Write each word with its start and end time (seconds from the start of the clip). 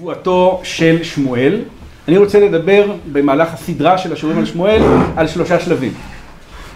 נבואתו 0.00 0.60
של 0.64 1.02
שמואל. 1.02 1.60
אני 2.08 2.18
רוצה 2.18 2.40
לדבר 2.40 2.92
במהלך 3.12 3.54
הסדרה 3.54 3.98
של 3.98 4.12
השיעורים 4.12 4.38
על 4.38 4.46
שמואל 4.46 4.82
על 5.16 5.28
שלושה 5.28 5.60
שלבים. 5.60 5.92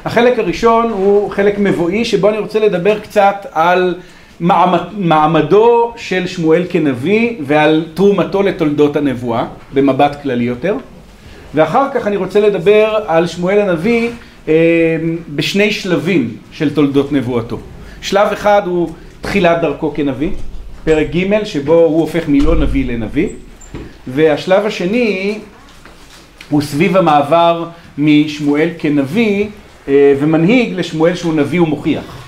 החלק 0.04 0.38
הראשון 0.38 0.90
הוא 0.90 1.30
חלק 1.30 1.58
מבואי 1.58 2.04
שבו 2.04 2.28
אני 2.28 2.38
רוצה 2.38 2.58
לדבר 2.58 3.00
קצת 3.00 3.46
על 3.52 3.94
מעמדו 4.98 5.92
של 5.96 6.26
שמואל 6.26 6.62
כנביא 6.68 7.36
ועל 7.40 7.84
תרומתו 7.94 8.42
לתולדות 8.42 8.96
הנבואה 8.96 9.46
במבט 9.74 10.22
כללי 10.22 10.44
יותר. 10.44 10.76
ואחר 11.54 11.86
כך 11.94 12.06
אני 12.06 12.16
רוצה 12.16 12.40
לדבר 12.40 12.98
על 13.06 13.26
שמואל 13.26 13.60
הנביא 13.60 14.10
אה, 14.48 14.54
בשני 15.34 15.70
שלבים 15.70 16.36
של 16.52 16.74
תולדות 16.74 17.12
נבואתו. 17.12 17.58
שלב 18.02 18.32
אחד 18.32 18.62
הוא 18.66 18.88
תחילת 19.20 19.60
דרכו 19.60 19.94
כנביא, 19.94 20.30
פרק 20.84 21.06
ג' 21.16 21.44
שבו 21.44 21.74
הוא 21.74 22.00
הופך 22.00 22.24
מלא 22.28 22.56
נביא 22.56 22.86
לנביא, 22.86 23.28
והשלב 24.06 24.66
השני 24.66 25.38
הוא 26.50 26.62
סביב 26.62 26.96
המעבר 26.96 27.68
משמואל 27.98 28.68
כנביא 28.78 29.46
אה, 29.88 30.14
ומנהיג 30.20 30.72
לשמואל 30.74 31.14
שהוא 31.14 31.34
נביא 31.34 31.60
ומוכיח. 31.60 32.24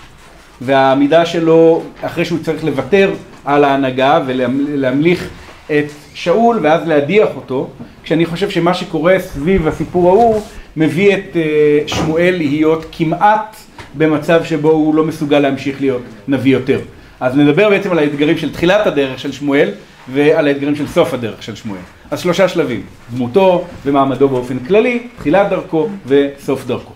והעמידה 0.61 1.27
שלו 1.27 1.83
אחרי 2.03 2.25
שהוא 2.25 2.39
צריך 2.43 2.65
לוותר 2.65 3.11
על 3.45 3.65
ההנהגה 3.65 4.21
ולהמליך 4.27 5.29
את 5.67 5.91
שאול 6.15 6.59
ואז 6.63 6.89
להדיח 6.89 7.29
אותו, 7.37 7.69
כשאני 8.05 8.27
חושב 8.27 8.51
שמה 8.51 8.75
שקורה 8.75 9.19
סביב 9.19 9.69
הסיפור 9.69 10.09
ההוא 10.09 10.43
מביא 10.77 11.15
את 11.15 11.37
אה, 11.37 11.81
שמואל 11.87 12.35
להיות 12.37 12.87
כמעט 12.93 13.57
במצב 13.95 14.45
שבו 14.45 14.71
הוא 14.71 14.95
לא 14.95 15.05
מסוגל 15.05 15.39
להמשיך 15.39 15.81
להיות 15.81 16.03
נביא 16.29 16.53
יותר. 16.53 16.81
אז 17.21 17.37
נדבר 17.37 17.71
בעצם 17.71 17.91
על 17.91 17.99
האתגרים 17.99 18.39
של 18.39 18.53
תחילת 18.53 18.87
הדרך 18.87 19.19
של 19.19 19.33
שמואל 19.33 19.71
ועל 20.13 20.47
האתגרים 20.47 20.77
של 20.77 20.87
סוף 20.87 21.15
הדרך 21.15 21.43
של 21.43 21.55
שמואל. 21.55 21.81
אז 22.11 22.21
שלושה 22.21 22.49
שלבים, 22.49 22.83
דמותו 23.15 23.65
ומעמדו 23.85 24.29
באופן 24.29 24.59
כללי, 24.59 25.07
תחילת 25.19 25.49
דרכו 25.51 25.89
וסוף 26.07 26.67
דרכו. 26.67 26.93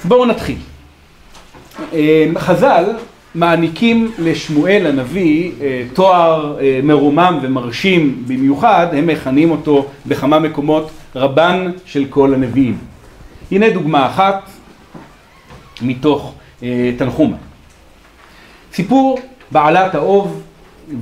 אז 0.00 0.06
בואו 0.06 0.26
נתחיל. 0.26 0.56
אה, 1.92 2.26
חז"ל 2.38 2.84
מעניקים 3.34 4.12
לשמואל 4.18 4.86
הנביא 4.86 5.52
אה, 5.60 5.82
תואר 5.92 6.58
אה, 6.60 6.80
מרומם 6.82 7.38
ומרשים 7.42 8.22
במיוחד, 8.26 8.86
הם 8.92 9.06
מכנים 9.06 9.50
אותו 9.50 9.86
בכמה 10.06 10.38
מקומות 10.38 10.90
רבן 11.16 11.70
של 11.86 12.04
כל 12.10 12.34
הנביאים. 12.34 12.78
הנה 13.52 13.70
דוגמה 13.70 14.06
אחת 14.06 14.50
מתוך 15.82 16.34
תנחומה. 16.96 17.36
סיפור 18.72 19.18
בעלת 19.50 19.94
האוב 19.94 20.42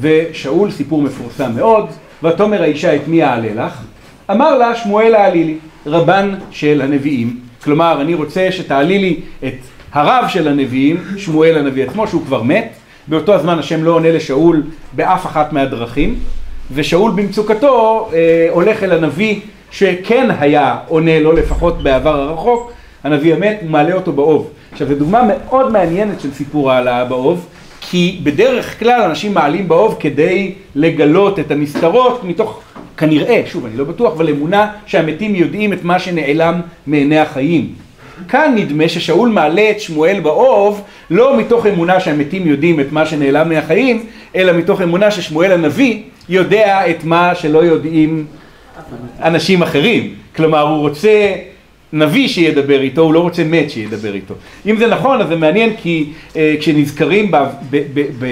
ושאול, 0.00 0.70
סיפור 0.70 1.02
מפורסם 1.02 1.52
מאוד, 1.56 1.86
ותאמר 2.22 2.62
האישה 2.62 2.96
את 2.96 3.08
מי 3.08 3.24
אעלה 3.24 3.66
לך? 3.66 3.82
אמר 4.30 4.58
לה 4.58 4.74
שמואל 4.74 5.14
העלי 5.14 5.44
לי, 5.44 5.58
רבן 5.86 6.34
של 6.50 6.80
הנביאים. 6.84 7.40
כלומר, 7.64 8.00
אני 8.00 8.14
רוצה 8.14 8.52
שתעלי 8.52 8.98
לי 8.98 9.20
את 9.44 9.54
הרב 9.92 10.24
של 10.28 10.48
הנביאים, 10.48 10.96
שמואל 11.16 11.58
הנביא 11.58 11.84
עצמו, 11.84 12.06
שהוא 12.06 12.22
כבר 12.26 12.42
מת, 12.42 12.72
באותו 13.08 13.34
הזמן 13.34 13.58
השם 13.58 13.84
לא 13.84 13.90
עונה 13.90 14.10
לשאול 14.10 14.62
באף 14.92 15.26
אחת 15.26 15.52
מהדרכים, 15.52 16.18
ושאול 16.74 17.10
במצוקתו 17.10 18.08
אה, 18.12 18.48
הולך 18.50 18.82
אל 18.82 18.92
הנביא 18.92 19.40
שכן 19.70 20.28
היה 20.38 20.76
עונה 20.88 21.20
לו 21.20 21.32
לפחות 21.32 21.82
בעבר 21.82 22.20
הרחוק, 22.20 22.72
הנביא 23.04 23.34
המת, 23.34 23.58
הוא 23.60 23.70
מעלה 23.70 23.94
אותו 23.94 24.12
באוב. 24.12 24.50
עכשיו 24.72 24.88
זו 24.88 24.94
דוגמה 24.94 25.22
מאוד 25.22 25.72
מעניינת 25.72 26.20
של 26.20 26.32
סיפור 26.32 26.72
העלאה 26.72 27.04
באוב, 27.04 27.46
כי 27.90 28.18
בדרך 28.22 28.78
כלל 28.78 29.00
אנשים 29.02 29.34
מעלים 29.34 29.68
באוב 29.68 29.96
כדי 30.00 30.52
לגלות 30.74 31.38
את 31.38 31.50
הנסתרות 31.50 32.24
מתוך 32.24 32.60
כנראה, 32.96 33.42
שוב 33.46 33.66
אני 33.66 33.76
לא 33.76 33.84
בטוח, 33.84 34.12
אבל 34.12 34.28
אמונה 34.28 34.70
שהמתים 34.86 35.34
יודעים 35.34 35.72
את 35.72 35.84
מה 35.84 35.98
שנעלם 35.98 36.60
מעיני 36.86 37.18
החיים. 37.18 37.72
כאן 38.28 38.52
נדמה 38.56 38.88
ששאול 38.88 39.28
מעלה 39.28 39.70
את 39.70 39.80
שמואל 39.80 40.20
באוב 40.20 40.82
לא 41.10 41.36
מתוך 41.38 41.66
אמונה 41.66 42.00
שהמתים 42.00 42.46
יודעים 42.46 42.80
את 42.80 42.92
מה 42.92 43.06
שנעלם 43.06 43.48
מהחיים, 43.48 44.06
אלא 44.36 44.52
מתוך 44.52 44.82
אמונה 44.82 45.10
ששמואל 45.10 45.52
הנביא 45.52 46.02
יודע 46.28 46.90
את 46.90 47.04
מה 47.04 47.34
שלא 47.34 47.58
יודעים 47.58 48.26
אנשים 49.22 49.62
אחרים. 49.62 50.14
כלומר, 50.36 50.60
הוא 50.60 50.78
רוצה 50.78 51.32
נביא 51.92 52.28
שידבר 52.28 52.80
איתו, 52.80 53.02
הוא 53.02 53.14
לא 53.14 53.20
רוצה 53.20 53.44
מת 53.44 53.70
שידבר 53.70 54.14
איתו. 54.14 54.34
אם 54.66 54.76
זה 54.76 54.86
נכון, 54.86 55.20
אז 55.20 55.28
זה 55.28 55.36
מעניין 55.36 55.70
כי 55.82 56.04
אה, 56.36 56.54
כשנזכרים 56.60 57.30
ב, 57.30 57.36
ב, 57.70 57.82
ב, 57.94 58.00
ב, 58.18 58.26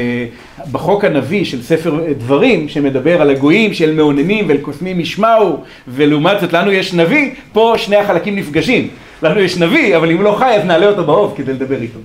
בחוק 0.73 1.05
הנביא 1.05 1.45
של 1.45 1.63
ספר 1.63 2.01
דברים, 2.19 2.69
שמדבר 2.69 3.23
על 3.23 3.31
הגויים 3.31 3.75
של 3.75 3.95
מאוננים 3.95 4.45
ולקוסמים 4.49 5.01
ישמעו, 5.01 5.57
ולעומת 5.89 6.41
זאת 6.41 6.53
לנו 6.53 6.73
יש 6.73 6.95
נביא, 6.95 7.31
פה 7.53 7.75
שני 7.77 7.97
החלקים 7.97 8.37
נפגשים. 8.37 8.89
לנו 9.23 9.41
יש 9.41 9.57
נביא, 9.59 9.97
אבל 9.97 10.11
אם 10.11 10.23
לא 10.23 10.37
חי 10.39 10.55
אז 10.57 10.65
נעלה 10.65 10.87
אותו 10.87 11.05
באוב 11.05 11.35
כדי 11.37 11.53
לדבר 11.53 11.83
איתו. 11.83 11.99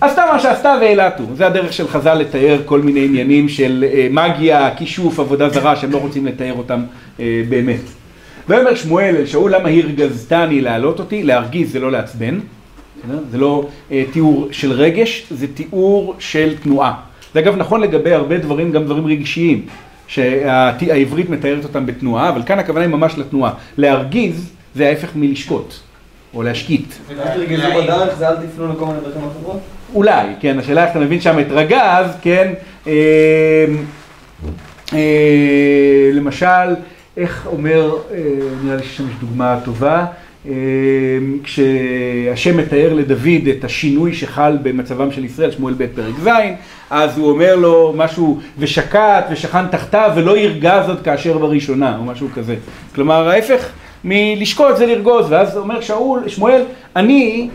עשתה 0.00 0.24
מה 0.32 0.40
שעשתה 0.40 0.74
ואילתו, 0.80 1.22
זה 1.34 1.46
הדרך 1.46 1.72
של 1.72 1.88
חז"ל 1.88 2.14
לתאר 2.14 2.58
כל 2.64 2.80
מיני 2.80 3.04
עניינים 3.04 3.48
של 3.48 3.84
אה, 3.92 4.06
מגיה, 4.10 4.70
כישוף, 4.76 5.20
עבודה 5.20 5.48
זרה, 5.48 5.76
שהם 5.76 5.90
לא 5.90 5.98
רוצים 5.98 6.26
לתאר 6.26 6.52
אותם 6.52 6.82
אה, 7.20 7.42
באמת. 7.48 8.01
ויאמר 8.48 8.74
שמואל 8.74 9.16
אל 9.16 9.26
שאול 9.26 9.54
למה 9.54 9.68
הרגזתני 9.68 10.60
להעלות 10.60 10.98
אותי? 10.98 11.22
להרגיז 11.22 11.72
זה 11.72 11.80
לא 11.80 11.92
לעצבן, 11.92 12.40
זה 13.30 13.38
לא 13.38 13.68
אה, 13.90 14.04
תיאור 14.12 14.48
של 14.52 14.72
רגש, 14.72 15.26
זה 15.30 15.46
תיאור 15.54 16.14
של 16.18 16.54
תנועה. 16.62 16.94
זה 17.34 17.40
אגב 17.40 17.56
נכון 17.56 17.80
לגבי 17.80 18.12
הרבה 18.12 18.38
דברים, 18.38 18.72
גם 18.72 18.84
דברים 18.84 19.06
רגשיים, 19.06 19.66
שהעברית 20.06 21.30
מתארת 21.30 21.64
אותם 21.64 21.86
בתנועה, 21.86 22.28
אבל 22.28 22.42
כאן 22.46 22.58
הכוונה 22.58 22.84
היא 22.84 22.92
ממש 22.92 23.18
לתנועה. 23.18 23.52
להרגיז 23.76 24.52
זה 24.74 24.88
ההפך 24.88 25.08
מלשקוט. 25.16 25.74
או 26.34 26.42
להשקיט. 26.42 26.94
אולי, 29.94 30.26
כן, 30.40 30.58
השאלה 30.58 30.82
איך 30.82 30.90
אתה 30.90 31.00
מבין 31.00 31.20
שם 31.20 31.38
את 31.38 31.46
רגז, 31.50 32.06
כן, 32.22 32.52
אה, 32.86 32.92
אה, 34.92 36.10
למשל, 36.12 36.74
איך 37.16 37.46
אומר, 37.46 37.96
אה, 38.10 38.18
נראה 38.64 38.76
לי 38.76 38.82
ששם 38.82 39.08
יש 39.08 39.14
דוגמה 39.20 39.58
טובה, 39.64 40.06
כשהשם 41.42 42.56
מתאר 42.56 42.94
לדוד 42.94 43.48
את 43.58 43.64
השינוי 43.64 44.14
שחל 44.14 44.58
במצבם 44.62 45.12
של 45.12 45.24
ישראל, 45.24 45.50
שמואל 45.50 45.74
ב' 45.74 45.86
פרק 45.94 46.14
ז', 46.22 46.28
אז 46.90 47.18
הוא 47.18 47.30
אומר 47.30 47.56
לו 47.56 47.92
משהו, 47.96 48.40
ושקט 48.58 49.24
ושכן 49.30 49.68
תחתיו 49.68 50.12
ולא 50.16 50.38
ירגז 50.38 50.88
עוד 50.88 51.00
כאשר 51.04 51.38
בראשונה, 51.38 51.96
או 51.98 52.04
משהו 52.04 52.28
כזה. 52.34 52.56
כלומר, 52.94 53.28
ההפך 53.28 53.68
מלשקוט 54.04 54.76
זה 54.76 54.86
לרגוז, 54.86 55.26
ואז 55.32 55.56
אומר 55.56 55.80
שאול, 55.80 56.28
שמואל, 56.28 56.62
אני 56.96 57.48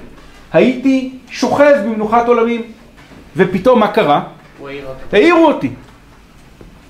הייתי 0.53 1.11
שוכב 1.29 1.73
במנוחת 1.85 2.27
עולמים, 2.27 2.61
ופתאום 3.37 3.79
מה 3.79 3.87
קרה? 3.87 4.21
העירו 5.13 5.47
אותי. 5.47 5.69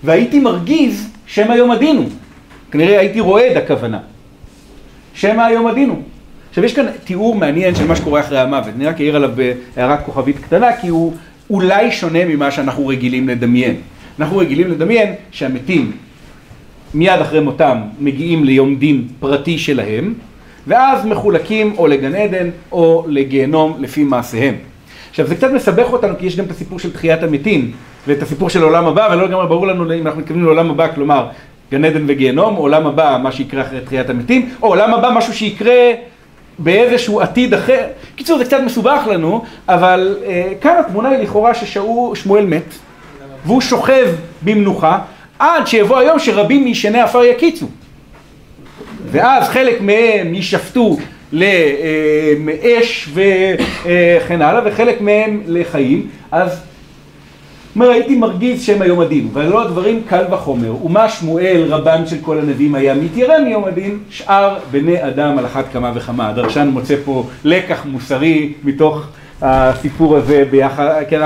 והייתי 0.04 0.40
מרגיז 0.40 1.10
שמא 1.26 1.54
יום 1.54 1.72
עדינו. 1.72 2.04
כנראה 2.72 3.00
הייתי 3.00 3.20
רועד 3.20 3.58
הכוונה. 3.58 4.00
שמא 5.14 5.42
היום 5.42 5.68
עדינו. 5.68 6.02
עכשיו 6.50 6.66
יש 6.66 6.74
כאן 6.74 6.86
תיאור 7.04 7.36
מעניין 7.36 7.76
של 7.76 7.88
מה 7.88 7.96
שקורה 7.96 8.20
אחרי 8.20 8.40
המוות, 8.40 8.74
אני 8.76 8.86
רק 8.86 9.02
אעיר 9.02 9.16
עליו 9.16 9.32
בהערת 9.76 10.06
כוכבית 10.06 10.38
קטנה, 10.40 10.78
כי 10.82 10.88
הוא 10.88 11.14
אולי 11.50 11.92
שונה 11.92 12.26
ממה 12.26 12.52
שאנחנו 12.52 12.88
רגילים 12.88 13.30
לדמיין. 13.30 13.76
אנחנו 14.20 14.38
רגילים 14.38 14.72
לדמיין 14.72 15.14
שהמתים 15.32 15.92
מיד 16.94 17.22
אחרי 17.22 17.40
מותם 17.40 17.78
מגיעים 18.00 18.44
ליום 18.44 18.76
דין 18.76 19.08
פרטי 19.20 19.58
שלהם, 19.58 20.14
ואז 20.68 21.06
מחולקים 21.06 21.74
או 21.78 21.88
לגן 21.88 22.16
עדן 22.16 22.50
או 22.72 23.06
לגיהנום 23.08 23.78
לפי 23.80 24.04
מעשיהם. 24.04 24.56
עכשיו 25.10 25.28
זה 25.28 25.36
קצת 25.36 25.52
מסבך 25.52 25.94
אותנו 25.94 26.14
כי 26.20 26.26
יש 26.26 26.36
גם 26.36 26.46
את 26.46 26.52
הסיפור 26.52 26.80
של 26.80 26.94
תחיית 26.94 27.24
המתים 27.24 27.72
ואת 28.08 28.22
הסיפור 28.22 28.50
של 28.50 28.64
עולם 28.64 28.86
הבא 28.86 29.08
ולא 29.12 29.28
לגמרי 29.28 29.48
ברור 29.48 29.68
לנו 29.68 29.94
אם 29.94 30.08
אנחנו 30.08 30.22
מתכוונים 30.22 30.46
לעולם 30.46 30.72
הבא 30.72 30.88
כלומר 30.96 31.28
גן 31.72 31.86
עדן 31.86 32.04
וגיהנום, 32.08 32.56
עולם 32.56 32.88
הבא 32.88 33.20
מה 33.24 33.32
שיקרה 33.32 33.62
אחרי 33.62 33.82
תחיית 33.82 34.10
המתים 34.10 34.50
או 34.62 34.68
עולם 34.68 34.94
הבא 34.94 35.10
משהו 35.16 35.34
שיקרה 35.34 35.92
באיזשהו 36.60 37.22
עתיד 37.22 37.54
אחר. 37.54 37.82
קיצור 38.16 38.38
זה 38.38 38.46
קצת 38.46 38.60
מסובך 38.66 39.08
לנו 39.12 39.44
אבל 39.70 40.18
אה, 40.26 40.52
כאן 40.62 40.76
התמונה 40.80 41.10
היא 41.10 41.20
לכאורה 41.20 41.54
ששמואל 41.54 42.46
מת 42.46 42.74
והוא 43.46 43.62
שוכב 43.62 44.08
במנוחה 44.42 45.00
עד 45.40 45.68
שיבוא 45.68 45.98
היום 45.98 46.20
שרבים 46.20 46.64
מישני 46.64 47.00
עפר 47.00 47.24
יקיצו. 47.24 47.68
ואז 49.12 49.50
חלק 49.50 49.82
מהם 49.82 50.34
יישפטו 50.34 50.98
לאש 51.32 53.10
וכן 53.14 54.42
הלאה, 54.42 54.62
וחלק 54.66 55.02
מהם 55.02 55.42
לחיים. 55.48 56.08
אז 56.32 56.64
אומר, 57.78 57.90
הייתי 57.90 58.16
מרגיז 58.16 58.62
שם 58.62 58.82
היום 58.82 59.00
הדין, 59.00 59.30
ולא 59.34 59.62
הדברים 59.62 60.02
קל 60.08 60.24
וחומר. 60.32 60.86
ומה 60.86 61.10
שמואל 61.10 61.66
רבן 61.70 62.08
של 62.08 62.16
כל 62.22 62.40
הנביאים 62.40 62.76
היה 62.76 62.94
מתיירא 62.94 63.40
מיום 63.40 63.66
הדין, 63.66 64.00
שאר 64.10 64.58
בני 64.72 65.04
אדם 65.08 65.38
על 65.38 65.46
אחת 65.46 65.66
כמה 65.74 65.92
וכמה. 65.96 66.30
הדרשן 66.30 66.68
מוצא 66.68 66.96
פה 67.06 67.24
לקח 67.44 67.86
מוסרי 67.86 68.54
מתוך 68.64 69.08
הסיפור 69.42 70.16
הזה 70.18 70.46
ביחד. 70.52 71.04
כן, 71.10 71.22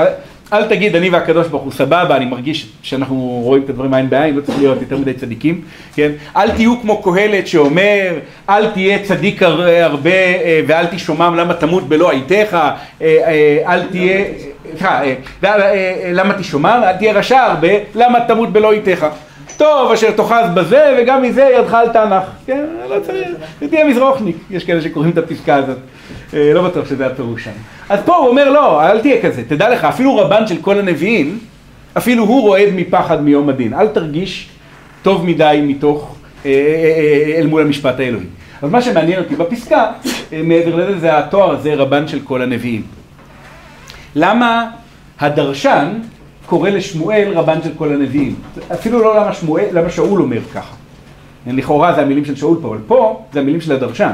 אל 0.52 0.68
תגיד 0.68 0.96
אני 0.96 1.10
והקדוש 1.10 1.48
ברוך 1.48 1.62
הוא 1.62 1.72
סבבה, 1.72 2.16
אני 2.16 2.24
מרגיש 2.24 2.68
שאנחנו 2.82 3.40
רואים 3.44 3.62
את 3.62 3.70
הדברים 3.70 3.94
עין 3.94 4.10
בעין, 4.10 4.34
לא 4.34 4.40
צריך 4.40 4.58
להיות 4.58 4.80
יותר 4.80 4.96
מדי 4.96 5.12
צדיקים, 5.12 5.60
כן? 5.94 6.10
אל 6.36 6.50
תהיו 6.50 6.80
כמו 6.80 7.02
קהלת 7.02 7.46
שאומר, 7.46 8.18
אל 8.48 8.70
תהיה 8.70 8.98
צדיק 8.98 9.42
הרבה 9.42 10.10
אה, 10.10 10.60
ואל 10.66 10.86
תשומם 10.86 11.34
למה 11.38 11.54
תמות 11.54 11.88
בלא 11.88 12.10
עיתך, 12.10 12.54
אה, 12.54 12.72
אה, 13.02 13.58
אל 13.66 13.82
תהיה, 13.82 14.24
סליחה, 14.72 15.00
למה 16.12 16.34
תשומם, 16.34 16.80
אל 16.84 16.96
תהיה 16.96 17.12
רשע 17.12 17.40
הרבה, 17.40 17.68
למה 17.94 18.20
תמות 18.20 18.52
בלא 18.52 18.72
עיתך. 18.72 19.06
טוב 19.56 19.92
אשר 19.92 20.10
תאחז 20.10 20.50
בזה 20.54 20.98
וגם 20.98 21.22
מזה 21.22 21.50
ידך 21.58 21.74
על 21.74 21.88
תנ"ך, 21.88 22.22
כן, 22.46 22.64
לא 22.88 22.96
צריך, 23.02 23.28
תהיה 23.70 23.84
מזרוחניק, 23.84 24.36
יש 24.50 24.64
כאלה 24.64 24.80
שקוראים 24.80 25.10
את 25.10 25.18
הפסקה 25.18 25.54
הזאת, 25.54 25.78
לא 26.32 26.62
בטוח 26.62 26.88
שזה 26.88 27.06
הפירוש 27.06 27.44
שם. 27.44 27.50
אז 27.88 28.00
פה 28.04 28.16
הוא 28.16 28.28
אומר 28.28 28.50
לא, 28.50 28.82
אל 28.82 29.00
תהיה 29.00 29.22
כזה, 29.22 29.42
תדע 29.48 29.70
לך, 29.70 29.84
אפילו 29.84 30.16
רבן 30.16 30.46
של 30.46 30.56
כל 30.60 30.78
הנביאים, 30.78 31.38
אפילו 31.96 32.24
הוא 32.24 32.40
רועד 32.40 32.68
מפחד 32.74 33.22
מיום 33.22 33.48
הדין, 33.48 33.74
אל 33.74 33.86
תרגיש 33.86 34.48
טוב 35.02 35.26
מדי 35.26 35.60
מתוך, 35.62 36.16
אה, 36.46 36.50
אה, 36.50 36.54
אה, 36.54 37.38
אל 37.38 37.46
מול 37.46 37.62
המשפט 37.62 38.00
האלוהי. 38.00 38.26
אז 38.62 38.70
מה 38.70 38.82
שמעניין 38.82 39.18
אותי 39.22 39.36
בפסקה, 39.36 39.92
מעבר 40.44 40.74
לזה, 40.76 40.98
זה 40.98 41.18
התואר 41.18 41.50
הזה, 41.50 41.74
רבן 41.74 42.08
של 42.08 42.20
כל 42.24 42.42
הנביאים. 42.42 43.01
למה 44.14 44.70
הדרשן 45.20 45.88
קורא 46.46 46.70
לשמואל 46.70 47.32
רבן 47.34 47.62
של 47.64 47.70
כל 47.78 47.92
הנביאים? 47.92 48.34
אפילו 48.72 48.98
לא 48.98 49.16
למה 49.16 49.34
שמואל, 49.34 49.66
למה 49.72 49.90
שאול 49.90 50.22
אומר 50.22 50.40
ככה. 50.54 50.74
לכאורה 51.46 51.94
זה 51.94 52.00
המילים 52.00 52.24
של 52.24 52.36
שאול 52.36 52.58
פה, 52.62 52.68
אבל 52.68 52.78
פה 52.86 53.24
זה 53.32 53.40
המילים 53.40 53.60
של 53.60 53.72
הדרשן. 53.72 54.10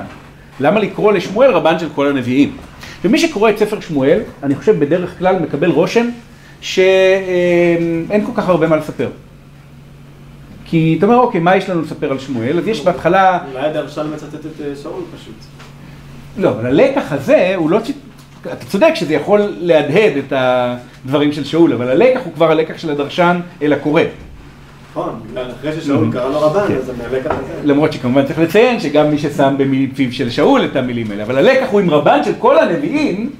למה 0.60 0.80
לקרוא 0.80 1.12
לשמואל 1.12 1.50
רבן 1.50 1.78
של 1.78 1.88
כל 1.94 2.08
הנביאים? 2.08 2.56
ומי 3.04 3.18
שקורא 3.18 3.50
את 3.50 3.58
ספר 3.58 3.80
שמואל, 3.80 4.20
אני 4.42 4.54
חושב 4.54 4.78
בדרך 4.78 5.18
כלל 5.18 5.38
מקבל 5.38 5.70
רושם 5.70 6.08
שאין 6.60 8.26
כל 8.26 8.32
כך 8.34 8.48
הרבה 8.48 8.66
מה 8.66 8.76
לספר. 8.76 9.08
כי 10.64 10.94
אתה 10.98 11.06
אומר, 11.06 11.16
אוקיי, 11.16 11.40
מה 11.40 11.56
יש 11.56 11.70
לנו 11.70 11.82
לספר 11.82 12.10
על 12.10 12.18
שמואל? 12.18 12.58
אז 12.58 12.68
יש 12.68 12.84
בהתחלה... 12.84 13.38
אולי 13.52 13.66
הדרשן 13.66 14.06
מצטט 14.14 14.34
את 14.34 14.60
אה, 14.60 14.76
שאול 14.82 15.02
פשוט. 15.16 15.34
לא, 16.36 16.50
אבל 16.50 16.66
הלקח 16.66 17.12
הזה 17.12 17.52
הוא 17.56 17.70
לא... 17.70 17.78
אתה 18.42 18.66
צודק 18.66 18.94
שזה 18.94 19.14
יכול 19.14 19.40
להדהד 19.60 20.12
את 20.16 20.32
הדברים 20.36 21.32
של 21.32 21.44
שאול, 21.44 21.72
אבל 21.72 21.88
הלקח 21.88 22.20
הוא 22.24 22.32
כבר 22.32 22.50
הלקח 22.50 22.78
של 22.78 22.90
הדרשן 22.90 23.40
אל 23.62 23.72
הקורא. 23.72 24.02
נכון, 24.90 25.20
אחרי 25.60 25.72
ששאול 25.72 26.12
קרא 26.12 26.28
לו 26.28 26.40
רבן, 26.40 26.74
אז 26.76 26.92
מהלקח 26.98 27.30
הזה. 27.30 27.52
למרות 27.64 27.92
שכמובן 27.92 28.26
צריך 28.26 28.38
לציין 28.38 28.80
שגם 28.80 29.10
מי 29.10 29.18
ששם 29.18 29.54
בפיו 29.92 30.12
של 30.12 30.30
שאול 30.30 30.64
את 30.64 30.76
המילים 30.76 31.10
האלה, 31.10 31.22
אבל 31.22 31.38
הלקח 31.38 31.66
הוא 31.70 31.80
עם 31.80 31.90
רבן 31.90 32.24
של 32.24 32.32
כל 32.38 32.58
הנביאים, 32.58 33.30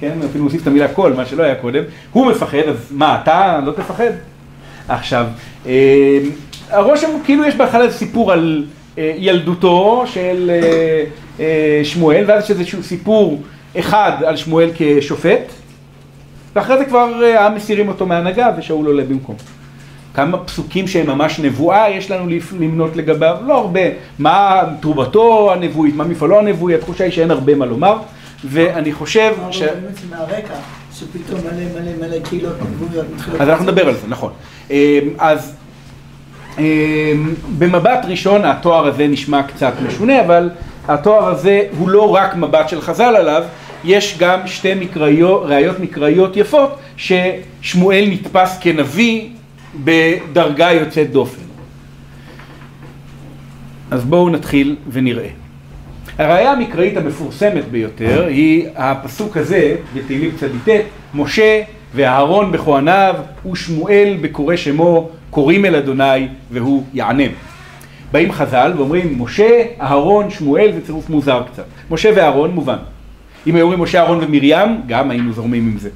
כן, 0.00 0.12
אפילו 0.30 0.44
מוסיף 0.44 0.62
את 0.62 0.66
המילה 0.66 0.88
כל, 0.88 1.12
מה 1.12 1.26
שלא 1.26 1.42
היה 1.42 1.54
קודם, 1.54 1.82
הוא 2.12 2.26
מפחד, 2.26 2.58
אז 2.68 2.76
מה, 2.90 3.20
אתה 3.22 3.60
לא 3.66 3.72
תפחד? 3.72 4.10
עכשיו, 4.88 5.26
אה, 5.66 6.18
הרושם 6.70 7.08
כאילו 7.24 7.44
יש 7.44 7.54
בהתחלה 7.54 7.90
סיפור 7.90 8.32
על 8.32 8.64
אה, 8.98 9.14
ילדותו 9.16 10.04
של 10.06 10.50
אה, 11.40 11.80
שמואל, 11.84 12.24
ואז 12.26 12.44
יש 12.44 12.50
איזשהו 12.50 12.82
סיפור 12.82 13.42
אחד 13.78 14.12
על 14.26 14.36
שמואל 14.36 14.70
כשופט, 14.74 15.52
ואחרי 16.56 16.78
זה 16.78 16.84
כבר 16.84 17.08
העם 17.36 17.54
מסירים 17.54 17.88
אותו 17.88 18.06
מהנהגה 18.06 18.50
ושאול 18.58 18.86
עולה 18.86 19.04
במקום. 19.04 19.36
כמה 20.14 20.38
פסוקים 20.38 20.88
שהם 20.88 21.06
ממש 21.06 21.38
נבואה 21.38 21.90
יש 21.90 22.10
לנו 22.10 22.30
למנות 22.60 22.96
לגביו, 22.96 23.36
לא 23.46 23.58
הרבה. 23.58 23.80
מה 24.18 24.62
תרובתו 24.80 25.52
הנבואית, 25.52 25.94
מה 25.96 26.04
מפעלו 26.04 26.38
הנבואי, 26.38 26.74
התחושה 26.74 27.04
היא 27.04 27.12
שאין 27.12 27.30
הרבה 27.30 27.54
מה 27.54 27.66
לומר, 27.66 27.96
ואני 28.44 28.92
חושב 28.92 29.34
ש... 29.50 29.62
מהרקע, 30.10 30.54
שפתאום 30.94 31.40
מלא 31.40 31.80
מלא 31.80 32.08
מלא 32.08 32.18
קהילות 32.24 32.54
נבואיות 32.62 33.06
מתחילות... 33.14 33.40
אז 33.40 33.48
אנחנו 33.48 33.64
נדבר 33.64 33.88
על 33.88 33.94
זה, 33.94 34.06
נכון. 34.08 34.32
אמ, 34.70 34.76
אז 35.18 35.54
אמ, 36.58 37.34
במבט 37.58 38.04
ראשון 38.08 38.44
התואר 38.44 38.86
הזה 38.86 39.06
נשמע 39.06 39.42
קצת 39.42 39.72
משונה, 39.86 40.20
אבל 40.20 40.50
התואר 40.88 41.28
הזה 41.28 41.62
הוא 41.78 41.88
לא 41.88 42.14
רק 42.14 42.36
מבט 42.36 42.68
של 42.68 42.80
חז"ל 42.80 43.16
עליו, 43.16 43.42
יש 43.84 44.18
גם 44.18 44.46
שתי 44.46 44.74
מקראיות, 44.74 45.42
ראיות 45.46 45.80
מקראיות 45.80 46.36
יפות 46.36 46.78
ששמואל 46.96 48.04
נתפס 48.10 48.58
כנביא 48.60 49.28
בדרגה 49.84 50.72
יוצאת 50.72 51.10
דופן. 51.10 51.42
אז 53.90 54.04
בואו 54.04 54.30
נתחיל 54.30 54.76
ונראה. 54.92 55.28
הראיה 56.18 56.52
המקראית 56.52 56.96
המפורסמת 56.96 57.64
ביותר 57.64 58.26
היא 58.26 58.68
הפסוק 58.76 59.36
הזה 59.36 59.76
בתהילים 59.94 60.30
צ"ט, 60.40 60.68
משה 61.14 61.62
ואהרון 61.94 62.52
בכהניו 62.52 63.14
ושמואל 63.52 64.16
בקורא 64.20 64.56
שמו 64.56 65.08
קוראים 65.30 65.64
אל 65.64 65.76
אדוני 65.76 66.28
והוא 66.50 66.84
יענם. 66.94 67.30
באים 68.12 68.32
חז"ל 68.32 68.72
ואומרים 68.76 69.22
משה, 69.22 69.62
אהרון, 69.80 70.30
שמואל 70.30 70.72
זה 70.72 70.86
צירוף 70.86 71.10
מוזר 71.10 71.42
קצת. 71.52 71.64
משה 71.90 72.10
ואהרון 72.16 72.50
מובן. 72.50 72.76
אם 73.46 73.54
היו 73.54 73.62
אומרים 73.62 73.80
משה, 73.80 74.00
אהרון 74.00 74.18
ומרים, 74.22 74.80
גם 74.86 75.10
היינו 75.10 75.32
זורמים 75.32 75.66
עם 75.66 75.78
זה. 75.78 75.88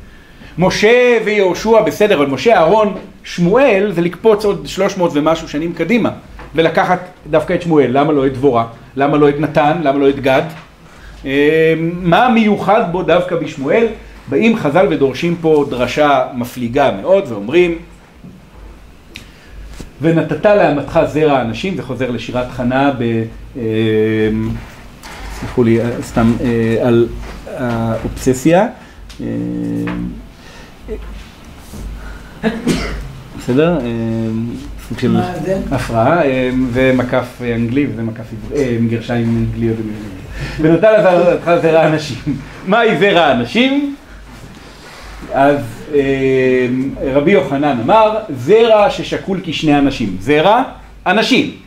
משה 0.58 1.18
ויהושע 1.24 1.82
בסדר, 1.82 2.14
אבל 2.14 2.26
משה, 2.26 2.56
אהרון, 2.56 2.94
שמואל 3.24 3.92
זה 3.94 4.00
לקפוץ 4.00 4.44
עוד 4.44 4.66
300 4.66 5.10
ומשהו 5.14 5.48
שנים 5.48 5.72
קדימה 5.72 6.10
ולקחת 6.54 7.00
דווקא 7.30 7.52
את 7.52 7.62
שמואל, 7.62 7.90
למה 7.90 8.12
לא 8.12 8.26
את 8.26 8.32
דבורה? 8.32 8.66
למה 8.96 9.16
לא 9.16 9.28
את 9.28 9.40
נתן? 9.40 9.78
למה 9.82 9.98
לא 9.98 10.08
את 10.08 10.20
גד? 10.20 10.42
אה, 11.24 11.74
מה 12.02 12.28
מיוחד 12.28 12.92
בו 12.92 13.02
דווקא 13.02 13.36
בשמואל? 13.36 13.86
באים 14.28 14.56
חז"ל 14.56 14.86
ודורשים 14.90 15.36
פה 15.40 15.64
דרשה 15.70 16.24
מפליגה 16.34 16.90
מאוד 17.00 17.24
ואומרים 17.28 17.78
ונתת 20.02 20.46
לאמתך 20.46 21.00
זרע 21.06 21.40
אנשים, 21.40 21.76
זה 21.76 21.82
חוזר 21.82 22.10
לשירת 22.10 22.50
חנה 22.50 22.92
ב... 22.98 23.02
אה, 23.56 23.62
סליחו 25.40 25.64
לי, 25.64 25.78
סתם, 26.02 26.32
אה, 26.40 26.86
על 26.86 27.08
האובססיה. 27.58 28.66
בסדר? 33.38 33.78
אה, 33.80 33.86
סוג 34.88 34.98
של 34.98 35.16
הפרעה, 35.70 36.24
אה, 36.24 36.50
זה 36.72 36.92
מקף 36.96 37.42
אנגלי 37.54 37.86
וזה 37.86 38.02
מקף 38.02 38.24
אה, 38.56 38.76
גרשיים 38.90 39.46
אנגלי 39.54 39.72
ונתן 40.60 40.92
לזרעך 40.98 41.60
זרע 41.62 41.86
אנשים. 41.86 42.16
מהי 42.66 42.98
זרע 42.98 43.32
אנשים? 43.32 43.94
אז 45.32 45.58
רבי 47.14 47.30
יוחנן 47.30 47.78
אמר, 47.84 48.18
זרע 48.36 48.90
ששקול 48.90 49.40
כשני 49.44 49.78
אנשים. 49.78 50.16
זרע, 50.20 50.62
אנשים. 51.06 51.65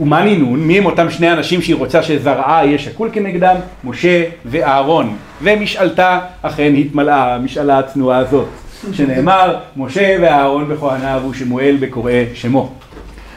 ומה 0.00 0.24
נינון? 0.24 0.60
מי 0.60 0.78
הם 0.78 0.86
אותם 0.86 1.10
שני 1.10 1.32
אנשים 1.32 1.62
שהיא 1.62 1.76
רוצה 1.76 2.02
שזרעה 2.02 2.66
יהיה 2.66 2.78
שקול 2.78 3.10
כנגדם? 3.12 3.56
משה 3.84 4.24
ואהרון. 4.44 5.16
ומשאלתה 5.42 6.20
אכן 6.42 6.74
התמלאה, 6.76 7.34
המשאלה 7.34 7.78
הצנועה 7.78 8.18
הזאת. 8.18 8.46
שנאמר, 8.92 9.56
משה 9.76 10.16
ואהרון 10.20 10.68
בכהניו 10.68 11.22
ושמואל 11.30 11.76
בקורא 11.80 12.12
שמו. 12.34 12.72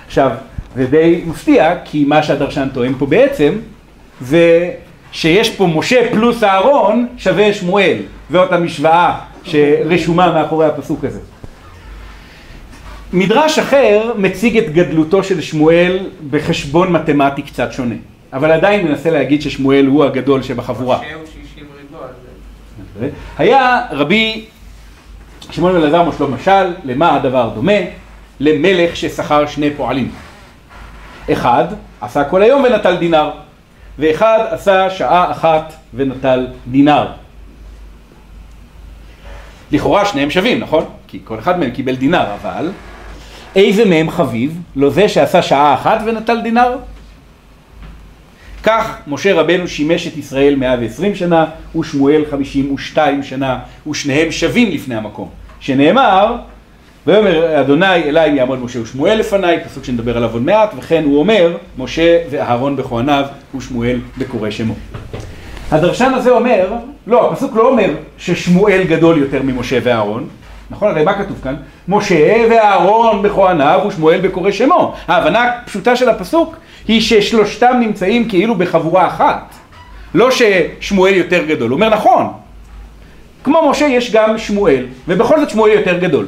עכשיו, 0.08 0.32
זה 0.76 0.86
די 0.86 1.22
מפתיע, 1.26 1.76
כי 1.86 2.06
מה 2.08 2.24
שהדרשן 2.24 2.68
טוען 2.74 2.94
פה 3.00 3.06
בעצם, 3.06 3.54
זה 4.22 4.72
שיש 5.12 5.50
פה 5.50 5.68
משה 5.68 6.12
פלוס 6.12 6.44
אהרון 6.44 7.08
שווה 7.18 7.54
שמואל. 7.54 7.98
זאת 8.32 8.52
המשוואה 8.52 9.20
שרשומה 9.44 10.32
מאחורי 10.32 10.66
הפסוק 10.66 11.06
הזה. 11.06 11.20
מדרש 13.14 13.60
אחר 13.60 14.14
מציג 14.18 14.58
את 14.58 14.74
גדלותו 14.74 15.24
של 15.24 15.42
שמואל 15.42 16.00
בחשבון 16.30 16.92
מתמטי 16.92 17.42
קצת 17.42 17.72
שונה, 17.72 17.96
אבל 18.34 18.52
עדיין 18.52 18.88
מנסה 18.88 19.10
להגיד 19.10 19.42
ששמואל 19.42 19.86
הוא 19.86 20.04
הגדול 20.04 20.44
שבחבורה. 20.44 21.00
היה 23.38 23.82
רבי 23.92 24.46
שמעון 25.52 25.72
בן 25.72 25.78
אלעזר 25.78 26.04
מושלו 26.04 26.28
משל, 26.28 26.74
למה 26.84 27.16
הדבר 27.16 27.50
דומה? 27.56 27.72
למלך 28.40 28.96
ששכר 28.96 29.46
שני 29.46 29.70
פועלים. 29.78 30.12
אחד 31.32 31.66
עשה 32.02 32.24
כל 32.24 32.42
היום 32.42 32.64
ונטל 32.64 32.96
דינר, 32.96 33.32
ואחד 34.00 34.40
עשה 34.50 34.90
שעה 34.90 35.32
אחת 35.32 35.74
ונטל 35.94 36.48
דינר. 36.68 37.08
לכאורה 39.72 40.06
שניהם 40.06 40.30
שווים, 40.30 40.60
נכון? 40.60 40.86
כי 41.08 41.20
כל 41.24 41.40
אחד 41.40 41.60
מהם 41.60 41.72
קיבל 41.72 41.96
דינר, 41.96 42.26
אבל 42.42 42.70
איזה 43.56 43.86
מהם 43.86 44.10
חביב? 44.10 44.62
לא 44.76 44.90
זה 44.90 45.10
שעשה 45.10 45.42
שעה 45.42 45.74
אחת 45.74 46.02
ונטל 46.06 46.42
דינר? 46.42 46.78
כך 48.64 48.98
משה 49.08 49.34
רבנו 49.34 49.68
שימש 49.68 50.08
את 50.08 50.18
ישראל 50.18 50.56
120 50.56 51.16
שנה 51.16 51.46
ושמואל 51.80 52.24
52 52.32 53.24
שנה 53.24 53.60
ושניהם 53.90 54.32
שווים 54.32 54.72
לפני 54.72 54.96
המקום. 54.96 55.30
שנאמר, 55.60 56.36
ויאמר 57.08 57.62
אדוני 57.62 57.96
אליי 58.04 58.36
יעמוד 58.36 58.60
משה 58.60 58.82
ושמואל 58.82 59.18
לפניי, 59.18 59.60
פסוק 59.66 59.84
שנדבר 59.84 60.18
עליו 60.18 60.30
עוד 60.34 60.42
מעט, 60.42 60.74
וכן 60.78 61.04
הוא 61.04 61.20
אומר, 61.20 61.58
משה 61.78 62.18
ואהרון 62.30 62.76
בכהניו 62.76 63.26
ושמואל 63.56 64.00
בקורא 64.18 64.50
שמו. 64.50 64.74
הדרשן 65.72 66.12
הזה 66.14 66.30
אומר, 66.30 66.74
לא, 67.08 67.32
הפסוק 67.32 67.56
לא 67.56 67.68
אומר 67.68 67.90
ששמואל 68.18 68.84
גדול 68.84 69.18
יותר 69.18 69.42
ממשה 69.44 69.80
ואהרון, 69.84 70.28
נכון? 70.72 70.92
הרי 70.92 71.04
מה 71.04 71.14
כתוב 71.14 71.40
כאן? 71.44 71.56
משה 71.88 72.46
ואהרון 72.50 73.22
בכהניו 73.22 73.82
ושמואל 73.88 74.22
בקורא 74.22 74.52
שמו. 74.52 74.96
ההבנה 75.08 75.44
הפשוטה 75.44 75.96
של 75.96 76.10
הפסוק 76.10 76.56
היא 76.88 77.02
ששלושתם 77.02 77.78
נמצאים 77.80 78.30
כאילו 78.30 78.56
בחבורה 78.56 79.08
אחת. 79.08 79.54
לא 80.14 80.30
ששמואל 80.32 81.14
יותר 81.14 81.46
גדול, 81.46 81.70
הוא 81.70 81.76
אומר 81.76 81.90
נכון. 81.90 82.28
כמו 83.44 83.70
משה 83.70 83.86
יש 83.86 84.12
גם 84.12 84.38
שמואל, 84.38 84.86
ובכל 85.08 85.40
זאת 85.40 85.50
שמואל 85.50 85.72
יותר 85.72 85.98
גדול. 85.98 86.26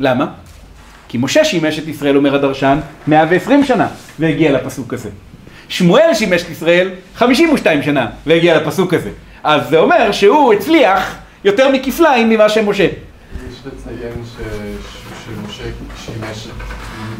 למה? 0.00 0.26
כי 1.08 1.18
משה 1.18 1.44
שימש 1.44 1.78
את 1.78 1.88
ישראל, 1.88 2.16
אומר 2.16 2.34
הדרשן, 2.34 2.78
120 3.06 3.64
שנה, 3.64 3.88
והגיע 4.18 4.52
לפסוק 4.52 4.94
הזה. 4.94 5.10
שמואל 5.68 6.14
שימש 6.14 6.42
את 6.42 6.50
ישראל 6.50 6.90
52 7.16 7.82
שנה, 7.82 8.06
והגיע 8.26 8.60
לפסוק 8.60 8.94
הזה. 8.94 9.10
אז 9.44 9.68
זה 9.68 9.78
אומר 9.78 10.12
שהוא 10.12 10.52
הצליח 10.52 11.16
יותר 11.44 11.68
מכפליים 11.72 12.28
ממה 12.28 12.48
שמשה. 12.48 12.86
לציין 13.66 14.24
ש- 14.24 15.24
שמשה 15.24 15.64
שימש 16.04 16.48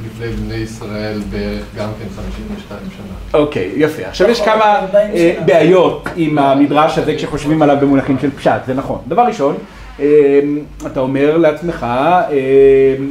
לפני 0.06 0.26
בני 0.26 0.54
ישראל 0.54 1.18
בערך 1.30 1.64
גם 1.76 1.88
כן 1.98 2.06
52 2.16 2.80
שנה. 2.96 3.40
אוקיי, 3.40 3.72
יפה. 3.76 4.02
עכשיו 4.08 4.30
יש 4.30 4.40
כמה 4.40 4.78
40 4.78 5.10
אה. 5.14 5.34
בעיות 5.46 6.08
עם 6.16 6.38
המדרש 6.38 6.98
הזה 6.98 7.14
כשחושבים 7.14 7.62
עליו 7.62 7.76
במונחים 7.80 8.18
של 8.20 8.30
פשט, 8.30 8.50
זה 8.66 8.74
נכון. 8.74 8.98
דבר 9.08 9.22
ראשון, 9.22 9.56
אה, 10.00 10.40
אתה 10.86 11.00
אומר 11.00 11.36
לעצמך, 11.36 11.82
אה, 11.82 12.26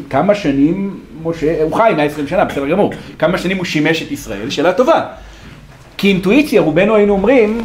כמה 0.10 0.36
שנים 0.36 1.00
משה, 1.24 1.64
הוא 1.64 1.76
חי 1.76 1.94
120 1.98 2.28
שנה, 2.28 2.46
בסדר 2.46 2.68
גמור, 2.68 2.94
כמה 3.20 3.38
שנים 3.38 3.58
הוא 3.58 3.66
שימש 3.66 4.02
את 4.04 4.12
ישראל? 4.12 4.50
שאלה 4.50 4.74
טובה. 4.74 5.06
כי 5.98 6.08
אינטואיציה, 6.08 6.62
רובנו 6.62 6.96
היינו 6.96 7.14
אומרים, 7.14 7.62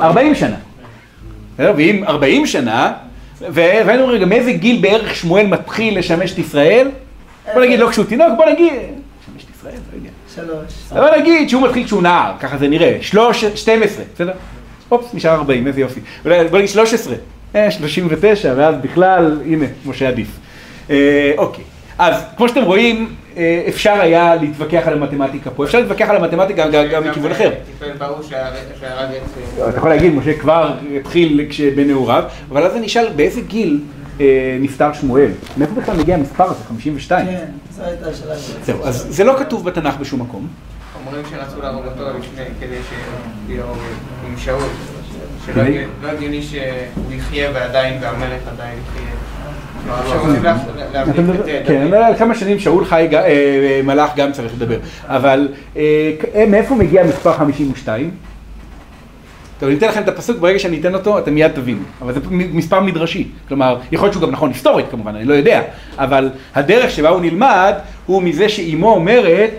40 0.00 0.34
שנה. 0.34 0.56
ואם 1.58 2.04
40 2.06 2.46
שנה, 2.46 2.92
ו- 3.40 3.52
והיינו 3.54 4.02
אומרים, 4.02 4.10
רגע, 4.20 4.26
מאיזה 4.26 4.52
גיל 4.52 4.78
בערך 4.80 5.14
שמואל 5.14 5.46
מתחיל 5.46 5.98
לשמש 5.98 6.32
את 6.32 6.38
ישראל? 6.38 6.88
בוא 7.54 7.62
נגיד, 7.62 7.80
לא 7.80 7.90
כשהוא 7.90 8.04
תינוק, 8.04 8.28
בוא 8.36 8.46
נגיד, 8.46 8.72
לשמש 8.72 9.44
את 9.44 9.50
ישראל, 9.56 9.74
לא 9.92 9.96
יודע. 9.96 10.10
שלוש. 10.34 10.72
אבל 10.92 11.20
נגיד 11.20 11.48
שהוא 11.48 11.62
מתחיל 11.62 11.84
כשהוא 11.84 12.02
נער, 12.02 12.32
ככה 12.40 12.58
זה 12.58 12.68
נראה, 12.68 12.98
שלוש, 13.00 13.44
12, 13.44 14.04
בסדר? 14.14 14.32
אופס, 14.90 15.14
נשאר 15.14 15.30
40, 15.34 15.66
איזה 15.66 15.80
יופי. 15.80 16.00
בוא 16.24 16.58
נגיד 16.58 16.68
13, 16.68 17.14
אה, 17.54 17.70
39, 17.70 18.52
ואז 18.56 18.74
בכלל, 18.82 19.40
הנה, 19.46 19.66
משה 19.86 20.08
עדיף. 20.08 20.28
אה, 20.90 21.32
אוקיי, 21.38 21.64
אז 21.98 22.22
כמו 22.36 22.48
שאתם 22.48 22.62
רואים, 22.62 23.14
אה, 23.36 23.64
אפשר 23.68 23.92
היה 24.00 24.34
להתווכח 24.34 24.82
על 24.86 24.92
המתמטיקה 24.92 25.50
פה, 25.50 25.64
אפשר 25.64 25.78
להתווכח 25.80 26.10
על 26.10 26.16
המתמטיקה 26.16 26.68
גם, 26.68 26.84
גם 26.90 27.08
מכיוון 27.10 27.30
אחר. 27.30 27.52
אתה 29.68 29.76
יכול 29.76 29.90
להגיד, 29.90 30.14
משה 30.14 30.38
כבר 30.38 30.74
התחיל 30.96 31.46
כשבנעוריו, 31.50 32.24
אבל 32.50 32.62
אז 32.62 32.76
אני 32.76 32.86
אשאל, 32.86 33.08
באיזה 33.16 33.40
גיל 33.40 33.80
אה, 34.20 34.58
נפטר 34.60 34.92
שמואל? 34.92 35.30
מאיפה 35.56 35.74
בכלל 35.74 35.96
מגיע 35.96 36.14
המספר 36.14 36.44
הזה, 36.44 36.64
52? 36.68 37.26
כן, 37.26 37.44
זו 37.70 37.82
הייתה 37.82 38.08
השאלה 38.08 38.38
שלי. 38.38 38.54
זהו, 38.64 38.84
אז 38.84 39.06
זה 39.08 39.24
לא 39.24 39.34
כתוב 39.38 39.64
בתנ"ך 39.64 39.96
בשום 39.96 40.20
מקום. 40.20 40.48
אומרים 41.06 41.24
שרצו 41.30 41.62
להרוג 41.62 41.84
אותו 41.86 42.18
לפני, 42.18 42.44
כדי 42.60 42.76
שיהיה 43.48 43.64
עם 44.28 44.36
שאול. 44.36 44.62
שלא 45.46 45.62
לא 46.02 46.08
הגיוני 46.08 46.42
שהוא 46.42 47.12
יחיה 47.12 47.50
ועדיין, 47.54 47.98
והמלך 48.02 48.42
עדיין 48.52 48.78
יחיה. 48.78 49.27
כן, 51.66 51.88
דוד. 51.90 51.94
על 51.94 52.16
כמה 52.16 52.34
שנים 52.34 52.58
שאול 52.58 52.84
חי, 52.84 53.08
אה, 53.12 53.26
אה, 53.26 53.80
מלאך 53.84 54.10
גם 54.16 54.32
צריך 54.32 54.52
לדבר, 54.54 54.78
אבל 55.04 55.48
אה, 55.76 55.82
אה, 56.34 56.46
מאיפה 56.46 56.74
מגיע 56.74 57.02
המספר 57.02 57.32
52? 57.32 58.10
טוב, 59.58 59.68
אני 59.68 59.78
אתן 59.78 59.88
לכם 59.88 60.02
את 60.02 60.08
הפסוק, 60.08 60.38
ברגע 60.38 60.58
שאני 60.58 60.80
אתן 60.80 60.94
אותו, 60.94 61.18
אתם 61.18 61.34
מיד 61.34 61.52
תבינו. 61.52 61.82
אבל 62.02 62.12
זה 62.12 62.20
מספר 62.30 62.80
מדרשי. 62.80 63.28
כלומר, 63.48 63.78
יכול 63.92 64.06
להיות 64.06 64.12
שהוא 64.12 64.22
גם 64.22 64.30
נכון 64.30 64.50
היסטורית 64.50 64.86
כמובן, 64.90 65.14
אני 65.16 65.24
לא 65.24 65.34
יודע. 65.34 65.62
אבל 65.98 66.30
הדרך 66.54 66.90
שבה 66.90 67.08
הוא 67.08 67.20
נלמד, 67.20 67.74
הוא 68.06 68.22
מזה 68.22 68.48
שאימו 68.48 68.90
אומרת, 68.90 69.50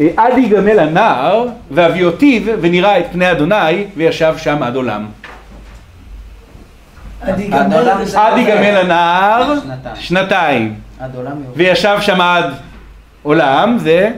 אה, 0.00 0.08
עד 0.16 0.38
ייגמל 0.38 0.78
הנער, 0.78 1.46
ואביותיו, 1.70 2.42
ונראה 2.60 2.98
את 2.98 3.04
פני 3.12 3.30
אדוני, 3.30 3.84
וישב 3.96 4.34
שם 4.36 4.62
עד 4.62 4.76
עולם. 4.76 5.06
עד 7.22 8.38
ייגמל 8.38 8.76
הנער, 8.76 9.54
שנתיים. 9.94 10.74
וישב 11.56 11.96
שם 12.00 12.20
עד 12.20 12.44
עולם, 13.22 13.78
זה. 13.80 14.10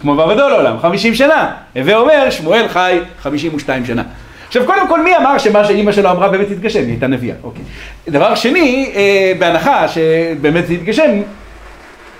כמו 0.00 0.16
ועבדו 0.16 0.48
לעולם, 0.48 0.78
50 0.78 1.14
שנה. 1.14 1.50
הווה 1.76 1.96
אומר, 1.96 2.30
שמואל 2.30 2.68
חי 2.68 2.98
52 3.22 3.84
שנה. 3.84 4.02
עכשיו, 4.46 4.66
קודם 4.66 4.88
כל, 4.88 5.04
מי 5.04 5.16
אמר 5.16 5.38
שמה 5.38 5.64
שאימא 5.64 5.92
שלו 5.92 6.10
אמרה 6.10 6.28
באמת 6.28 6.50
התגשם? 6.50 6.80
היא 6.80 6.88
הייתה 6.88 7.06
נביאה, 7.06 7.36
אוקיי. 7.42 7.64
דבר 8.08 8.34
שני, 8.34 8.92
אה, 8.94 9.32
בהנחה 9.38 9.88
שבאמת 9.88 10.66
זה 10.66 10.72
התגשם, 10.74 11.22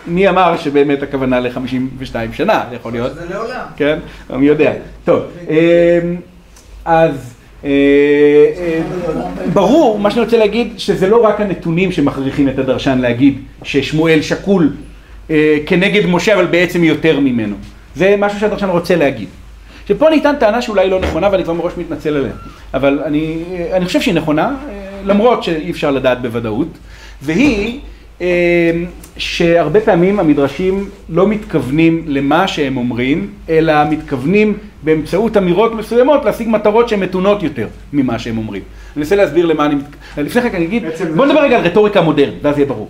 מי 0.07 0.29
אמר 0.29 0.57
שבאמת 0.57 1.03
הכוונה 1.03 1.41
ל-52 1.41 2.15
שנה? 2.33 2.65
זה 2.71 2.77
יכול 2.77 2.93
להיות. 2.93 3.15
זה 3.15 3.25
לעולם. 3.31 3.65
כן? 3.77 3.99
מי 4.31 4.47
יודע. 4.47 4.73
טוב, 5.05 5.23
אה, 5.51 5.99
אז 6.85 7.36
ברור, 9.53 9.99
מה 9.99 10.11
שאני 10.11 10.25
רוצה 10.25 10.39
להגיד, 10.39 10.73
שזה 10.77 11.07
לא 11.07 11.25
רק 11.25 11.41
הנתונים 11.41 11.93
שמכריחים 11.93 12.49
את 12.49 12.59
הדרשן 12.59 12.99
להגיד 12.99 13.39
ששמואל 13.63 14.23
שקול 14.23 14.73
אה, 15.31 15.59
כנגד 15.67 16.07
משה, 16.07 16.35
אבל 16.35 16.47
בעצם 16.47 16.85
יותר 16.85 17.21
ממנו. 17.21 17.57
זה 17.95 18.15
משהו 18.19 18.41
שהדרשן 18.41 18.69
רוצה 18.69 18.97
להגיד. 18.97 19.29
שפה 19.89 20.11
ניתן 20.11 20.35
טענה 20.41 20.63
שאולי 20.63 20.91
לא 20.91 21.01
נכונה, 21.01 21.29
ואני 21.33 21.45
כבר 21.45 21.53
מראש 21.53 21.73
מתנצל 21.79 22.17
עליה. 22.17 22.33
אבל 22.75 23.01
אני, 23.05 23.43
אני 23.73 23.85
חושב 23.85 24.01
שהיא 24.01 24.15
נכונה, 24.15 24.45
אה, 24.47 24.55
למרות 25.05 25.43
שאי 25.43 25.71
אפשר 25.71 25.91
לדעת 25.91 26.23
בוודאות, 26.23 26.69
והיא 27.23 27.75
אה, 27.75 27.79
שהרבה 29.19 29.81
פעמים 29.81 30.21
המדרשים 30.21 30.89
לא 31.09 31.27
מתכוונים 31.29 32.05
למה 32.07 32.49
שהם 32.49 32.77
אומרים, 32.77 33.31
אלא 33.49 33.75
מתכוונים 33.91 34.57
באמצעות 34.83 35.37
אמירות 35.37 35.75
מסוימות 35.75 36.25
להשיג 36.25 36.49
מטרות 36.49 36.89
שהן 36.89 37.01
מתונות 37.01 37.43
יותר 37.43 37.67
ממה 37.93 38.19
שהם 38.19 38.39
אומרים. 38.39 38.63
אני 38.97 39.03
אנסה 39.03 39.17
להסביר 39.17 39.47
למה 39.47 39.67
אני 39.67 39.75
מתכוון. 39.75 40.25
לפני 40.25 40.43
כן 40.43 40.57
אני 40.57 40.65
אגיד, 40.65 40.85
בואו 41.15 41.29
נדבר 41.29 41.43
רגע 41.43 41.57
על 41.59 41.65
רטוריקה 41.65 42.01
מודרנית, 42.01 42.35
ואז 42.43 42.59
יהיה 42.59 42.69
ברור. 42.69 42.89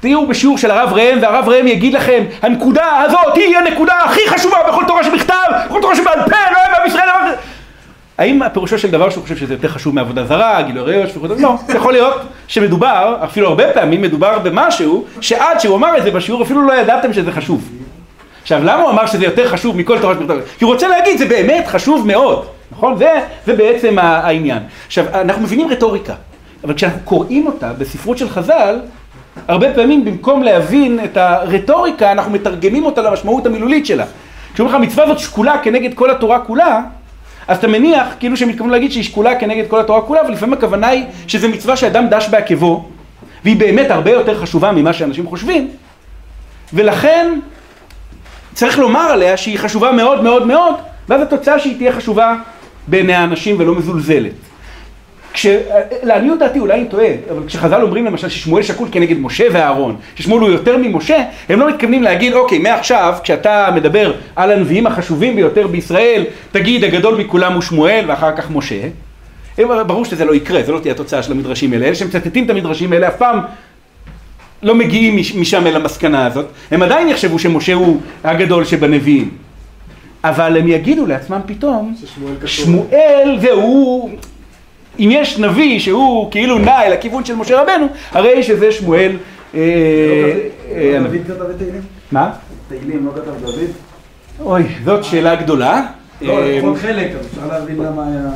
תהיו 0.00 0.26
בשיעור 0.26 0.58
של 0.58 0.70
הרב 0.70 0.92
ראם, 0.92 1.18
והרב 1.22 1.48
ראם 1.48 1.66
יגיד 1.66 1.92
לכם, 1.92 2.24
הנקודה 2.42 3.02
הזאת 3.02 3.34
היא 3.34 3.56
הנקודה 3.56 3.94
הכי 4.04 4.20
חשובה 4.28 4.56
בכל 4.68 4.82
תורה 4.86 5.04
שבכתב, 5.04 5.34
בכל 5.66 5.80
תורה 5.82 5.96
שבעל 5.96 6.18
פה, 6.24 6.36
לא 6.52 6.58
היה 6.58 6.72
בעם 6.78 6.86
ישראל. 6.86 7.08
האם 8.18 8.40
פירושו 8.52 8.78
של 8.78 8.90
דבר 8.90 9.10
שהוא 9.10 9.22
חושב 9.22 9.36
שזה 9.36 9.54
יותר 9.54 9.68
חשוב 9.68 9.94
מעבודה 9.94 10.24
זרה, 10.24 10.62
גילוי 10.62 10.82
עריות, 10.82 11.08
שפיכות, 11.08 11.30
לא, 11.40 11.54
יכול 11.76 11.92
להיות 11.92 12.20
שמדובר, 12.48 13.16
אפילו 13.24 13.48
הרבה 13.48 13.72
פעמים 13.72 14.02
מדובר 14.02 14.38
במשהו, 14.38 15.04
שעד 15.20 15.60
שהוא 15.60 15.76
אמר 15.76 15.98
את 15.98 16.02
זה 16.02 16.10
בשיעור 16.10 16.42
אפילו 16.42 16.62
לא 16.62 16.72
ידעתם 16.72 17.12
שזה 17.12 17.32
חשוב. 17.32 17.68
עכשיו, 18.42 18.60
למה 18.64 18.82
הוא 18.82 18.90
אמר 18.90 19.06
שזה 19.06 19.24
יותר 19.24 19.48
חשוב 19.48 19.76
מכל 19.76 19.98
תורה 19.98 20.14
שבכתב? 20.14 20.38
כי 20.58 20.64
הוא 20.64 20.72
רוצה 20.72 20.88
להגיד, 20.88 21.18
זה 21.18 21.26
באמת 21.26 21.66
חשוב 21.66 22.06
מאוד, 22.06 22.46
נכון? 22.72 22.96
זה, 22.96 23.10
זה 23.46 23.56
בעצם 23.56 23.98
העניין. 23.98 24.62
עכשיו, 24.86 25.04
אנחנו 25.14 25.42
מבינים 25.42 25.68
רטוריקה, 25.68 26.14
אבל 26.64 26.74
כשאנחנו 26.74 27.00
קוראים 27.04 27.46
אותה 27.46 27.72
בספרות 27.72 28.18
של 28.18 28.28
חז"ל, 28.28 28.80
הרבה 29.48 29.74
פעמים 29.74 30.04
במקום 30.04 30.42
להבין 30.42 31.00
את 31.04 31.16
הרטוריקה, 31.16 32.12
אנחנו 32.12 32.32
מתרגמים 32.32 32.84
אותה 32.84 33.02
למשמעות 33.02 33.46
המילולית 33.46 33.86
שלה. 33.86 34.04
כשאומרים 34.54 34.76
לך, 34.76 34.82
המצווה 34.82 35.04
הזאת 35.04 35.18
שקולה 35.18 35.58
כנגד 35.62 35.94
כל 35.94 36.10
התורה 36.10 36.38
כולה, 36.38 36.80
אז 37.48 37.58
אתה 37.58 37.68
מניח 37.68 38.06
כאילו 38.20 38.36
שהם 38.36 38.48
מתכוונים 38.48 38.72
להגיד 38.72 38.92
שהיא 38.92 39.04
שקולה 39.04 39.38
כנגד 39.40 39.68
כל 39.68 39.80
התורה 39.80 40.02
כולה, 40.02 40.20
אבל 40.20 40.32
לפעמים 40.32 40.52
הכוונה 40.52 40.88
היא 40.88 41.04
שזו 41.26 41.48
מצווה 41.48 41.76
שאדם 41.76 42.08
דש 42.08 42.28
בעקבו, 42.28 42.88
והיא 43.44 43.56
באמת 43.56 43.90
הרבה 43.90 44.10
יותר 44.10 44.40
חשובה 44.40 44.72
ממה 44.72 44.92
שאנשים 44.92 45.26
חושבים, 45.26 45.70
ולכן 46.72 47.38
צריך 48.54 48.78
לומר 48.78 49.00
עליה 49.00 49.36
שהיא 49.36 49.58
חשובה 49.58 49.92
מאוד 49.92 50.22
מאוד 50.22 50.46
מאוד, 50.46 50.74
ואז 51.08 51.22
התוצאה 51.22 51.58
שהיא 51.58 51.76
תהיה 51.76 51.92
חשובה 51.92 52.36
בעיני 52.86 53.14
האנשים 53.14 53.56
ולא 53.58 53.74
מזולזלת. 53.74 54.32
כש... 55.36 55.46
לעניות 56.02 56.38
דעתי, 56.38 56.58
אולי 56.58 56.74
אני 56.74 56.84
טועה, 56.88 57.06
אבל 57.30 57.42
כשחז"ל 57.46 57.82
אומרים 57.82 58.04
למשל 58.06 58.28
ששמואל 58.28 58.62
שקול 58.62 58.88
כנגד 58.92 59.18
משה 59.18 59.44
ואהרון, 59.52 59.96
ששמואל 60.14 60.40
הוא 60.40 60.50
יותר 60.50 60.76
ממשה, 60.76 61.16
הם 61.48 61.60
לא 61.60 61.68
מתכוונים 61.68 62.02
להגיד, 62.02 62.32
אוקיי, 62.32 62.58
מעכשיו, 62.58 63.14
כשאתה 63.22 63.68
מדבר 63.74 64.12
על 64.36 64.52
הנביאים 64.52 64.86
החשובים 64.86 65.36
ביותר 65.36 65.66
בישראל, 65.66 66.24
תגיד, 66.52 66.84
הגדול 66.84 67.14
מכולם 67.20 67.52
הוא 67.52 67.62
שמואל 67.62 68.04
ואחר 68.08 68.36
כך 68.36 68.50
משה. 68.50 68.80
הם- 69.58 69.68
ברור 69.86 70.04
שזה 70.04 70.24
לא 70.24 70.34
יקרה, 70.34 70.62
זו 70.62 70.72
לא 70.72 70.78
תהיה 70.78 70.94
התוצאה 70.94 71.22
של 71.22 71.32
המדרשים 71.32 71.72
האלה. 71.72 71.86
אלה 71.86 71.94
שמצטטים 71.94 72.44
את 72.44 72.50
המדרשים 72.50 72.92
האלה 72.92 73.08
אף 73.08 73.16
פעם 73.16 73.40
לא 74.62 74.74
מגיעים 74.74 75.16
מש- 75.16 75.34
משם 75.34 75.66
אל 75.66 75.76
המסקנה 75.76 76.26
הזאת. 76.26 76.46
הם 76.70 76.82
עדיין 76.82 77.08
יחשבו 77.08 77.38
שמשה 77.38 77.74
הוא 77.74 78.00
הגדול 78.24 78.64
שבנביאים. 78.64 79.30
אבל 80.24 80.56
הם 80.56 80.68
יגידו 80.68 81.06
לעצמם 81.06 81.40
פתאום, 81.46 81.94
ששמואל 82.00 82.32
כתוב. 82.36 82.46
שמואל 82.48 83.38
והוא, 83.40 84.10
אם 84.98 85.08
יש 85.12 85.38
נביא 85.38 85.78
שהוא 85.78 86.30
כאילו 86.30 86.58
נע 86.58 86.82
אל 86.82 86.92
הכיוון 86.92 87.24
של 87.24 87.34
משה 87.34 87.62
רבנו, 87.62 87.86
הרי 88.12 88.42
שזה 88.42 88.72
שמואל 88.72 89.16
אה, 89.54 89.60
אה. 90.72 90.98
דוד 91.02 91.16
כתב 91.26 91.42
את 91.50 91.58
תהילים? 91.58 91.80
מה? 92.12 92.30
תהילים 92.68 93.06
לא 93.06 93.10
כתב 93.12 93.46
דוד? 93.46 93.70
אוי, 94.40 94.62
זאת 94.84 95.04
שאלה 95.04 95.34
גדולה. 95.34 95.82
לא, 96.22 96.32
אה, 96.32 96.58
לפחות 96.58 96.76
חלק, 96.76 97.10
אפשר 97.30 97.46
להבין 97.46 97.76
למה 97.76 98.06
היה... 98.06 98.30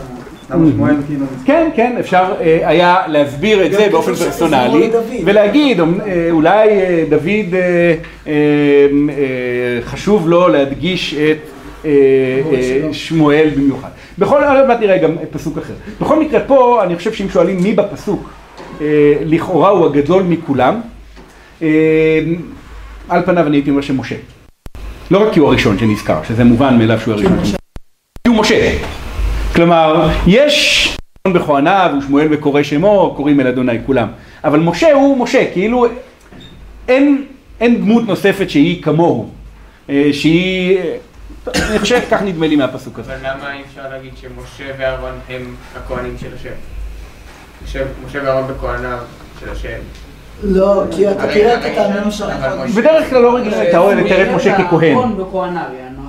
למה 0.50 0.70
שמואל 0.70 0.94
כאילו... 1.06 1.26
כן, 1.44 1.68
כן, 1.76 1.96
אפשר 2.00 2.24
אה, 2.40 2.58
היה 2.62 2.96
להסביר 3.06 3.66
את 3.66 3.72
זה 3.72 3.88
באופן 3.90 4.14
פרסונלי. 4.14 4.90
ולהגיד, 5.24 5.80
אה, 5.80 5.86
אולי 6.30 6.68
אה, 6.68 7.04
דוד 7.10 7.54
אה, 7.54 7.94
אה, 8.26 8.32
אה, 8.32 9.82
חשוב 9.82 10.28
לו 10.28 10.48
להדגיש 10.48 11.14
את 11.14 11.18
אה, 11.18 11.24
אה, 11.24 11.36
שמואל 12.92 13.50
במיוחד. 13.56 13.88
בכל, 14.18 14.44
עוד 14.44 14.66
מעט 14.66 14.80
נראה 14.80 14.99
גם 14.99 15.10
פסוק 15.30 15.58
אחר. 15.58 15.75
בכל 16.00 16.20
מקרה 16.20 16.40
פה, 16.40 16.80
אני 16.84 16.96
חושב 16.96 17.12
שאם 17.12 17.28
שואלים 17.28 17.62
מי 17.62 17.72
בפסוק, 17.72 18.30
אה, 18.80 19.14
לכאורה 19.25 19.68
הוא 19.68 19.87
הגדול 19.87 20.22
מכולם, 20.22 20.80
אה, 21.62 21.68
על 23.08 23.22
פניו 23.22 23.46
אני 23.46 23.56
הייתי 23.56 23.70
אומר 23.70 23.82
שמשה. 23.82 24.16
לא 25.10 25.26
רק 25.26 25.32
כי 25.32 25.40
הוא 25.40 25.49
הראשון 25.49 25.78
שנזכר, 25.78 26.22
שזה 26.28 26.44
מובן 26.44 26.78
מאליו 26.78 27.00
שהוא 27.00 27.14
הראשון. 27.14 27.38
כי 28.25 28.28
הוא 28.28 28.37
משה. 28.37 28.76
כלומר, 29.54 30.08
יש 30.26 30.96
בכהניו 31.28 31.90
ושמואל 31.99 32.28
בקורא 32.28 32.62
שמו, 32.62 33.14
קוראים 33.16 33.40
אל 33.40 33.46
אדוני 33.46 33.78
כולם. 33.87 34.08
אבל 34.44 34.60
משה 34.60 34.92
הוא 34.92 35.18
משה, 35.18 35.52
כאילו 35.52 35.87
אין, 36.88 37.25
אין 37.60 37.80
דמות 37.80 38.06
נוספת 38.06 38.50
שהיא 38.50 38.82
כמוהו. 38.82 39.28
אה, 39.90 40.08
שהיא... 40.12 40.78
אני 41.71 41.78
חושב, 41.78 42.00
כך 42.11 42.23
נדמה 42.23 42.47
לי 42.47 42.57
מהפסוק 42.57 42.99
הזה. 42.99 43.12
אבל 43.14 43.21
למה 43.30 43.52
אי 43.54 43.62
אפשר 43.71 43.83
להגיד 43.90 44.11
שמשה 44.16 44.64
ואהרון 44.78 45.12
הם 45.28 45.54
הכהנים 45.76 46.16
של 46.21 46.26
השם? 46.40 46.50
משה- 47.64 47.85
ואהרון 48.25 48.45
בכהניו 48.57 48.99
של 49.40 49.50
השם. 49.52 49.78
לא, 50.42 50.83
כי 50.90 51.11
אתה 51.11 51.26
תראה 51.28 51.54
את 51.54 51.64
הטעמים 51.64 52.11
של 52.11 52.25
אבל 52.25 52.33
החיים. 52.47 52.64
משה- 52.71 52.80
בדרך 52.80 53.11
כלל 53.11 53.23
לא 53.23 53.35
רגילים 53.37 53.59
את 53.69 53.75
האוהל 53.75 54.00
לתאר 54.00 54.23
את 54.23 54.37
משה 54.37 54.54
ככהן. 54.64 54.95
אהרון 54.97 55.16
בכהניו, 55.16 55.62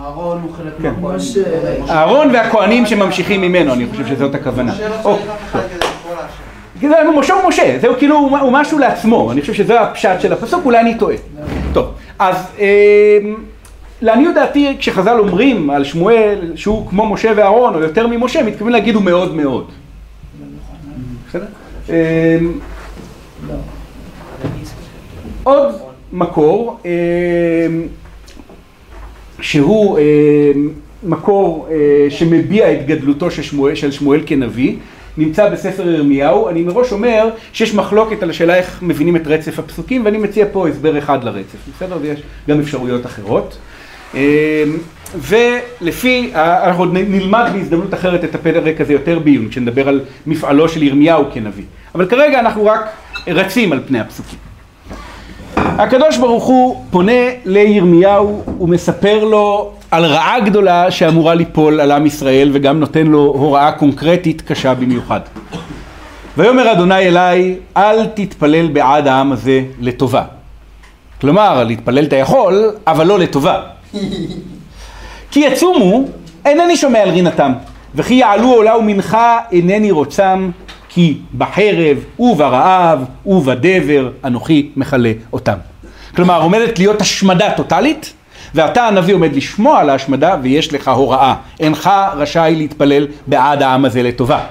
אהרון 0.03 0.41
הוא 0.43 0.51
חלק 0.57 0.73
כן. 0.81 0.89
מהכהנים. 1.01 1.89
אהרון 1.89 2.29
והכהנים 2.35 2.85
שממשיכים 2.85 3.41
ממנו, 3.41 3.73
אני 3.73 3.87
חושב 3.91 4.07
שזאת 4.07 4.35
הכוונה. 4.35 4.73
משה 7.17 7.33
הוא 7.33 7.49
משה, 7.49 7.77
זהו 7.81 7.93
כאילו, 7.97 8.15
הוא 8.41 8.51
משהו 8.51 8.79
לעצמו, 8.79 9.31
אני 9.31 9.41
חושב 9.41 9.53
שזה 9.53 9.81
הפשט 9.81 10.21
של 10.21 10.33
הפסוק, 10.33 10.65
אולי 10.65 10.79
אני 10.79 10.95
טועה. 10.97 11.15
טוב, 11.73 11.87
אז 12.19 12.35
אה, 12.59 13.17
לעניות 14.01 14.35
דעתי, 14.35 14.75
כשחז"ל 14.79 15.19
אומרים 15.19 15.69
על 15.69 15.83
שמואל 15.83 16.51
שהוא 16.55 16.87
כמו 16.89 17.13
משה 17.13 17.31
ואהרון, 17.35 17.75
או 17.75 17.79
יותר 17.79 18.07
ממשה, 18.07 18.43
מתכוונים 18.43 18.73
להגיד 18.73 18.95
הוא 18.95 19.03
מאוד 19.03 19.35
מאוד. 19.35 19.71
אה, 21.89 22.37
עוד 25.43 25.75
מקור, 26.13 26.79
אה, 26.85 26.91
שהוא 29.41 29.97
אה, 29.97 30.03
מקור 31.03 31.67
אה, 31.71 32.05
שמביע 32.09 32.73
את 32.73 32.85
גדלותו 32.85 33.31
של 33.31 33.41
שמואל, 33.41 33.75
של 33.75 33.91
שמואל 33.91 34.21
כנביא, 34.25 34.75
נמצא 35.17 35.49
בספר 35.49 35.89
ירמיהו. 35.89 36.49
אני 36.49 36.61
מראש 36.61 36.91
אומר 36.91 37.29
שיש 37.53 37.73
מחלוקת 37.73 38.23
על 38.23 38.29
השאלה 38.29 38.55
איך 38.55 38.83
מבינים 38.83 39.15
את 39.15 39.27
רצף 39.27 39.59
הפסוקים, 39.59 40.05
ואני 40.05 40.17
מציע 40.17 40.45
פה 40.51 40.67
הסבר 40.67 40.97
אחד 40.97 41.23
לרצף, 41.23 41.57
בסדר? 41.75 41.97
ויש 42.01 42.23
גם 42.49 42.59
אפשרויות 42.59 43.05
אחרות. 43.05 43.57
אה, 44.15 44.63
ולפי, 45.15 46.31
אנחנו 46.35 46.83
עוד 46.83 46.93
נלמד 46.93 47.49
בהזדמנות 47.53 47.93
אחרת 47.93 48.23
את 48.23 48.35
הפרק 48.35 48.81
הזה 48.81 48.93
יותר 48.93 49.19
בעיון, 49.19 49.49
כשנדבר 49.49 49.87
על 49.89 50.01
מפעלו 50.27 50.69
של 50.69 50.83
ירמיהו 50.83 51.25
כנביא. 51.33 51.63
אבל 51.95 52.05
כרגע 52.05 52.39
אנחנו 52.39 52.65
רק 52.65 52.89
רצים 53.27 53.71
על 53.71 53.79
פני 53.87 53.99
הפסוקים. 53.99 54.39
הקדוש 55.55 56.17
ברוך 56.17 56.43
הוא 56.43 56.85
פונה 56.89 57.21
לירמיהו 57.45 58.43
ומספר 58.59 59.23
לו 59.23 59.71
על 59.91 60.05
רעה 60.05 60.39
גדולה 60.39 60.91
שאמורה 60.91 61.33
ליפול 61.35 61.79
על 61.79 61.91
עם 61.91 62.05
ישראל 62.05 62.49
וגם 62.53 62.79
נותן 62.79 63.07
לו 63.07 63.19
הוראה 63.19 63.71
קונקרטית 63.71 64.41
קשה 64.41 64.73
במיוחד. 64.73 65.19
ויאמר 66.37 66.71
אדוני 66.71 67.07
אליי 67.07 67.55
אל 67.77 68.05
תתפלל 68.05 68.67
בעד 68.67 69.07
העם 69.07 69.31
הזה 69.31 69.61
לטובה. 69.79 70.23
כלומר 71.21 71.63
להתפלל 71.63 72.03
אתה 72.05 72.15
יכול 72.15 72.71
אבל 72.87 73.07
לא 73.07 73.19
לטובה. 73.19 73.61
כי 75.31 75.39
יצומו 75.39 76.03
אינני 76.45 76.77
שומע 76.77 76.99
על 76.99 77.09
רינתם 77.09 77.51
וכי 77.95 78.13
יעלו 78.13 78.53
עולה 78.53 78.77
ומנחה 78.77 79.39
אינני 79.51 79.91
רוצם 79.91 80.49
כי 80.89 81.17
בחרב 81.37 81.97
וברעב 82.19 83.03
ובדבר 83.25 84.09
אנוכי 84.25 84.69
מכלה 84.75 85.11
אותם. 85.33 85.57
כלומר 86.15 86.41
עומדת 86.41 86.79
להיות 86.79 87.01
השמדה 87.01 87.51
טוטאלית 87.51 88.13
ואתה 88.55 88.87
הנביא 88.87 89.13
עומד 89.13 89.35
לשמוע 89.35 89.79
על 89.79 89.89
ההשמדה 89.89 90.35
ויש 90.41 90.73
לך 90.73 90.87
הוראה 90.87 91.35
אינך 91.59 91.89
רשאי 92.15 92.55
להתפלל 92.57 93.07
בעד 93.27 93.61
העם 93.61 93.85
הזה 93.85 94.03
לטובה. 94.03 94.45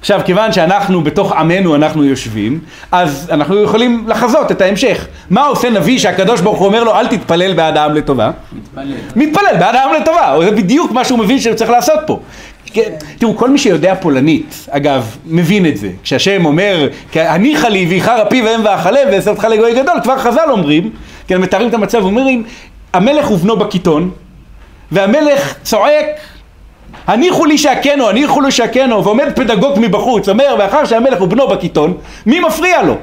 עכשיו 0.00 0.20
כיוון 0.24 0.52
שאנחנו 0.52 1.02
בתוך 1.02 1.32
עמנו 1.32 1.74
אנחנו 1.74 2.04
יושבים 2.04 2.60
אז 2.92 3.28
אנחנו 3.32 3.62
יכולים 3.62 4.04
לחזות 4.08 4.50
את 4.52 4.60
ההמשך 4.60 5.06
מה 5.30 5.46
עושה 5.46 5.70
נביא 5.70 5.98
שהקדוש 5.98 6.40
ברוך 6.40 6.58
הוא 6.58 6.66
אומר 6.66 6.84
לו 6.84 6.94
אל 6.94 7.06
תתפלל 7.06 7.52
בעד 7.52 7.76
העם 7.76 7.94
לטובה 7.94 8.30
מתפלל. 8.52 8.94
מתפלל 9.16 9.56
בעד 9.58 9.74
העם 9.74 9.90
לטובה, 10.02 10.34
זה 10.44 10.50
בדיוק 10.50 10.92
מה 10.92 11.04
שהוא 11.04 11.18
מבין 11.18 11.38
שהוא 11.40 11.54
צריך 11.54 11.70
לעשות 11.70 11.98
פה. 12.06 12.20
תראו, 13.18 13.36
כל 13.36 13.50
מי 13.50 13.58
שיודע 13.58 13.94
פולנית, 13.94 14.66
אגב, 14.70 15.16
מבין 15.26 15.66
את 15.66 15.76
זה. 15.76 15.90
כשהשם 16.02 16.44
אומר, 16.44 16.88
הניחא 17.14 17.66
לי 17.66 17.86
ואיחר 17.88 18.22
אפי 18.26 18.42
ואם 18.42 18.64
ואכלה 18.64 19.00
ואעשה 19.12 19.30
אותך 19.30 19.44
לגוי 19.44 19.74
גדול, 19.74 19.94
כבר 20.02 20.18
חז"ל 20.18 20.50
אומרים, 20.50 20.90
כן, 21.26 21.40
מתארים 21.40 21.68
את 21.68 21.74
המצב, 21.74 22.04
אומרים, 22.04 22.44
המלך 22.92 23.30
ובנו 23.30 23.56
בקיטון, 23.56 24.10
והמלך 24.92 25.54
צועק, 25.62 26.06
הניחו 27.06 27.44
לי 27.44 27.58
שהכנו, 27.58 28.08
הניחו 28.08 28.40
לי 28.40 28.50
שהכנו, 28.50 29.04
ועומד 29.04 29.32
פדגוג 29.36 29.78
מבחוץ, 29.80 30.28
אומר, 30.28 30.56
ואחר 30.58 30.84
שהמלך 30.84 31.20
ובנו 31.20 31.48
בקיטון, 31.48 31.94
מי 32.26 32.40
מפריע 32.40 32.82
לו? 32.82 32.96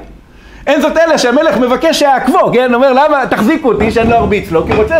אין 0.66 0.80
זאת 0.80 0.96
אלא 0.96 1.18
שהמלך 1.18 1.56
מבקש 1.58 1.98
שיעקבו, 1.98 2.52
כן? 2.52 2.74
אומר 2.74 2.92
למה 2.92 3.26
תחזיקו 3.26 3.72
אותי 3.72 3.90
שאני 3.90 4.10
לא 4.10 4.14
ארביץ 4.14 4.50
לו, 4.50 4.66
כי 4.66 4.72
רוצה... 4.72 4.96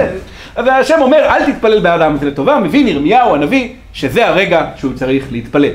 אז 0.56 0.66
השם 0.80 0.98
אומר 1.00 1.18
אל 1.18 1.52
תתפלל 1.52 1.80
בעד 1.80 2.00
העם 2.00 2.14
הזה 2.14 2.26
לטובה, 2.26 2.60
מבין 2.60 2.88
ירמיהו 2.88 3.34
הנביא 3.34 3.68
שזה 3.92 4.26
הרגע 4.26 4.66
שהוא 4.76 4.92
צריך 4.94 5.24
להתפלל. 5.30 5.72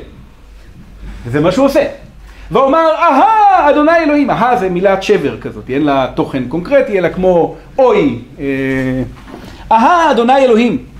וזה 1.25 1.39
מה 1.39 1.51
שהוא 1.51 1.65
עושה. 1.65 1.83
ואומר 2.51 2.89
אהה 2.97 3.69
אדוני 3.69 3.97
אלוהים, 3.97 4.29
אהה 4.29 4.57
זה 4.57 4.69
מילת 4.69 5.03
שבר 5.03 5.37
כזאת, 5.41 5.69
אין 5.69 5.85
לה 5.85 6.07
תוכן 6.15 6.43
קונקרטי 6.47 6.97
אלא 6.99 7.09
כמו 7.09 7.55
אוי, 7.79 8.19
אה, 8.39 8.45
אהה 9.71 10.11
אדוני 10.11 10.37
אלוהים. 10.37 10.90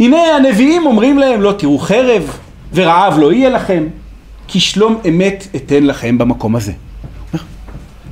הנה 0.00 0.36
הנביאים 0.36 0.86
אומרים 0.86 1.18
להם 1.18 1.40
לא 1.40 1.52
תראו 1.58 1.78
חרב 1.78 2.38
ורעב 2.74 3.18
לא 3.18 3.32
יהיה 3.32 3.48
לכם, 3.48 3.84
כי 4.48 4.60
שלום 4.60 5.00
אמת 5.08 5.46
אתן 5.56 5.84
לכם 5.84 6.18
במקום 6.18 6.56
הזה. 6.56 6.72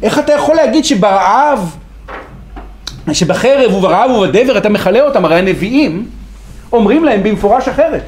איך 0.02 0.18
אתה 0.18 0.32
יכול 0.32 0.56
להגיד 0.56 0.84
שברעב, 0.84 1.76
שבחרב 3.12 3.74
וברעב 3.74 4.10
ובדבר 4.10 4.58
אתה 4.58 4.68
מכלה 4.68 5.00
אותם, 5.00 5.24
הרי 5.24 5.38
הנביאים 5.38 6.08
אומרים 6.72 7.04
להם 7.04 7.22
במפורש 7.22 7.68
אחרת. 7.68 8.04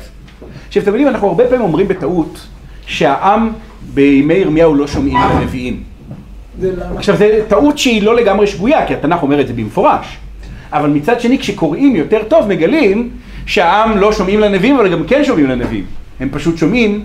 עכשיו 0.68 0.82
אתם 0.82 0.90
יודעים, 0.90 1.08
אנחנו 1.08 1.28
הרבה 1.28 1.44
פעמים 1.44 1.60
אומרים 1.60 1.88
בטעות 1.88 2.46
שהעם 2.86 3.52
בימי 3.94 4.34
ירמיהו 4.34 4.74
לא 4.74 4.86
שומעים. 4.86 5.16
זה 6.60 6.72
למה? 6.76 6.98
עכשיו 6.98 7.16
זו 7.16 7.24
טעות 7.48 7.78
שהיא 7.78 8.02
לא 8.02 8.16
לגמרי 8.16 8.46
שגויה, 8.46 8.86
כי 8.86 8.94
התנ"ך 8.94 9.22
אומר 9.22 9.40
את 9.40 9.46
זה 9.46 9.52
במפורש. 9.52 10.18
אבל 10.72 10.90
מצד 10.90 11.20
שני, 11.20 11.38
כשקוראים 11.38 11.96
יותר 11.96 12.22
טוב, 12.28 12.46
מגלים 12.46 13.10
שהעם 13.46 13.98
לא 13.98 14.12
שומעים 14.12 14.40
לנביאים, 14.40 14.76
אבל 14.76 14.92
גם 14.92 15.04
כן 15.04 15.24
שומעים 15.24 15.46
לנביאים. 15.46 15.84
הם 16.20 16.28
פשוט 16.32 16.58
שומעים 16.58 17.04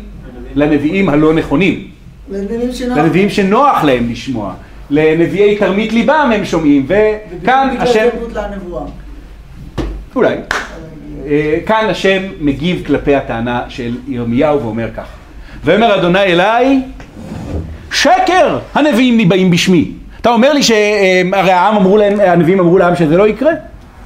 לנביאים 0.55 1.09
הלא 1.09 1.33
נכונים. 1.33 1.87
לנביאים 2.31 2.71
שנוח. 2.71 2.97
לנביאים 2.97 3.29
שנוח 3.29 3.83
להם 3.83 4.09
לשמוע. 4.09 4.53
לנביאי 4.89 5.57
כרמית 5.59 5.93
ליבם 5.93 6.31
הם 6.35 6.45
שומעים, 6.45 6.85
וכאן 6.87 7.75
השם. 7.79 8.07
אולי, 10.15 10.35
אה, 11.27 11.57
כאן 11.65 11.85
השם 11.89 12.21
מגיב 12.39 12.83
כלפי 12.85 13.15
הטענה 13.15 13.61
של 13.69 13.95
ירמיהו 14.07 14.61
ואומר 14.61 14.89
כך: 14.97 15.07
ויאמר 15.63 15.99
אדוני 15.99 16.19
אליי, 16.23 16.81
שקר 17.91 18.59
הנביאים 18.73 19.17
ניבאים 19.17 19.51
בשמי. 19.51 19.91
אתה 20.21 20.29
אומר 20.29 20.53
לי 20.53 20.63
שהרי 20.63 21.51
העם 21.51 21.75
אמרו 21.75 21.97
להם, 21.97 22.19
הנביאים 22.19 22.59
אמרו 22.59 22.77
לעם 22.77 22.95
שזה 22.95 23.17
לא 23.17 23.27
יקרה? 23.27 23.51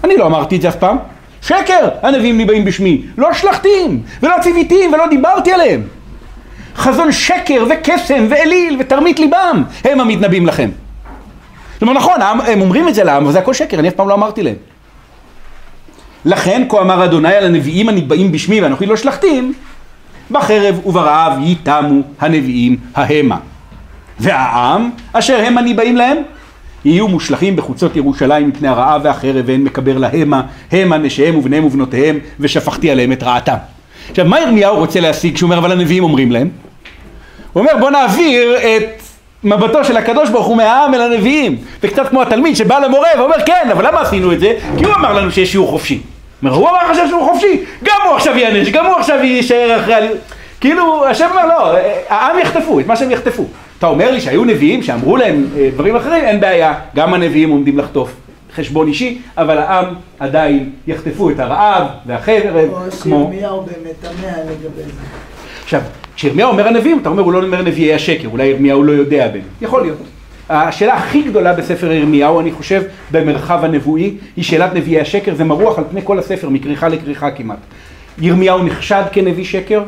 אני 0.03 0.17
לא 0.17 0.25
אמרתי 0.25 0.55
את 0.55 0.61
זה 0.61 0.69
אף 0.69 0.75
פעם. 0.75 0.97
שקר 1.41 1.89
הנביאים 2.01 2.37
ניבאים 2.37 2.65
בשמי. 2.65 3.01
לא 3.17 3.33
שלחתים, 3.33 4.01
ולא 4.23 4.35
ציוויתים, 4.41 4.93
ולא 4.93 5.07
דיברתי 5.07 5.51
עליהם. 5.51 5.81
חזון 6.75 7.11
שקר 7.11 7.65
וקסם 7.69 8.25
ואליל 8.29 8.77
ותרמית 8.79 9.19
ליבם 9.19 9.63
הם 9.83 9.99
המתנבאים 9.99 10.47
לכם. 10.47 10.69
כלומר 11.79 11.93
נכון, 11.93 12.21
הם 12.47 12.61
אומרים 12.61 12.87
את 12.87 12.95
זה 12.95 13.03
לעם, 13.03 13.23
אבל 13.23 13.31
זה 13.31 13.39
הכל 13.39 13.53
שקר, 13.53 13.79
אני 13.79 13.87
אף 13.87 13.93
פעם 13.93 14.09
לא 14.09 14.13
אמרתי 14.13 14.43
להם. 14.43 14.55
לכן 16.25 16.63
כה 16.69 16.81
אמר 16.81 17.05
אדוני 17.05 17.33
על 17.35 17.45
הנביאים 17.45 17.89
הניבאים 17.89 18.31
בשמי 18.31 18.61
ואנוכי 18.61 18.85
לא 18.85 18.95
שלחתים, 18.95 19.53
בחרב 20.31 20.87
וברעב 20.87 21.33
ייתמו 21.41 22.01
הנביאים 22.19 22.77
ההמה. 22.95 23.37
והעם 24.19 24.89
אשר 25.13 25.39
הם 25.45 25.57
הניבאים 25.57 25.95
להם 25.97 26.17
יהיו 26.85 27.07
מושלכים 27.07 27.55
בחוצות 27.55 27.95
ירושלים 27.95 28.49
מפני 28.49 28.67
הרעב 28.67 29.01
והחרב 29.03 29.43
ואין 29.45 29.63
מקבר 29.63 29.97
להמה, 29.97 30.41
המה 30.71 30.97
נשיהם 30.97 31.35
ובניהם 31.37 31.65
ובנותיהם 31.65 32.19
ושפכתי 32.39 32.91
עליהם 32.91 33.11
את 33.11 33.23
רעתם. 33.23 33.55
עכשיו, 34.09 34.25
מה 34.25 34.39
ירמיהו 34.39 34.75
רוצה 34.75 34.99
להשיג 34.99 35.35
כשהוא 35.35 35.47
אומר, 35.47 35.57
אבל 35.57 35.71
הנביאים 35.71 36.03
אומרים 36.03 36.31
להם? 36.31 36.49
הוא 37.53 37.61
אומר, 37.61 37.71
בוא 37.79 37.89
נעביר 37.89 38.57
את 38.57 39.01
מבטו 39.43 39.83
של 39.83 39.97
הקדוש 39.97 40.29
ברוך 40.29 40.47
הוא 40.47 40.57
מהעם 40.57 40.93
אל 40.93 41.01
הנביאים. 41.01 41.57
זה 41.81 41.87
קצת 41.87 42.09
כמו 42.09 42.21
התלמיד 42.21 42.55
שבא 42.55 42.79
למורה 42.79 43.09
ואומר, 43.17 43.45
כן, 43.45 43.67
אבל 43.71 43.87
למה 43.87 44.01
עשינו 44.01 44.33
את 44.33 44.39
זה? 44.39 44.53
כי 44.77 44.85
הוא 44.85 44.93
אמר 44.93 45.13
לנו 45.13 45.31
שיש 45.31 45.51
שיעור 45.51 45.69
חופשי. 45.69 46.01
אומר, 46.43 46.53
הוא 46.53 46.69
אמר 46.69 46.93
שיש 46.93 47.07
שיעור 47.09 47.33
חופשי, 47.33 47.63
גם 47.83 47.95
הוא 48.07 48.15
עכשיו 48.15 48.37
ייענש, 48.37 48.69
גם 48.69 48.85
הוא 48.85 48.95
עכשיו 48.95 49.19
יישאר 49.23 49.77
אחרי 49.79 49.93
ה... 49.93 49.99
כאילו, 50.61 51.05
השם 51.05 51.27
אומר, 51.31 51.45
לא, 51.45 51.75
העם 52.09 52.39
יחטפו 52.39 52.79
את 52.79 52.87
מה 52.87 52.95
שהם 52.95 53.11
יחטפו. 53.11 53.45
אתה 53.79 53.87
אומר 53.87 54.11
לי 54.11 54.21
שהיו 54.21 54.45
נביאים 54.45 54.83
שאמרו 54.83 55.17
להם 55.17 55.45
אה, 55.57 55.69
דברים 55.73 55.95
אחרים, 55.95 56.25
אין 56.25 56.39
בעיה, 56.39 56.73
גם 56.95 57.13
הנביאים 57.13 57.49
עומדים 57.49 57.77
לחטוף 57.77 58.15
חשבון 58.55 58.87
אישי, 58.87 59.21
אבל 59.37 59.57
העם 59.57 59.85
עדיין 60.19 60.69
יחטפו 60.87 61.29
את 61.29 61.39
הרעב 61.39 61.87
והחרב, 62.05 62.55
או 62.55 62.77
כמו... 63.01 63.31
שירמיהו 63.31 63.61
באמת 63.61 63.93
תמה 64.01 64.31
לגבי 64.43 64.83
זה. 64.85 64.91
עכשיו, 65.63 65.81
כשירמיהו 66.15 66.51
אומר 66.51 66.67
הנביאים, 66.67 66.99
אתה 67.01 67.09
אומר 67.09 67.23
הוא 67.23 67.33
לא 67.33 67.43
אומר 67.43 67.61
נביאי 67.61 67.93
השקר, 67.93 68.27
אולי 68.27 68.45
ירמיהו 68.45 68.83
לא 68.83 68.91
יודע 68.91 69.27
בהם, 69.27 69.41
יכול 69.61 69.81
להיות. 69.81 69.97
השאלה 70.49 70.93
הכי 70.93 71.21
גדולה 71.21 71.53
בספר 71.53 71.91
ירמיהו, 71.91 72.39
אני 72.39 72.51
חושב, 72.51 72.83
במרחב 73.11 73.65
הנבואי, 73.65 74.13
היא 74.35 74.43
שאלת 74.43 74.73
נביאי 74.73 75.01
השקר, 75.01 75.35
זה 75.35 75.43
מרוח 75.43 75.77
על 75.77 75.83
פני 75.91 76.01
כל 76.03 76.19
הספר, 76.19 76.49
מכריכה 76.49 76.87
לכריכה 76.87 77.31
כמעט. 77.31 77.59
ירמיהו 78.21 78.63
נחשד 78.63 79.03
כנביא 79.11 79.45
שקר, 79.45 79.83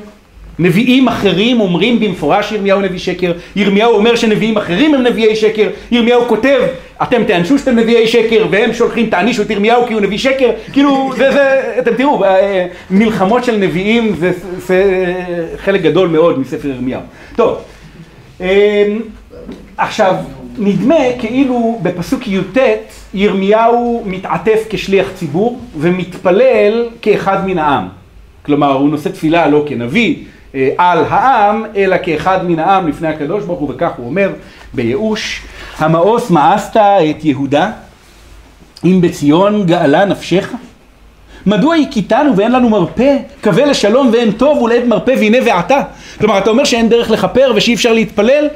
נביאים 0.60 1.08
אחרים 1.08 1.62
אומרים 1.62 2.00
במפורש 2.00 2.50
שירמיהו 2.50 2.82
נביא 2.82 3.00
שקר, 3.00 3.34
ירמיהו 3.56 3.94
אומר 3.94 4.16
שנביאים 4.16 4.58
אחרים 4.58 4.96
הם 4.96 5.04
נביאי 5.04 5.36
שקר, 5.36 5.70
ירמיהו 5.92 6.26
כותב 6.28 6.60
אתם 7.04 7.24
תענשו 7.24 7.60
שאתם 7.60 7.76
נביאי 7.76 8.08
שקר 8.08 8.46
והם 8.52 8.74
שולחים 8.74 9.10
תענישו 9.10 9.42
את 9.42 9.50
ירמיהו 9.50 9.88
כי 9.88 9.94
הוא 9.94 10.02
נביא 10.02 10.18
שקר, 10.18 10.50
כאילו 10.74 11.12
זה, 11.18 11.32
זה, 11.32 11.74
אתם 11.80 11.96
תראו, 11.96 12.24
אה, 12.24 12.68
מלחמות 12.92 13.44
של 13.44 13.58
נביאים 13.58 14.16
זה, 14.20 14.32
זה 14.58 15.14
חלק 15.58 15.82
גדול 15.82 16.08
מאוד 16.08 16.40
מספר 16.40 16.68
ירמיהו. 16.68 17.02
טוב, 17.36 17.58
אה, 18.42 18.88
עכשיו 19.78 20.16
נדמה 20.58 20.96
כאילו 21.20 21.80
בפסוק 21.84 22.28
י"ט 22.28 22.58
ירמיהו 23.14 24.04
מתעטף 24.06 24.66
כשליח 24.70 25.08
ציבור 25.16 25.60
ומתפלל 25.78 26.90
כאחד 27.02 27.48
מן 27.48 27.58
העם. 27.58 27.88
כלומר 28.46 28.74
הוא 28.74 28.90
נושא 28.90 29.10
תפילה 29.10 29.48
לא 29.48 29.66
כנביא 29.68 30.16
אה, 30.16 30.22
על 30.78 31.06
העם, 31.10 31.64
אלא 31.76 31.96
כאחד 32.04 32.46
מן 32.46 32.60
העם 32.60 32.88
לפני 32.88 33.08
הקדוש 33.08 33.44
ברוך 33.44 33.60
הוא, 33.60 33.72
וכך 33.74 33.92
הוא 33.98 34.06
אומר 34.06 34.30
בייאוש, 34.74 35.42
המאוס 35.78 36.30
מאסת 36.30 36.78
את 36.78 37.26
יהודה, 37.26 37.72
אם 38.86 39.02
בציון 39.02 39.66
גאלה 39.66 40.06
נפשך? 40.06 40.54
מדוע 41.46 41.76
הכיתנו 41.76 42.38
ואין 42.38 42.52
לנו 42.52 42.70
מרפא? 42.70 43.18
קווה 43.44 43.66
לשלום 43.66 44.10
ואין 44.14 44.32
טוב 44.32 44.62
ולעת 44.62 44.84
מרפא 44.86 45.12
והנה 45.20 45.38
ועתה. 45.46 45.82
כלומר, 46.20 46.38
אתה 46.38 46.50
אומר 46.50 46.64
שאין 46.64 46.90
דרך 46.90 47.12
לכפר 47.12 47.52
ושאי 47.56 47.74
אפשר 47.74 47.94
להתפלל? 47.94 48.48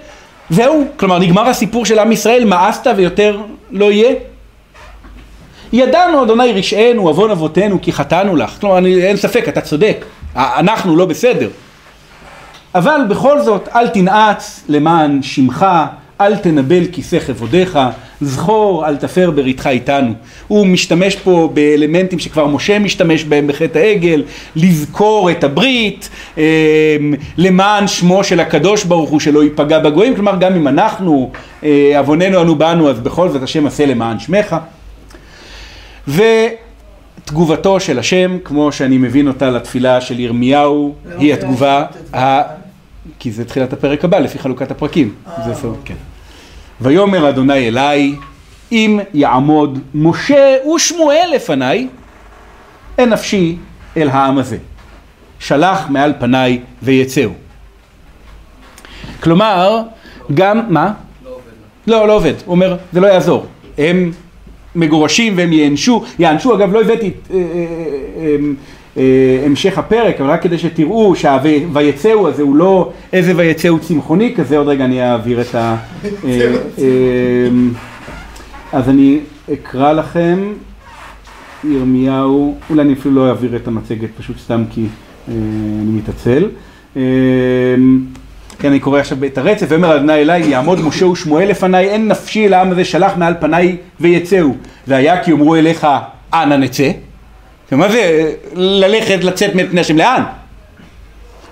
זהו, 0.50 0.84
כלומר 0.98 1.20
נגמר 1.20 1.50
הסיפור 1.50 1.86
של 1.86 2.00
עם 2.00 2.12
ישראל, 2.12 2.46
מאסת 2.46 2.88
ויותר 2.96 3.40
לא 3.72 3.92
יהיה? 3.92 4.16
ידענו 5.74 6.24
אדוני 6.24 6.54
רשענו, 6.54 7.08
עוון 7.08 7.32
אבותינו, 7.32 7.82
כי 7.82 7.94
חטאנו 7.94 8.36
לך. 8.36 8.58
כלומר, 8.60 8.78
אני, 8.78 9.06
אין 9.06 9.18
ספק, 9.18 9.50
אתה 9.50 9.62
צודק, 9.62 10.06
אנחנו 10.36 10.98
לא 10.98 11.06
בסדר. 11.06 11.50
אבל 12.76 13.02
בכל 13.10 13.42
זאת, 13.42 13.70
אל 13.76 13.88
תנעץ 13.88 14.64
למען 14.70 15.22
שמך, 15.22 15.66
אל 16.22 16.36
תנבל 16.36 16.86
כיסא 16.92 17.20
כבודיך, 17.20 17.80
זכור, 18.22 18.88
אל 18.88 18.96
תפר 18.96 19.32
בריתך 19.32 19.68
איתנו. 19.68 20.14
הוא 20.48 20.68
משתמש 20.68 21.16
פה 21.16 21.50
באלמנטים 21.54 22.20
שכבר 22.20 22.48
משה 22.48 22.80
משתמש 22.80 23.24
בהם 23.24 23.48
בחטא 23.48 23.80
העגל, 23.80 24.24
לזכור 24.56 25.32
את 25.32 25.44
הברית, 25.44 26.10
אה, 26.38 26.44
למען 27.38 27.88
שמו 27.88 28.24
של 28.24 28.40
הקדוש 28.40 28.84
ברוך 28.84 29.10
הוא 29.10 29.20
שלא 29.20 29.44
ייפגע 29.44 29.80
בגויים, 29.80 30.16
כלומר 30.16 30.38
גם 30.40 30.56
אם 30.56 30.68
אנחנו, 30.68 31.32
אה, 31.64 31.94
עווננו 31.98 32.42
אנו 32.42 32.56
בנו, 32.56 32.90
אז 32.90 33.00
בכל 33.00 33.30
זאת 33.30 33.44
השם 33.44 33.66
עשה 33.66 33.86
למען 33.86 34.20
שמך. 34.20 34.56
ותגובתו 36.08 37.80
של 37.80 38.00
השם, 38.00 38.38
כמו 38.44 38.72
שאני 38.72 38.98
מבין 38.98 39.28
אותה 39.28 39.50
לתפילה 39.50 40.02
של 40.02 40.20
ירמיהו, 40.20 40.96
היא 41.18 41.34
התגובה, 41.34 41.86
ה... 42.16 42.65
כי 43.20 43.32
זה 43.32 43.46
תחילת 43.46 43.74
הפרק 43.74 44.06
הבא 44.06 44.20
לפי 44.20 44.40
חלוקת 44.40 44.72
הפרקים. 44.72 45.14
זה 45.46 45.56
סוף, 45.56 45.78
כן. 45.86 45.96
ויאמר 46.82 47.30
אדוני 47.30 47.68
אליי, 47.68 48.16
אם 48.72 49.00
יעמוד 49.14 49.80
משה 49.94 50.56
ושמואל 50.76 51.30
לפניי, 51.36 51.88
אין 52.98 53.10
נפשי 53.10 53.58
אל 53.98 54.10
העם 54.10 54.38
הזה. 54.38 54.58
שלח 55.40 55.90
מעל 55.90 56.14
פניי 56.20 56.60
ויצאו. 56.84 57.30
כלומר, 59.24 59.82
גם, 60.34 60.62
מה? 60.70 60.94
לא 61.26 61.30
עובד. 61.30 61.42
לא, 61.88 62.08
לא 62.08 62.14
עובד. 62.14 62.34
הוא 62.46 62.56
אומר, 62.56 62.78
זה 62.94 63.00
לא 63.00 63.08
יעזור. 63.08 63.46
הם 63.78 64.12
מגורשים 64.76 65.38
והם 65.38 65.54
ייענשו, 65.54 66.04
יענשו, 66.20 66.56
אגב 66.56 66.74
לא 66.74 66.82
הבאתי 66.82 67.12
אה, 68.98 69.44
המשך 69.46 69.78
הפרק, 69.78 70.22
אבל 70.22 70.30
רק 70.30 70.42
כדי 70.42 70.58
שתראו 70.58 71.16
שה"ויצאו" 71.16 72.28
הזה 72.28 72.42
הוא 72.42 72.56
לא 72.56 72.92
איזה 73.14 73.34
ויצאו 73.36 73.80
צמחוני 73.80 74.34
כזה, 74.36 74.58
עוד 74.58 74.68
רגע 74.68 74.86
אני 74.86 75.12
אעביר 75.12 75.42
את 75.42 75.56
ה... 75.56 75.76
אה, 76.26 76.56
אה, 76.78 77.48
אז 78.74 78.90
אני 78.90 79.20
אקרא 79.54 79.94
לכם, 79.94 80.54
ירמיהו, 81.64 82.58
אולי 82.70 82.82
אני 82.82 82.94
אפילו 82.94 83.16
לא 83.16 83.30
אעביר 83.30 83.56
את 83.56 83.68
המצגת, 83.68 84.10
פשוט 84.18 84.38
סתם 84.40 84.64
כי 84.70 84.86
אני 85.28 85.92
מתעצל. 85.92 86.50
כן, 88.60 88.70
אני 88.70 88.80
קורא 88.80 89.00
עכשיו 89.00 89.26
את 89.26 89.38
הרצף, 89.38 89.66
ואומר 89.70 89.96
אדוני 89.96 90.14
אליי, 90.14 90.48
יעמוד 90.50 90.82
משה 90.82 91.06
ושמואל 91.06 91.50
לפניי, 91.50 91.90
אין 91.90 92.08
נפשי 92.08 92.46
אל 92.46 92.54
העם 92.54 92.72
הזה, 92.72 92.86
שלח 92.86 93.12
מעל 93.18 93.34
פניי 93.40 93.78
ויצאו. 94.00 94.56
והיה 94.88 95.24
כי 95.24 95.32
יאמרו 95.32 95.56
אליך, 95.56 95.88
אנה 96.34 96.58
נצא? 96.58 96.92
מה 97.72 97.90
זה 97.90 98.32
ללכת, 98.54 99.24
לצאת 99.24 99.56
מפני 99.56 99.82
השם, 99.82 99.98
לאן? 99.98 100.24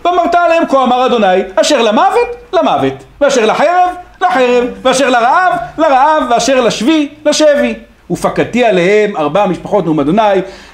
ואמרת 0.06 0.36
עליהם, 0.36 0.63
כה 0.69 0.84
אמר 0.84 1.06
אדוני, 1.06 1.41
אשר 1.56 1.82
למוות, 1.82 2.36
למוות, 2.54 2.93
ואשר 3.21 3.45
לחרב, 3.45 3.89
לחרב, 4.21 4.63
ואשר 4.82 5.10
לרעב, 5.10 5.54
לרעב, 5.78 6.23
ואשר 6.30 6.62
לשבי, 6.62 7.10
לשבי. 7.26 7.73
ופקדתי 8.12 8.63
עליהם 8.63 9.17
ארבע 9.17 9.45
משפחות 9.47 9.86
נאום 9.86 9.99
אדוני, 9.99 10.21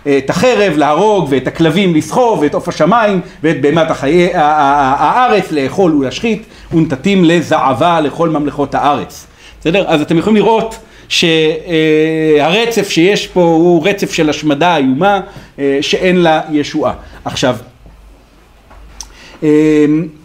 את 0.01 0.29
החרב 0.29 0.73
להרוג, 0.77 1.27
ואת 1.29 1.47
הכלבים 1.47 1.95
לסחוב, 1.95 2.39
ואת 2.39 2.53
עוף 2.53 2.67
השמיים, 2.67 3.21
ואת 3.43 3.61
בהמת 3.61 3.91
החיי, 3.91 4.29
הארץ 4.33 5.51
לאכול 5.51 5.95
ולהשחית, 5.95 6.43
ונתתים 6.73 7.25
לזעבה 7.25 7.99
לכל 8.01 8.29
ממלכות 8.29 8.75
הארץ. 8.75 9.27
בסדר? 9.61 9.85
אז 9.87 10.01
אתם 10.01 10.17
יכולים 10.17 10.35
לראות 10.35 10.75
שהרצף 11.09 12.89
שיש 12.89 13.27
פה 13.27 13.41
הוא 13.41 13.87
רצף 13.87 14.13
של 14.13 14.29
השמדה 14.29 14.77
איומה 14.77 15.19
שאין 15.81 16.15
לה 16.15 16.41
ישועה. 16.51 16.93
עכשיו, 17.25 17.55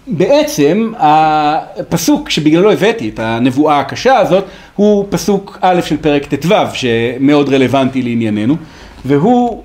בעצם 0.06 0.92
הפסוק 0.98 2.30
שבגללו 2.30 2.72
הבאתי 2.72 3.08
את 3.08 3.18
הנבואה 3.18 3.80
הקשה 3.80 4.18
הזאת 4.18 4.44
הוא 4.76 5.06
פסוק 5.10 5.58
א' 5.60 5.80
של 5.80 5.96
פרק 5.96 6.34
ט"ו 6.34 6.54
שמאוד 6.72 7.54
רלוונטי 7.54 8.02
לענייננו 8.02 8.56
והוא 9.04 9.62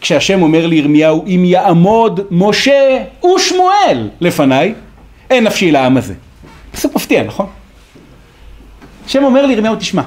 כשהשם 0.00 0.42
אומר 0.42 0.66
לירמיהו 0.66 1.24
אם 1.26 1.42
יעמוד 1.44 2.20
משה 2.30 3.02
ושמואל 3.24 4.08
לפניי 4.20 4.74
אין 5.30 5.44
נפשי 5.44 5.70
לעם 5.70 5.96
הזה. 5.96 6.14
פסוק 6.72 6.94
מפתיע 6.94 7.22
נכון? 7.22 7.46
השם 9.06 9.24
אומר 9.24 9.46
לירמיהו 9.46 9.76
תשמע 9.76 10.02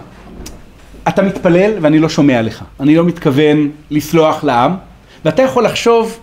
אתה 1.07 1.21
מתפלל 1.21 1.71
ואני 1.81 1.99
לא 1.99 2.09
שומע 2.09 2.41
לך, 2.41 2.63
אני 2.79 2.95
לא 2.95 3.03
מתכוון 3.03 3.69
לסלוח 3.91 4.43
לעם 4.43 4.75
ואתה 5.25 5.41
יכול 5.41 5.65
לחשוב 5.65 6.19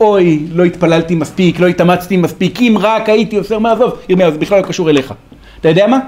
אוי, 0.00 0.46
לא 0.52 0.64
התפללתי 0.64 1.14
מספיק, 1.14 1.60
לא 1.60 1.66
התאמצתי 1.66 2.16
מספיק, 2.16 2.60
אם 2.60 2.76
רק 2.80 3.08
הייתי 3.08 3.36
עושה, 3.36 3.58
מה 3.58 3.72
עזוב, 3.72 3.98
ירמיהו, 4.08 4.32
זה 4.32 4.38
בכלל 4.38 4.58
לא 4.58 4.66
קשור 4.66 4.90
אליך. 4.90 5.14
אתה 5.60 5.68
יודע 5.68 5.86
מה? 5.86 5.98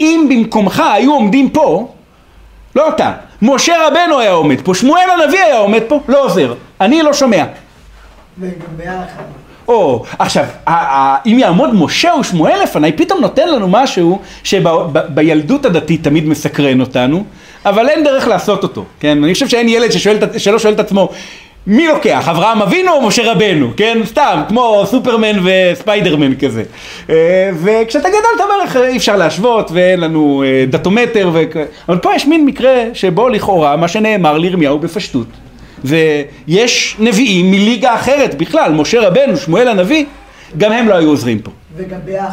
אם 0.00 0.26
במקומך 0.30 0.82
היו 0.94 1.12
עומדים 1.12 1.50
פה, 1.50 1.92
לא 2.76 2.88
אתה, 2.88 3.12
משה 3.42 3.74
רבנו 3.86 4.18
היה 4.20 4.30
עומד 4.30 4.60
פה, 4.60 4.74
שמואל 4.74 5.10
הנביא 5.10 5.40
היה 5.40 5.58
עומד 5.58 5.82
פה, 5.88 6.00
לא 6.08 6.24
עוזר, 6.24 6.54
אני 6.80 7.02
לא 7.02 7.12
שומע. 7.12 7.44
וגם 8.38 8.50
ביחד. 8.76 9.43
או, 9.68 10.04
עכשיו, 10.18 10.44
אם 11.26 11.38
יעמוד 11.38 11.74
משה 11.74 12.10
ושמואל 12.20 12.62
לפניי, 12.62 12.92
פתאום 12.92 13.20
נותן 13.20 13.48
לנו 13.48 13.68
משהו 13.68 14.18
שבילדות 14.44 15.66
הדתית 15.66 16.04
תמיד 16.04 16.28
מסקרן 16.28 16.80
אותנו, 16.80 17.24
אבל 17.66 17.88
אין 17.88 18.04
דרך 18.04 18.28
לעשות 18.28 18.62
אותו, 18.62 18.84
כן? 19.00 19.24
אני 19.24 19.34
חושב 19.34 19.48
שאין 19.48 19.68
ילד 19.68 19.90
ששואל, 19.90 20.18
שלא 20.38 20.58
שואל 20.58 20.72
את 20.72 20.80
עצמו, 20.80 21.08
מי 21.66 21.86
לוקח, 21.86 22.28
אברהם 22.28 22.62
אבינו 22.62 22.92
או 22.92 23.02
משה 23.02 23.32
רבנו, 23.32 23.70
כן? 23.76 23.98
סתם, 24.04 24.42
כמו 24.48 24.84
סופרמן 24.86 25.38
וספיידרמן 25.44 26.34
כזה. 26.34 26.62
אה, 27.10 27.50
וכשאתה 27.62 28.08
גדל 28.08 28.18
אתה 28.36 28.44
אומר 28.44 28.54
איך 28.62 28.76
אי 28.76 28.96
אפשר 28.96 29.16
להשוות 29.16 29.70
ואין 29.72 30.00
לנו 30.00 30.44
אה, 30.46 30.64
דאטומטר, 30.68 31.30
ו... 31.32 31.42
אבל 31.88 31.98
פה 31.98 32.14
יש 32.14 32.26
מין 32.26 32.46
מקרה 32.46 32.84
שבו 32.94 33.28
לכאורה 33.28 33.76
מה 33.76 33.88
שנאמר 33.88 34.38
לירמיהו 34.38 34.78
בפשטות 34.78 35.26
ויש 35.84 36.96
נביאים 36.98 37.50
מליגה 37.50 37.94
אחרת 37.94 38.34
בכלל, 38.34 38.72
משה 38.72 39.00
רבנו, 39.00 39.36
שמואל 39.36 39.68
הנביא, 39.68 40.04
גם 40.58 40.72
הם 40.72 40.88
לא 40.88 40.94
היו 40.94 41.08
עוזרים 41.08 41.38
פה. 41.38 41.50
וגם 41.76 41.98
ביחד. 42.04 42.28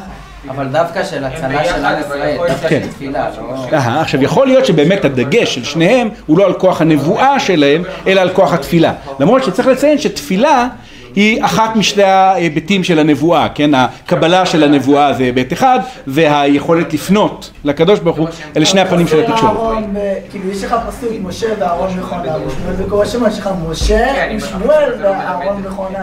אבל 0.49 0.67
דווקא 0.67 1.03
של 1.03 1.23
הצלה 1.23 1.65
של 1.65 1.85
עם 1.85 1.99
ישראל, 1.99 2.37
דווקא 2.47 2.67
כן. 2.69 2.81
של 2.83 2.89
תפילה, 2.89 3.29
לא... 3.71 3.77
עכשיו 3.77 4.23
יכול 4.23 4.47
להיות 4.47 4.65
שבאמת 4.65 5.05
הדגש 5.05 5.55
של 5.55 5.63
שניהם 5.63 6.09
הוא 6.25 6.37
לא 6.37 6.45
על 6.45 6.53
כוח 6.53 6.81
הנבואה 6.81 7.39
שלהם, 7.39 7.83
אלא 8.07 8.21
על 8.21 8.29
כוח 8.29 8.53
התפילה. 8.53 8.93
למרות 9.19 9.43
שצריך 9.43 9.67
לציין 9.67 9.97
שתפילה 9.97 10.67
היא 11.15 11.45
אחת 11.45 11.75
משתי 11.75 12.03
ההיבטים 12.03 12.83
של 12.83 12.99
הנבואה, 12.99 13.49
כן? 13.49 13.71
הקבלה 13.73 14.45
של 14.45 14.63
הנבואה 14.63 15.13
זה 15.13 15.23
היבט 15.23 15.53
אחד, 15.53 15.79
והיכולת 16.07 16.93
לפנות 16.93 17.51
לקדוש 17.63 17.99
ברוך 17.99 18.17
הוא, 18.17 18.27
אלה 18.57 18.65
שני 18.65 18.81
הפנים 18.81 19.07
של 19.07 19.19
התקשורת. 19.23 19.83
כאילו 20.31 20.51
יש 20.51 20.63
לך 20.63 20.75
פסוק 20.87 21.09
משה 21.23 21.47
ואהרון 21.59 21.89
מכונה, 21.99 22.35
ושמואל 22.47 22.75
וקורא 22.77 23.05
שמע, 23.05 23.27
יש 23.27 23.39
לך 23.39 23.49
משה 23.69 24.13
כן, 24.15 24.37
ושמואל 24.37 24.89
ואהרון 25.01 25.61
מכונה. 25.67 25.99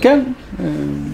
כן, 0.00 0.20
אה, 0.60 0.64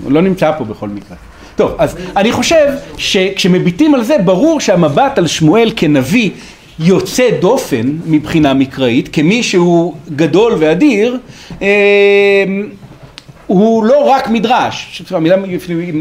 הוא 0.04 0.12
לא 0.12 0.22
נמצא 0.22 0.52
פה 0.58 0.64
בכל 0.64 0.88
מקרה. 0.88 1.16
טוב, 1.56 1.74
אז 1.78 1.96
אני 2.16 2.32
חושב 2.32 2.66
שכשמביטים 2.96 3.94
על 3.94 4.04
זה, 4.04 4.18
ברור 4.24 4.60
שהמבט 4.60 5.18
על 5.18 5.26
שמואל 5.26 5.72
כנביא 5.76 6.30
יוצא 6.78 7.28
דופן 7.40 7.92
מבחינה 8.06 8.54
מקראית, 8.54 9.08
כמי 9.12 9.42
שהוא 9.42 9.94
גדול 10.16 10.54
ואדיר, 10.58 11.18
אה, 11.62 11.66
הוא 13.50 13.84
לא 13.84 14.10
רק 14.10 14.28
מדרש, 14.28 15.02
המילה 15.10 15.36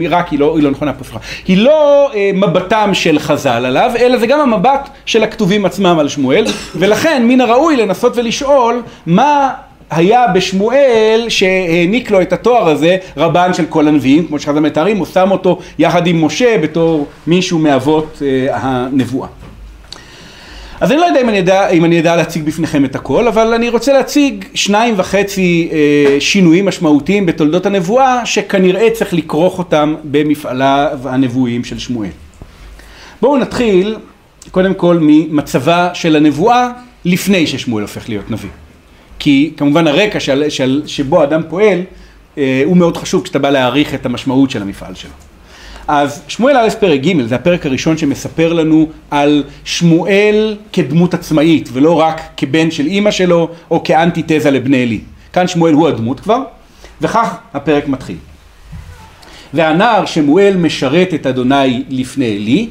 רק 0.10 0.30
היא 0.30 0.40
לא, 0.40 0.56
היא 0.56 0.64
לא 0.64 0.72
נכונה 0.72 0.94
פה, 0.94 1.04
סליחה, 1.04 1.20
היא 1.48 1.58
לא 1.58 2.10
אה, 2.16 2.32
מבטם 2.34 2.90
של 2.94 3.20
חז"ל 3.20 3.66
עליו, 3.66 3.92
אלא 4.00 4.18
זה 4.18 4.28
גם 4.28 4.40
המבט 4.40 4.90
של 5.06 5.24
הכתובים 5.24 5.66
עצמם 5.66 5.98
על 6.00 6.10
שמואל, 6.10 6.46
ולכן 6.80 7.24
מן 7.28 7.42
הראוי 7.42 7.76
לנסות 7.76 8.18
ולשאול 8.18 8.82
מה 9.06 9.54
היה 9.90 10.28
בשמואל 10.28 11.26
שהעניק 11.30 12.12
לו 12.12 12.22
את 12.22 12.34
התואר 12.34 12.70
הזה 12.70 12.98
רבן 13.18 13.54
של 13.54 13.66
כל 13.66 13.88
הנביאים, 13.88 14.28
כמו 14.28 14.40
שחז"ל 14.40 14.60
מתארים, 14.60 14.98
הוא 14.98 15.06
שם 15.06 15.32
אותו 15.32 15.60
יחד 15.80 16.08
עם 16.08 16.26
משה 16.26 16.58
בתור 16.58 17.08
מישהו 17.28 17.60
מאבות 17.60 18.22
אה, 18.22 18.58
הנבואה. 18.58 19.28
אז 20.82 20.92
אני 20.92 21.00
לא 21.00 21.06
יודע 21.06 21.22
אם 21.22 21.30
אני 21.30 21.38
יודע, 21.38 21.70
אם 21.70 21.86
אני 21.86 21.96
יודע 21.96 22.16
להציג 22.16 22.44
בפניכם 22.44 22.86
את 22.86 22.96
הכל, 22.96 23.28
אבל 23.28 23.54
אני 23.54 23.70
רוצה 23.70 23.94
להציג 23.94 24.46
שניים 24.54 24.94
וחצי 24.98 25.70
אה, 25.72 26.18
שינויים 26.20 26.66
משמעותיים 26.66 27.26
בתולדות 27.26 27.66
הנבואה, 27.66 28.26
שכנראה 28.26 28.90
צריך 28.94 29.14
לכרוך 29.14 29.60
אותם 29.60 29.96
במפעליו 30.04 31.00
הנבואיים 31.06 31.64
של 31.64 31.80
שמואל. 31.80 32.10
בואו 33.22 33.38
נתחיל 33.38 33.98
קודם 34.52 34.74
כל 34.74 34.98
ממצבה 35.02 35.90
של 35.94 36.16
הנבואה 36.16 36.70
לפני 37.06 37.48
ששמואל 37.48 37.82
הופך 37.82 38.10
להיות 38.10 38.32
נביא. 38.32 38.50
כי 39.20 39.54
כמובן 39.58 39.88
הרקע 39.88 40.20
של, 40.20 40.50
של, 40.50 40.82
שבו 40.86 41.24
אדם 41.24 41.42
פועל 41.50 41.82
אה, 42.38 42.62
הוא 42.66 42.78
מאוד 42.78 42.98
חשוב 42.98 43.24
כשאתה 43.24 43.40
בא 43.40 43.50
להעריך 43.50 43.94
את 43.94 44.06
המשמעות 44.06 44.52
של 44.52 44.62
המפעל 44.62 44.96
שלו. 44.96 45.29
אז 45.92 46.22
שמואל 46.28 46.58
א' 46.58 46.70
פרק 46.80 47.02
ג' 47.02 47.22
זה 47.26 47.36
הפרק 47.36 47.66
הראשון 47.66 47.98
שמספר 47.98 48.54
לנו 48.54 48.90
על 49.12 49.44
שמואל 49.64 50.58
כדמות 50.74 51.14
עצמאית 51.14 51.70
ולא 51.74 52.00
רק 52.00 52.22
כבן 52.38 52.72
של 52.72 52.86
אימא 52.86 53.12
שלו 53.12 53.50
או 53.72 53.84
כאנטיתזה 53.84 54.52
לבני 54.52 54.84
עלי. 54.84 55.00
כאן 55.34 55.48
שמואל 55.48 55.74
הוא 55.74 55.88
הדמות 55.88 56.20
כבר 56.20 56.40
וכך 57.02 57.38
הפרק 57.54 57.88
מתחיל. 57.88 58.16
והנער 59.54 60.06
שמואל 60.06 60.58
משרת 60.58 61.14
את 61.14 61.28
אדוני 61.28 61.84
לפני 61.90 62.36
עלי 62.36 62.70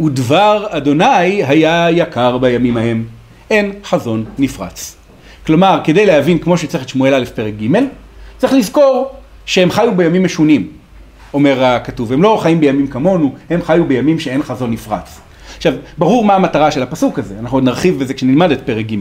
ודבר 0.00 0.66
אדוני 0.70 1.44
היה 1.44 1.90
יקר 1.90 2.38
בימים 2.38 2.76
ההם 2.76 3.04
אין 3.50 3.72
חזון 3.84 4.24
נפרץ. 4.38 4.96
כלומר 5.46 5.80
כדי 5.84 6.06
להבין 6.06 6.38
כמו 6.38 6.58
שצריך 6.58 6.84
את 6.84 6.88
שמואל 6.88 7.14
א' 7.14 7.24
פרק 7.34 7.54
ג' 7.62 7.78
צריך 8.38 8.52
לזכור 8.52 9.10
שהם 9.46 9.70
חיו 9.70 9.96
בימים 9.96 10.24
משונים 10.24 10.77
אומר 11.34 11.64
הכתוב, 11.64 12.12
הם 12.12 12.22
לא 12.22 12.38
חיים 12.42 12.60
בימים 12.60 12.86
כמונו, 12.86 13.34
הם 13.50 13.62
חיו 13.62 13.84
בימים 13.84 14.18
שאין 14.18 14.42
חזון 14.42 14.70
נפרץ. 14.70 15.20
עכשיו, 15.56 15.74
ברור 15.98 16.24
מה 16.24 16.34
המטרה 16.34 16.70
של 16.70 16.82
הפסוק 16.82 17.18
הזה, 17.18 17.34
אנחנו 17.40 17.56
עוד 17.56 17.64
נרחיב 17.64 17.98
בזה 17.98 18.14
כשנלמד 18.14 18.50
את 18.50 18.60
פרק 18.66 18.86
ג'. 18.86 18.94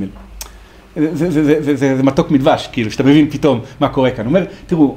זה, 0.95 1.15
זה, 1.15 1.31
זה, 1.31 1.61
זה, 1.61 1.75
זה, 1.75 1.97
זה 1.97 2.03
מתוק 2.03 2.31
מדבש, 2.31 2.69
כאילו, 2.71 2.91
שאתה 2.91 3.03
מבין 3.03 3.29
פתאום 3.29 3.59
מה 3.79 3.89
קורה 3.89 4.11
כאן. 4.11 4.25
הוא 4.25 4.29
אומר, 4.29 4.45
תראו, 4.67 4.95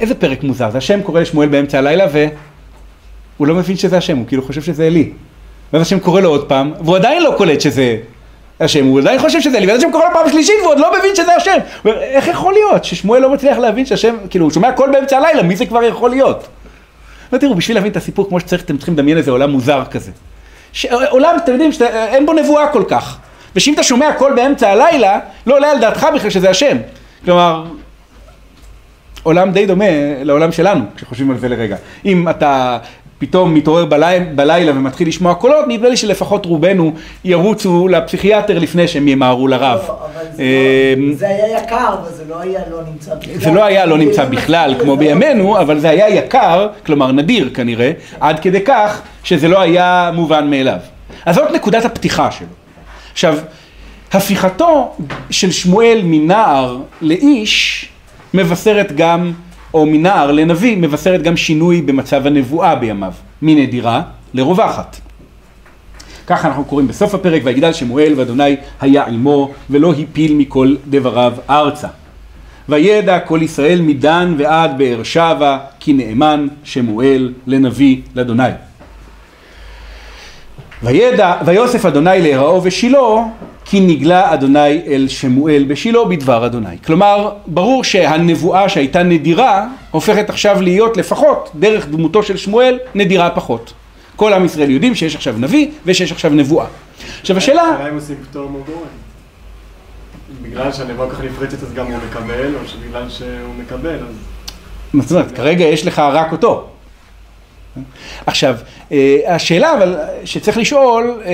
איזה 0.00 0.14
פרק 0.14 0.42
מוזר, 0.42 0.70
זה 0.70 0.78
השם 0.78 1.02
קורא 1.02 1.20
לשמואל 1.20 1.48
באמצע 1.48 1.78
הלילה 1.78 2.06
והוא 2.12 3.46
לא 3.46 3.54
מבין 3.54 3.76
שזה 3.76 3.96
השם, 3.96 4.16
הוא 4.16 4.26
כאילו 4.26 4.42
חושב 4.42 4.62
שזה 4.62 4.86
אלי. 4.86 5.10
ואז 5.72 5.82
השם 5.82 5.98
קורא 5.98 6.20
לו 6.20 6.28
עוד 6.28 6.48
פעם, 6.48 6.72
והוא 6.84 6.96
עדיין 6.96 7.22
לא 7.22 7.34
קולט 7.36 7.60
שזה 7.60 7.96
השם, 8.60 8.84
הוא 8.84 9.00
עדיין 9.00 9.18
חושב 9.18 9.40
שזה 9.40 9.58
אלי, 9.58 9.66
ואז 9.66 9.78
השם 9.78 9.92
קורא 9.92 10.04
לו 10.04 10.10
פעם 10.12 10.28
שלישית 10.28 10.54
והוא 10.60 10.70
עוד 10.70 10.78
לא 10.78 10.98
מבין 10.98 11.14
שזה 11.14 11.34
השם. 11.34 11.56
איך 11.86 12.28
יכול 12.28 12.52
להיות 12.52 12.84
ששמואל 12.84 13.22
לא 13.22 13.30
מצליח 13.30 13.58
להבין 13.58 13.86
שהשם, 13.86 14.16
כאילו, 14.30 14.44
הוא 14.44 14.52
שומע 14.52 14.72
קול 14.72 14.90
באמצע 14.92 15.16
הלילה, 15.16 15.42
מי 15.42 15.56
זה 15.56 15.66
כבר 15.66 15.82
יכול 15.82 16.10
להיות? 16.10 16.46
ותראו, 17.32 17.54
בשביל 17.54 17.76
להבין 17.76 17.92
את 17.92 17.96
הסיפור 17.96 18.28
כמו 18.28 18.40
שצריך, 18.40 18.62
אתם 18.62 18.76
צריכים 18.76 18.94
לדמיין 18.94 19.18
איזה 19.18 19.30
עולם 19.30 19.50
מוזר 19.50 19.82
כזה. 19.90 20.10
ש... 20.72 20.86
עולם, 20.86 21.36
אתם 21.36 21.52
יודעים, 21.52 21.72
שאתה, 21.72 22.06
אין 22.06 22.26
בו 22.26 22.32
נבואה 22.32 22.68
כל 22.68 22.84
כך. 22.88 23.18
ושאם 23.56 23.74
אתה 23.74 23.82
שומע 23.82 24.12
קול 24.12 24.32
באמצע 24.34 24.70
הלילה, 24.70 25.18
לא 25.46 25.54
עולה 25.54 25.70
על 25.70 25.80
דעתך 25.80 26.06
בכלל 26.14 26.30
שזה 26.30 26.50
השם. 26.50 26.76
כלומר, 27.24 27.64
עולם 29.22 29.52
די 29.52 29.66
דומה 29.66 29.84
לעולם 30.22 30.52
שלנו, 30.52 30.84
כשחושבים 30.96 31.30
על 31.30 31.38
זה 31.38 31.48
לרגע. 31.48 31.76
אם 32.04 32.28
אתה 32.28 32.78
פתאום 33.18 33.54
מתעורר 33.54 33.84
בלילה, 33.84 34.24
בלילה 34.34 34.72
ומתחיל 34.72 35.08
לשמוע 35.08 35.34
קולות, 35.34 35.64
נדמה 35.68 35.88
לי 35.88 35.96
שלפחות 35.96 36.46
רובנו 36.46 36.92
ירוצו 37.24 37.88
לפסיכיאטר 37.88 38.58
לפני 38.58 38.88
שהם 38.88 39.08
ימהרו 39.08 39.48
לרב. 39.48 39.80
לא, 39.88 39.98
אבל 40.14 40.24
זה 40.32 40.42
לא- 40.98 41.14
זה 41.14 41.28
היה 41.28 41.58
יקר, 41.58 41.94
אבל 42.02 42.12
זה 42.12 42.24
לא 42.28 42.40
היה 42.40 42.60
לא 42.70 42.78
נמצא 42.92 43.14
בכלל. 43.14 43.34
זה 43.38 43.50
לא 43.50 43.64
היה 43.64 43.86
לא 43.86 43.98
נמצא 43.98 44.24
בכלל 44.24 44.74
כמו 44.80 44.96
בימינו, 44.96 45.60
אבל 45.60 45.78
זה 45.78 45.90
היה 45.90 46.08
יקר, 46.08 46.68
כלומר 46.86 47.12
נדיר 47.12 47.50
כנראה, 47.54 47.92
עד 48.20 48.40
כדי 48.40 48.60
כך 48.64 49.00
שזה 49.24 49.48
לא 49.48 49.60
היה 49.60 50.10
מובן 50.14 50.50
מאליו. 50.50 50.78
אז 51.26 51.34
זאת 51.34 51.50
נקודת 51.50 51.84
הפתיחה 51.84 52.30
שלו. 52.30 52.46
עכשיו, 53.12 53.38
הפיכתו 54.12 54.96
של 55.30 55.50
שמואל 55.50 56.00
מנער 56.04 56.76
לאיש 57.02 57.88
מבשרת 58.34 58.92
גם, 58.96 59.32
או 59.76 59.86
מנער 59.86 60.32
לנביא, 60.32 60.76
מבשרת 60.76 61.22
גם 61.22 61.36
שינוי 61.36 61.82
במצב 61.82 62.26
הנבואה 62.26 62.74
בימיו, 62.74 63.12
מנדירה 63.42 64.02
לרווחת. 64.34 64.96
ככה 66.26 66.48
אנחנו 66.48 66.64
קוראים 66.64 66.88
בסוף 66.88 67.14
הפרק, 67.14 67.42
ויגדל 67.44 67.72
שמואל 67.72 68.12
ואדוני 68.16 68.56
היה 68.80 69.06
עמו 69.06 69.50
ולא 69.70 69.94
הפיל 69.98 70.34
מכל 70.34 70.74
דבריו 70.88 71.32
ארצה. 71.50 71.88
וידע 72.68 73.18
כל 73.18 73.40
ישראל 73.42 73.80
מדן 73.80 74.34
ועד 74.38 74.78
באר 74.78 75.02
שבע 75.02 75.58
כי 75.80 75.92
נאמן 75.92 76.46
שמואל 76.64 77.32
לנביא 77.46 77.96
לאדוני. 78.14 78.42
וידע, 80.82 81.34
ויוסף 81.46 81.86
אדוני 81.86 82.22
להיראו 82.22 82.64
ושילה 82.64 82.98
כי 83.68 83.80
נגלה 83.80 84.34
אדוני 84.34 84.80
אל 84.86 85.08
שמואל 85.08 85.64
בשילה 85.68 86.04
בדבר 86.04 86.46
אדוני. 86.46 86.76
כלומר, 86.84 87.32
ברור 87.46 87.84
שהנבואה 87.84 88.68
שהייתה 88.68 89.02
נדירה 89.02 89.66
הופכת 89.90 90.30
עכשיו 90.30 90.62
להיות 90.62 90.96
לפחות 90.96 91.50
דרך 91.54 91.88
דמותו 91.88 92.22
של 92.22 92.36
שמואל 92.36 92.78
נדירה 92.94 93.30
פחות. 93.30 93.72
כל 94.16 94.32
עם 94.32 94.44
ישראל 94.44 94.70
יודעים 94.70 94.94
שיש 94.94 95.16
עכשיו 95.16 95.34
נביא 95.38 95.68
ושיש 95.86 96.12
עכשיו 96.12 96.30
נבואה. 96.30 96.66
עכשיו 97.20 97.36
השאלה... 97.36 97.62
השאלה 97.62 97.88
אם 97.88 97.94
עושים 97.94 98.16
פטור 98.30 98.50
מגורן. 98.50 98.88
בגלל 100.42 100.72
שהנבואה 100.72 101.10
ככה 101.10 101.22
נפרצת 101.22 101.62
אז 101.62 101.74
גם 101.74 101.86
הוא 101.86 101.98
מקבל, 102.08 102.54
או 102.54 102.68
שבגלל 102.68 103.08
שהוא 103.08 103.54
מקבל 103.58 103.98
אז... 104.08 105.02
זאת 105.02 105.12
אומרת, 105.12 105.36
כרגע 105.36 105.64
יש 105.64 105.86
לך 105.86 105.98
רק 105.98 106.32
אותו. 106.32 106.68
עכשיו, 108.26 108.56
אה, 108.92 109.16
השאלה 109.26 109.74
אבל 109.74 109.96
שצריך 110.24 110.58
לשאול, 110.58 111.20
אה, 111.24 111.32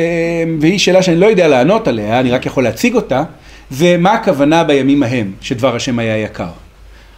והיא 0.61 0.78
שאלה 0.78 1.02
שאני 1.02 1.16
לא 1.16 1.26
יודע 1.26 1.48
לענות 1.48 1.88
עליה, 1.88 2.20
אני 2.20 2.31
רק 2.31 2.46
יכול 2.46 2.64
להציג 2.64 2.94
אותה, 2.94 3.22
זה 3.70 3.96
מה 3.98 4.12
הכוונה 4.12 4.64
בימים 4.64 5.02
ההם 5.02 5.33
שדבר 5.40 5.76
השם 5.76 5.98
היה 5.98 6.18
יקר. 6.18 6.50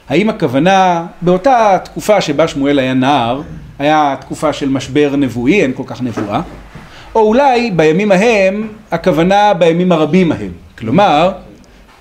האם 0.08 0.28
הכוונה 0.28 1.06
באותה 1.22 1.78
תקופה 1.84 2.20
שבה 2.20 2.48
שמואל 2.48 2.78
היה 2.78 2.94
נער, 2.94 3.42
היה 3.78 4.14
תקופה 4.20 4.52
של 4.52 4.68
משבר 4.68 5.16
נבואי, 5.16 5.62
אין 5.62 5.72
כל 5.72 5.82
כך 5.86 6.02
נבואה, 6.02 6.40
או 7.14 7.20
אולי 7.20 7.70
בימים 7.70 8.12
ההם, 8.12 8.68
הכוונה 8.90 9.54
בימים 9.54 9.92
הרבים 9.92 10.32
ההם. 10.32 10.50
כלומר, 10.78 11.32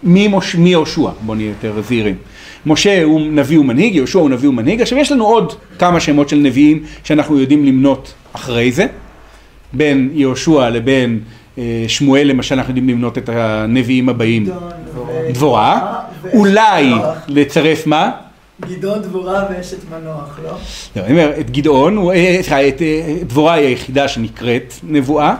מיהושע, 0.04 1.10
בואו 1.22 1.38
נהיה 1.38 1.50
יותר 1.50 1.82
זהירים. 1.82 2.16
משה 2.66 3.04
הוא 3.04 3.22
נביא 3.22 3.60
ומנהיג, 3.60 3.96
יהושע 3.96 4.20
הוא 4.20 4.30
נביא 4.30 4.50
ומנהיג, 4.50 4.82
עכשיו 4.82 4.98
יש 4.98 5.12
לנו 5.12 5.26
עוד 5.26 5.54
כמה 5.80 6.00
שמות 6.00 6.30
של 6.30 6.36
נביאים 6.36 6.84
שאנחנו 7.04 7.40
יודעים 7.40 7.66
למנות 7.66 8.14
אחרי 8.34 8.72
זה, 8.72 8.86
בין 9.74 10.10
יהושע 10.14 10.70
לבין 10.70 11.20
אה, 11.58 11.86
שמואל 11.88 12.28
למשל 12.28 12.56
אנחנו 12.56 12.72
יודעים 12.72 12.90
למנות 12.90 13.18
את 13.18 13.30
הנביאים 13.30 14.10
הבאים, 14.10 14.46
דבורה, 15.32 16.00
אולי. 16.34 16.92
לצרף 17.28 17.88
מה? 17.88 18.12
גדעון 18.62 19.02
דבורה 19.02 19.46
ואשת 19.50 19.78
מנוח, 19.92 20.40
לא? 20.44 20.52
לא, 20.96 21.02
אני 21.02 21.12
אומר, 21.12 21.32
את 21.40 21.52
גדעון, 21.52 21.98
אה, 21.98 22.38
סליחה, 22.42 22.68
את 22.68 22.82
אה, 22.82 23.16
דבורה 23.28 23.54
היא 23.54 23.68
היחידה 23.68 24.08
שנקראת 24.08 24.74
נבואה, 24.84 25.36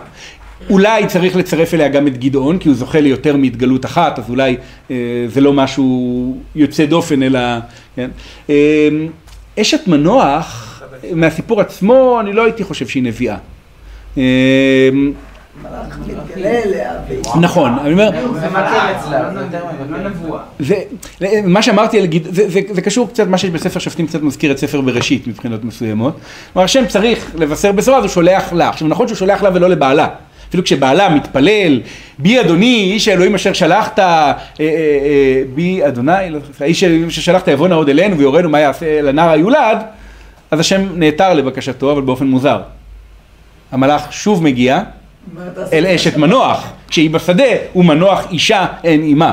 אולי 0.70 1.06
צריך 1.06 1.36
לצרף 1.36 1.74
אליה 1.74 1.88
גם 1.88 2.06
את 2.06 2.18
גדעון, 2.18 2.58
כי 2.58 2.68
הוא 2.68 2.76
זוכה 2.76 3.00
ליותר 3.00 3.36
מהתגלות 3.36 3.84
אחת, 3.84 4.18
אז 4.18 4.30
אולי 4.30 4.56
אה, 4.90 4.96
זה 5.28 5.40
לא 5.40 5.52
משהו 5.52 6.36
יוצא 6.54 6.86
דופן, 6.86 7.22
אלא... 7.22 7.40
כן? 7.96 8.10
אה, 8.50 8.88
אשת 9.60 9.86
מנוח, 9.86 10.82
מהסיפור 11.12 11.60
עצמו, 11.60 12.20
אני 12.20 12.32
לא 12.32 12.44
הייתי 12.44 12.64
חושב 12.64 12.88
שהיא 12.88 13.02
נביאה. 13.02 13.36
אה, 14.18 14.22
נכון, 17.40 17.78
אני 17.80 17.92
אומר. 17.92 18.10
זה, 20.60 20.74
מה 21.44 21.62
שאמרתי 21.62 22.00
על 22.00 22.06
זה, 22.30 22.60
זה 22.74 22.80
קשור 22.80 23.08
קצת, 23.08 23.26
מה 23.26 23.38
שיש 23.38 23.50
בספר 23.50 23.80
שופטים 23.80 24.06
קצת 24.06 24.22
מזכיר 24.22 24.52
את 24.52 24.58
ספר 24.58 24.80
בראשית 24.80 25.26
מבחינות 25.26 25.64
מסוימות. 25.64 26.18
כלומר, 26.52 26.64
השם 26.64 26.86
צריך 26.86 27.30
לבשר 27.34 27.72
בשורה, 27.72 27.98
אז 27.98 28.04
הוא 28.04 28.10
שולח 28.10 28.52
לה. 28.52 28.68
עכשיו, 28.68 28.88
נכון 28.88 29.08
שהוא 29.08 29.16
שולח 29.16 29.42
לה 29.42 29.50
ולא 29.54 29.68
לבעלה. 29.70 30.08
אפילו 30.54 30.64
כשבעלה 30.64 31.08
מתפלל, 31.08 31.80
בי 32.18 32.40
אדוני, 32.40 32.90
איש 32.92 33.08
האלוהים 33.08 33.34
אשר 33.34 33.52
שלחת, 33.52 33.98
אה, 33.98 34.04
אה, 34.04 34.32
אה, 34.60 35.42
בי 35.54 35.86
אדוני, 35.86 36.30
לא 36.30 36.38
האיש 36.60 36.82
האלוהים 36.82 37.06
אשר 37.06 37.22
שלחת 37.22 37.48
יבוא 37.48 37.68
נא 37.68 37.74
עוד 37.74 37.88
אלינו 37.88 38.18
ויורנו 38.18 38.48
מה 38.48 38.60
יעשה 38.60 39.02
לנער 39.02 39.30
היולד, 39.30 39.78
אז 40.50 40.60
השם 40.60 40.86
נעתר 40.94 41.34
לבקשתו, 41.34 41.92
אבל 41.92 42.02
באופן 42.02 42.26
מוזר. 42.26 42.60
המלאך 43.72 44.12
שוב 44.12 44.42
מגיע 44.42 44.82
אל? 45.72 45.86
אשת 45.86 46.16
מנוח, 46.16 46.72
כשהיא 46.88 47.10
בשדה, 47.10 47.44
ומנוח 47.76 48.26
אישה 48.30 48.66
אין 48.84 49.02
אימה. 49.02 49.32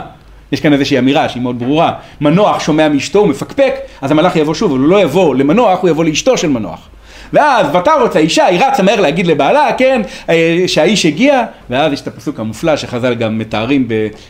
יש 0.52 0.62
כאן 0.62 0.74
איזושהי 0.74 1.00
אמירה 1.00 1.30
שהיא 1.30 1.44
מאוד 1.44 1.60
ברורה. 1.60 1.94
מנוח 2.22 2.60
שומע 2.60 2.90
מאשתו, 2.90 3.20
הוא 3.20 3.28
מפקפק, 3.28 3.74
אז 4.02 4.12
המלאך 4.12 4.36
יבוא 4.36 4.54
שוב, 4.54 4.72
אבל 4.72 4.80
הוא 4.80 4.90
לא 4.90 5.02
יבוא 5.02 5.36
למנוח, 5.36 5.80
הוא 5.80 5.90
יבוא 5.90 6.04
לאשתו 6.04 6.38
של 6.38 6.50
מנוח. 6.50 6.91
ואז 7.34 7.76
ותרוץ 7.76 8.16
האישה, 8.16 8.46
היא 8.46 8.60
רצה 8.66 8.84
מהר 8.84 9.02
להגיד 9.02 9.28
לבעלה, 9.28 9.74
כן, 9.78 10.02
אה, 10.30 10.64
שהאיש 10.68 11.06
הגיע, 11.06 11.44
ואז 11.70 11.94
יש 11.94 12.02
את 12.02 12.08
הפסוק 12.08 12.40
המופלא 12.40 12.76
שחז"ל 12.78 13.14
גם 13.14 13.38
מתארים 13.38 13.88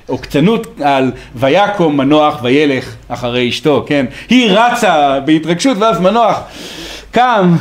בעוקצנות 0.08 0.80
על 0.84 1.12
ויקום 1.36 1.98
מנוח 1.98 2.40
וילך 2.44 2.96
אחרי 3.08 3.50
אשתו, 3.50 3.86
כן. 3.88 4.06
היא 4.30 4.52
רצה 4.52 5.20
בהתרגשות, 5.26 5.78
ואז 5.78 6.00
מנוח 6.00 6.40
קם, 7.12 7.56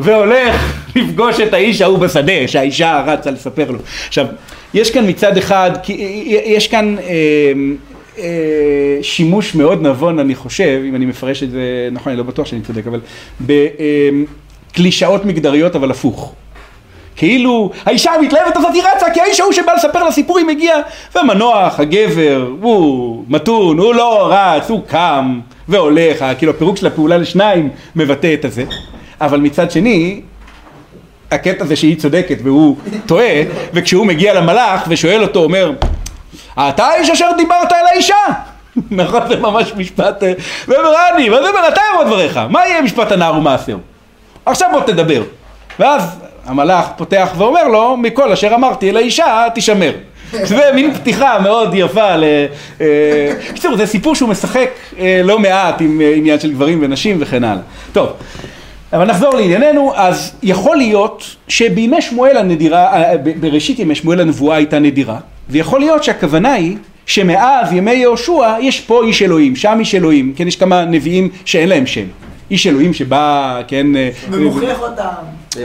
והולך 0.00 0.74
לפגוש 0.96 1.40
את 1.40 1.54
האיש 1.54 1.80
ההוא 1.80 1.98
בשדה, 1.98 2.32
שהאישה 2.46 3.02
רצה 3.06 3.30
לספר 3.30 3.70
לו. 3.70 3.78
עכשיו, 4.08 4.26
יש 4.74 4.90
כאן 4.90 5.08
מצד 5.08 5.36
אחד, 5.36 5.70
כי- 5.82 6.24
יש 6.46 6.68
כאן 6.68 6.96
אה, 6.98 7.04
אה, 7.04 7.52
שימוש 9.02 9.54
מאוד 9.54 9.82
נבון, 9.82 10.18
אני 10.18 10.34
חושב, 10.34 10.82
אם 10.88 10.94
אני 10.94 11.06
מפרש 11.06 11.42
את 11.42 11.50
זה, 11.50 11.88
נכון, 11.92 12.10
אני 12.12 12.18
לא 12.18 12.24
בטוח 12.24 12.46
שאני 12.46 12.60
צודק, 12.60 12.82
אבל 12.86 13.00
בקלישאות 13.40 15.24
מגדריות, 15.24 15.76
אבל 15.76 15.90
הפוך. 15.90 16.34
כאילו, 17.16 17.70
האישה 17.84 18.12
המתלהבת 18.12 18.56
הזאת 18.56 18.74
היא 18.74 18.82
רצה, 18.96 19.06
כי 19.14 19.20
האיש 19.20 19.40
ההוא 19.40 19.52
שבא 19.52 19.72
לספר 19.76 20.04
לה 20.04 20.12
סיפורים 20.12 20.46
מגיע, 20.46 20.74
והמנוח, 21.14 21.80
הגבר, 21.80 22.50
הוא 22.60 23.24
מתון, 23.28 23.78
הוא 23.78 23.94
לא 23.94 24.32
רץ, 24.32 24.70
הוא 24.70 24.80
קם 24.86 25.40
והולך, 25.68 26.24
כאילו 26.38 26.52
הפירוק 26.52 26.76
של 26.76 26.86
הפעולה 26.86 27.18
לשניים 27.18 27.68
מבטא 27.96 28.34
את 28.34 28.44
הזה. 28.44 28.64
אבל 29.20 29.40
מצד 29.40 29.70
שני, 29.70 30.20
הקטע 31.30 31.64
זה 31.64 31.76
שהיא 31.76 31.96
צודקת 31.96 32.38
והוא 32.42 32.76
טועה, 33.06 33.42
וכשהוא 33.74 34.06
מגיע 34.06 34.34
למלאך 34.34 34.84
ושואל 34.88 35.22
אותו, 35.22 35.44
אומר, 35.44 35.72
אתה 36.54 36.84
האיש 36.84 37.10
אשר 37.10 37.28
דיברת 37.36 37.72
אל 37.72 37.86
האישה? 37.92 38.14
נכון, 38.90 39.20
זה 39.28 39.36
ממש 39.36 39.72
משפט, 39.76 40.22
אה, 40.22 40.32
ואז 40.68 40.78
הוא 40.86 41.36
אומר, 41.36 41.68
אתה 41.68 41.80
יבוא 41.94 42.04
דבריך, 42.04 42.40
מה 42.48 42.66
יהיה 42.66 42.82
משפט 42.82 43.12
הנער 43.12 43.38
ומעשהו? 43.38 43.78
עכשיו 44.46 44.68
בוא 44.72 44.80
תדבר. 44.80 45.22
ואז 45.78 46.02
המלאך 46.46 46.86
פותח 46.96 47.28
ואומר 47.36 47.68
לו, 47.68 47.96
מכל 47.96 48.32
אשר 48.32 48.54
אמרתי 48.54 48.90
אל 48.90 48.96
האישה, 48.96 49.46
תשמר. 49.54 49.92
זה 50.44 50.70
מין 50.74 50.94
פתיחה 50.94 51.38
מאוד 51.38 51.74
יפה 51.74 52.16
ל... 52.16 52.24
אה, 52.80 52.86
בקיצור, 53.50 53.76
זה 53.76 53.86
סיפור 53.86 54.14
שהוא 54.14 54.28
משחק 54.28 54.70
אה, 54.98 55.20
לא 55.24 55.38
מעט 55.38 55.80
עם 55.80 56.00
אה, 56.00 56.14
עניין 56.16 56.40
של 56.40 56.52
גברים 56.52 56.78
ונשים 56.82 57.16
וכן 57.20 57.44
הלאה. 57.44 57.62
טוב, 57.92 58.08
אבל 58.92 59.04
נחזור 59.04 59.34
לענייננו, 59.34 59.92
אז 59.96 60.32
יכול 60.42 60.76
להיות 60.76 61.36
שבימי 61.48 62.02
שמואל 62.02 62.36
הנדירה, 62.36 62.92
אה, 62.92 63.14
בראשית 63.40 63.78
ימי 63.78 63.94
שמואל 63.94 64.20
הנבואה 64.20 64.56
הייתה 64.56 64.78
נדירה, 64.78 65.16
ויכול 65.50 65.80
להיות 65.80 66.04
שהכוונה 66.04 66.52
היא 66.52 66.76
שמאז 67.06 67.72
ימי 67.72 67.92
יהושע 67.92 68.54
יש 68.60 68.80
פה 68.80 69.02
איש 69.04 69.22
אלוהים, 69.22 69.56
שם 69.56 69.76
איש 69.80 69.94
אלוהים, 69.94 70.32
כן, 70.36 70.48
יש 70.48 70.56
כמה 70.56 70.84
נביאים 70.84 71.28
שאין 71.44 71.68
להם 71.68 71.86
שם. 71.86 72.04
איש 72.50 72.66
אלוהים 72.66 72.94
שבא, 72.94 73.60
כן, 73.68 73.96
אה, 73.96 74.10
ומוכיח 74.30 74.80
אותם. 74.80 75.04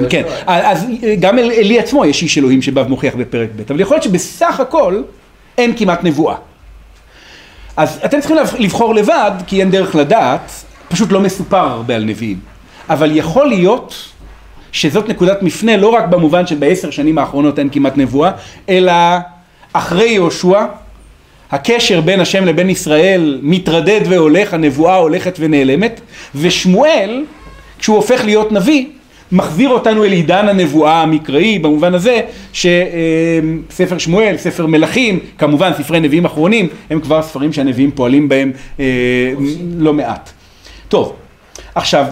כן, 0.09 0.23
אז 0.47 0.85
גם 1.19 1.39
אל, 1.39 1.51
אלי 1.51 1.79
עצמו 1.79 2.05
יש 2.05 2.21
איש 2.21 2.37
אלוהים 2.37 2.61
שבא 2.61 2.81
ומוכיח 2.81 3.15
בפרק 3.15 3.49
ב', 3.55 3.71
אבל 3.71 3.79
יכול 3.79 3.95
להיות 3.95 4.03
שבסך 4.03 4.59
הכל 4.59 5.01
אין 5.57 5.73
כמעט 5.77 6.03
נבואה. 6.03 6.35
אז 7.77 7.99
אתם 8.05 8.19
צריכים 8.19 8.37
לבח- 8.37 8.55
לבחור 8.59 8.95
לבד, 8.95 9.31
כי 9.47 9.59
אין 9.59 9.71
דרך 9.71 9.95
לדעת, 9.95 10.51
פשוט 10.87 11.11
לא 11.11 11.19
מסופר 11.19 11.57
הרבה 11.57 11.95
על 11.95 12.03
נביאים. 12.03 12.39
אבל 12.89 13.15
יכול 13.17 13.47
להיות 13.47 13.95
שזאת 14.71 15.09
נקודת 15.09 15.43
מפנה 15.43 15.77
לא 15.77 15.87
רק 15.87 16.05
במובן 16.07 16.47
שבעשר 16.47 16.89
שנים 16.91 17.17
האחרונות 17.17 17.59
אין 17.59 17.69
כמעט 17.71 17.97
נבואה, 17.97 18.31
אלא 18.69 18.91
אחרי 19.77 20.09
יהושע, 20.09 20.65
הקשר 21.51 22.01
בין 22.01 22.19
השם 22.19 22.45
לבין 22.45 22.69
ישראל 22.69 23.39
מתרדד 23.41 24.01
והולך, 24.09 24.53
הנבואה 24.53 24.95
הולכת 24.95 25.38
ונעלמת, 25.39 26.01
ושמואל, 26.35 27.23
כשהוא 27.79 27.95
הופך 27.95 28.25
להיות 28.25 28.51
נביא, 28.51 28.85
מחזיר 29.31 29.69
אותנו 29.69 30.03
אל 30.05 30.11
עידן 30.11 30.47
הנבואה 30.47 31.01
המקראי, 31.01 31.59
במובן 31.59 31.93
הזה 31.93 32.21
שספר 32.53 33.97
שמואל, 33.97 34.38
ספר 34.38 34.65
מלכים, 34.65 35.19
כמובן 35.38 35.71
ספרי 35.77 35.99
נביאים 35.99 36.25
אחרונים, 36.25 36.67
הם 36.89 36.99
כבר 36.99 37.21
ספרים 37.21 37.53
שהנביאים 37.53 37.91
פועלים 37.91 38.29
בהם 38.29 38.51
אה, 38.79 38.85
לא 39.77 39.93
מעט. 39.93 40.29
טוב, 40.88 41.13
עכשיו, 41.75 42.05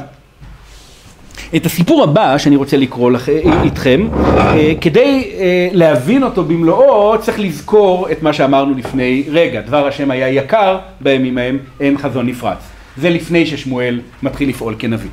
את 1.56 1.66
הסיפור 1.66 2.04
הבא 2.04 2.38
שאני 2.38 2.56
רוצה 2.56 2.78
לקרוא 2.78 3.12
לכ... 3.12 3.30
איתכם, 3.64 4.08
אה, 4.38 4.74
כדי 4.82 5.32
אה, 5.34 5.68
להבין 5.72 6.24
אותו 6.24 6.44
במלואו 6.44 7.22
צריך 7.22 7.40
לזכור 7.40 8.12
את 8.12 8.24
מה 8.24 8.34
שאמרנו 8.34 8.74
לפני 8.78 9.24
רגע, 9.32 9.62
דבר 9.62 9.88
השם 9.88 10.12
היה 10.12 10.30
יקר 10.30 10.78
בימים 11.02 11.38
ההם, 11.38 11.58
אין 11.80 11.98
חזון 11.98 12.26
נפרץ. 12.26 12.58
זה 12.98 13.10
לפני 13.10 13.46
ששמואל 13.46 14.02
מתחיל 14.24 14.50
לפעול 14.50 14.76
כנביא. 14.80 15.10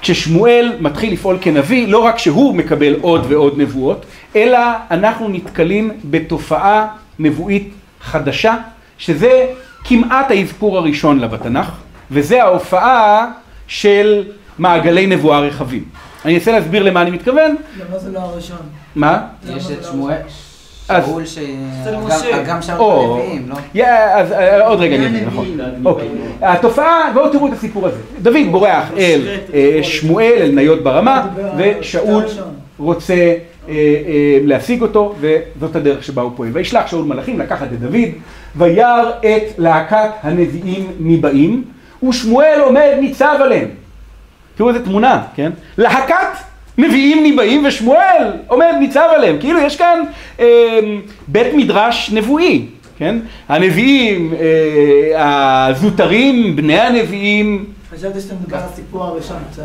כששמואל 0.00 0.72
מתחיל 0.80 1.12
לפעול 1.12 1.38
כנביא, 1.40 1.88
לא 1.88 1.98
רק 1.98 2.18
שהוא 2.18 2.54
מקבל 2.54 2.94
עוד 3.00 3.26
ועוד 3.28 3.58
נבואות, 3.58 4.06
אלא 4.36 4.58
אנחנו 4.90 5.28
נתקלים 5.28 5.90
בתופעה 6.04 6.86
נבואית 7.18 7.72
חדשה, 8.00 8.54
שזה 8.98 9.46
כמעט 9.84 10.30
האזכור 10.30 10.78
הראשון 10.78 11.18
לה 11.18 11.28
בתנ"ך, 11.28 11.70
וזה 12.10 12.42
ההופעה 12.42 13.30
של 13.66 14.24
מעגלי 14.58 15.06
נבואה 15.06 15.40
רחבים. 15.40 15.84
אני 16.24 16.34
אנסה 16.34 16.52
להסביר 16.52 16.82
למה 16.82 17.02
אני 17.02 17.10
מתכוון. 17.10 17.56
למה 17.88 17.98
זה 17.98 18.12
לא 18.12 18.18
הראשון? 18.18 18.56
מה? 18.96 19.20
יש 19.56 19.70
את 19.70 19.82
זה 19.82 19.88
שמואל, 19.90 20.16
שאול, 21.04 21.26
ש... 21.26 21.38
זה 21.84 21.90
גם- 22.46 22.62
שם 22.62 22.76
או, 22.78 23.16
הנביאים, 23.20 23.48
לא? 23.48 23.54
יא, 23.74 23.86
אז 24.14 24.32
אה, 24.32 24.66
עוד 24.66 24.80
רגע 24.80 24.96
אני 24.96 25.20
נכון. 25.26 25.46
אוקיי. 25.84 26.08
התופעה, 26.42 27.10
בואו 27.14 27.32
תראו 27.32 27.48
את 27.48 27.52
הסיפור 27.52 27.86
הזה. 27.86 27.96
דוד 28.22 28.36
בורח 28.50 28.84
אל 28.96 29.20
אה, 29.54 29.78
שמואל, 29.82 30.32
אל 30.38 30.50
ניות 30.54 30.82
ברמה, 30.82 31.28
ושאול 31.56 32.24
רוצה 32.78 33.14
אה, 33.14 33.34
אה, 33.68 33.74
להשיג 34.44 34.82
אותו, 34.82 35.14
וזאת 35.20 35.76
הדרך 35.76 36.04
שבה 36.04 36.22
הוא 36.22 36.32
פועל. 36.36 36.50
וישלח 36.52 36.86
שאול 36.86 37.04
מלאכים 37.04 37.38
לקחת 37.40 37.66
את 37.72 37.80
דוד, 37.80 38.08
וירא 38.56 39.10
את 39.20 39.58
להקת 39.58 40.10
הנביאים 40.22 40.86
ניבאים, 41.00 41.64
ושמואל 42.08 42.60
עומד 42.64 42.90
ניצב 43.00 43.36
עליהם. 43.42 43.68
תראו 44.58 44.68
איזה 44.68 44.84
תמונה, 44.84 45.22
כן? 45.34 45.50
להקת 45.78 46.14
נביאים 46.78 47.22
ניבאים 47.22 47.64
ושמואל 47.66 48.32
עומד 48.46 48.74
ניצב 48.80 49.08
עליהם. 49.16 49.36
כאילו 49.40 49.60
יש 49.60 49.76
כאן 49.76 50.02
אה, 50.40 50.78
בית 51.28 51.54
מדרש 51.54 52.10
נבואי, 52.10 52.66
כן? 52.98 53.18
הנביאים, 53.48 54.34
אה, 54.34 55.66
הזוטרים, 55.66 56.56
בני 56.56 56.80
הנביאים, 56.80 57.64
חשבתי 57.94 58.20
שאתה 58.20 58.34
מדבר 58.34 58.56
על 58.56 58.62
הסיפור 58.72 59.04
הראשון, 59.04 59.36
בסדר. 59.50 59.64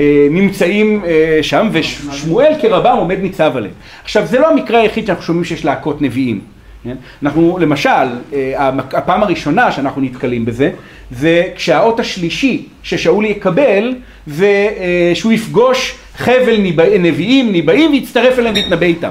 אה, 0.00 0.26
נמצאים 0.30 1.04
אה, 1.04 1.38
שם, 1.42 1.68
ושמואל 1.72 2.52
כרבם 2.60 2.96
עומד 2.96 3.18
ניצב 3.18 3.52
עליהם. 3.56 3.74
עכשיו, 4.04 4.26
זה 4.26 4.38
לא 4.38 4.50
המקרה 4.50 4.80
היחיד 4.80 5.06
שאנחנו 5.06 5.22
שומעים 5.24 5.44
שיש 5.44 5.64
להקות 5.64 6.02
נביאים. 6.02 6.40
כן? 6.84 6.96
אנחנו, 7.22 7.58
למשל, 7.60 7.90
אה, 8.32 8.68
הפעם 8.92 9.22
הראשונה 9.22 9.72
שאנחנו 9.72 10.02
נתקלים 10.02 10.44
בזה, 10.44 10.70
זה 11.10 11.44
כשהאות 11.56 12.00
השלישי 12.00 12.66
ששאול 12.82 13.24
יקבל, 13.24 13.94
זה 14.26 14.68
אה, 14.78 15.12
שהוא 15.14 15.32
יפגוש 15.32 15.94
חבל 16.16 16.56
נביאים, 16.98 17.52
ניבאים, 17.52 17.90
ויצטרף 17.90 18.38
אליהם 18.38 18.54
ויתנבא 18.54 18.86
איתם. 18.86 19.10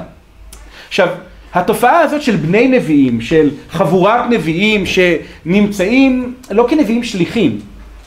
עכשיו, 0.88 1.08
התופעה 1.54 2.00
הזאת 2.00 2.22
של 2.22 2.36
בני 2.36 2.68
נביאים, 2.68 3.20
של 3.20 3.50
חבורת 3.70 4.30
נביאים 4.30 4.84
שנמצאים 4.86 6.34
לא 6.50 6.66
כנביאים 6.68 7.04
שליחים, 7.04 7.60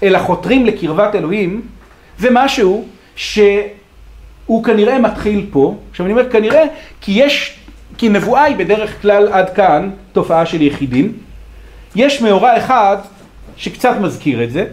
אלא 0.04 0.20
חותרים 0.20 0.66
לקרבת 0.66 1.16
אלוהים, 1.16 1.62
זה 2.20 2.30
משהו 2.32 2.86
הוא 4.46 4.64
כנראה 4.64 5.00
מתחיל 5.00 5.46
פה, 5.52 5.78
עכשיו 5.92 6.06
אני 6.06 6.14
אומר 6.14 6.30
כנראה, 6.30 6.64
כי 7.02 7.12
יש, 7.12 7.56
כי 7.98 8.10
נבואה 8.10 8.44
היא 8.44 8.56
בדרך 8.56 9.02
כלל 9.02 9.28
עד 9.32 9.50
כאן 9.50 9.90
תופעה 10.12 10.46
של 10.46 10.62
יחידים. 10.62 11.12
יש 11.96 12.22
מאורע 12.22 12.58
אחד 12.58 12.98
שקצת 13.58 13.96
מזכיר 14.02 14.44
את 14.44 14.52
זה, 14.52 14.66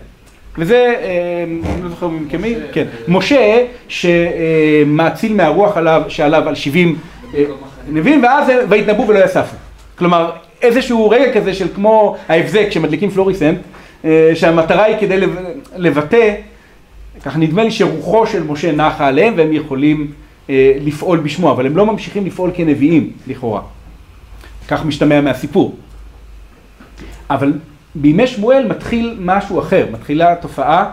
וזה, 0.59 0.95
אה, 1.03 1.45
אני 1.45 1.83
לא 1.83 1.89
זוכר 1.89 2.09
מכמי, 2.09 2.55
כן, 2.73 2.87
משה 3.09 3.65
שמאציל 3.89 5.35
מהרוח 5.35 5.77
עליו, 5.77 6.03
שעליו 6.09 6.49
על 6.49 6.55
70 6.55 6.99
אה, 7.35 7.45
נביאים, 7.89 8.23
ואז 8.23 8.53
ויתנבאו 8.69 9.09
ולא 9.09 9.25
יספו. 9.25 9.57
כלומר, 9.99 10.31
איזשהו 10.63 11.11
רגע 11.11 11.33
כזה 11.33 11.55
של 11.55 11.67
כמו 11.75 12.17
ההבזק 12.29 12.67
שמדליקים 12.71 13.11
פלוריסנט, 13.11 13.59
אה, 14.05 14.31
שהמטרה 14.35 14.85
היא 14.85 14.97
כדי 15.01 15.17
לב- 15.17 15.39
לבטא, 15.77 16.35
ככה 17.25 17.39
נדמה 17.39 17.65
לי 17.65 17.71
שרוחו 17.71 18.27
של 18.27 18.43
משה 18.43 18.73
נחה 18.73 19.07
עליהם 19.07 19.35
והם 19.37 19.53
יכולים 19.53 20.13
לפעול 20.81 21.19
בשמו, 21.19 21.53
אבל 21.53 21.67
הם 21.67 21.77
לא 21.77 21.87
ממשיכים 21.87 22.27
לפעול 22.27 22.51
כנביאים, 22.55 23.13
לכאורה. 23.27 23.63
כך 24.69 24.85
משתמע 24.85 25.21
מהסיפור. 25.21 25.77
אבל 27.31 27.53
בימי 27.95 28.27
שמואל 28.27 28.67
מתחיל 28.69 29.17
משהו 29.21 29.61
אחר, 29.61 29.87
מתחילה 29.93 30.35
תופעה, 30.35 30.91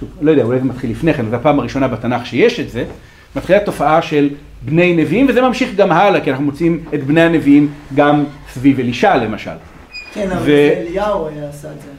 שוב, 0.00 0.08
לא 0.20 0.30
יודע, 0.30 0.42
אולי 0.42 0.58
זה 0.58 0.64
מתחיל 0.64 0.90
לפני 0.90 1.14
כן, 1.14 1.30
זו 1.30 1.36
הפעם 1.36 1.58
הראשונה 1.58 1.88
בתנ"ך 1.88 2.26
שיש 2.26 2.60
את 2.60 2.70
זה, 2.70 2.84
מתחילה 3.36 3.60
תופעה 3.60 4.02
של 4.02 4.30
בני 4.62 4.96
נביאים, 4.96 5.26
וזה 5.28 5.42
ממשיך 5.42 5.74
גם 5.74 5.92
הלאה, 5.92 6.20
כי 6.20 6.30
אנחנו 6.30 6.44
מוצאים 6.44 6.84
את 6.94 7.04
בני 7.04 7.22
הנביאים 7.22 7.72
גם 7.94 8.24
סביב 8.52 8.80
אלישע 8.80 9.16
למשל. 9.16 9.50
כן, 10.12 10.30
אבל 10.30 10.40
ו- 10.40 10.44
זה 10.44 10.84
אליהו 10.88 11.28
היה 11.28 11.48
עשה 11.48 11.68
את 11.68 11.80
זה. 11.82 11.90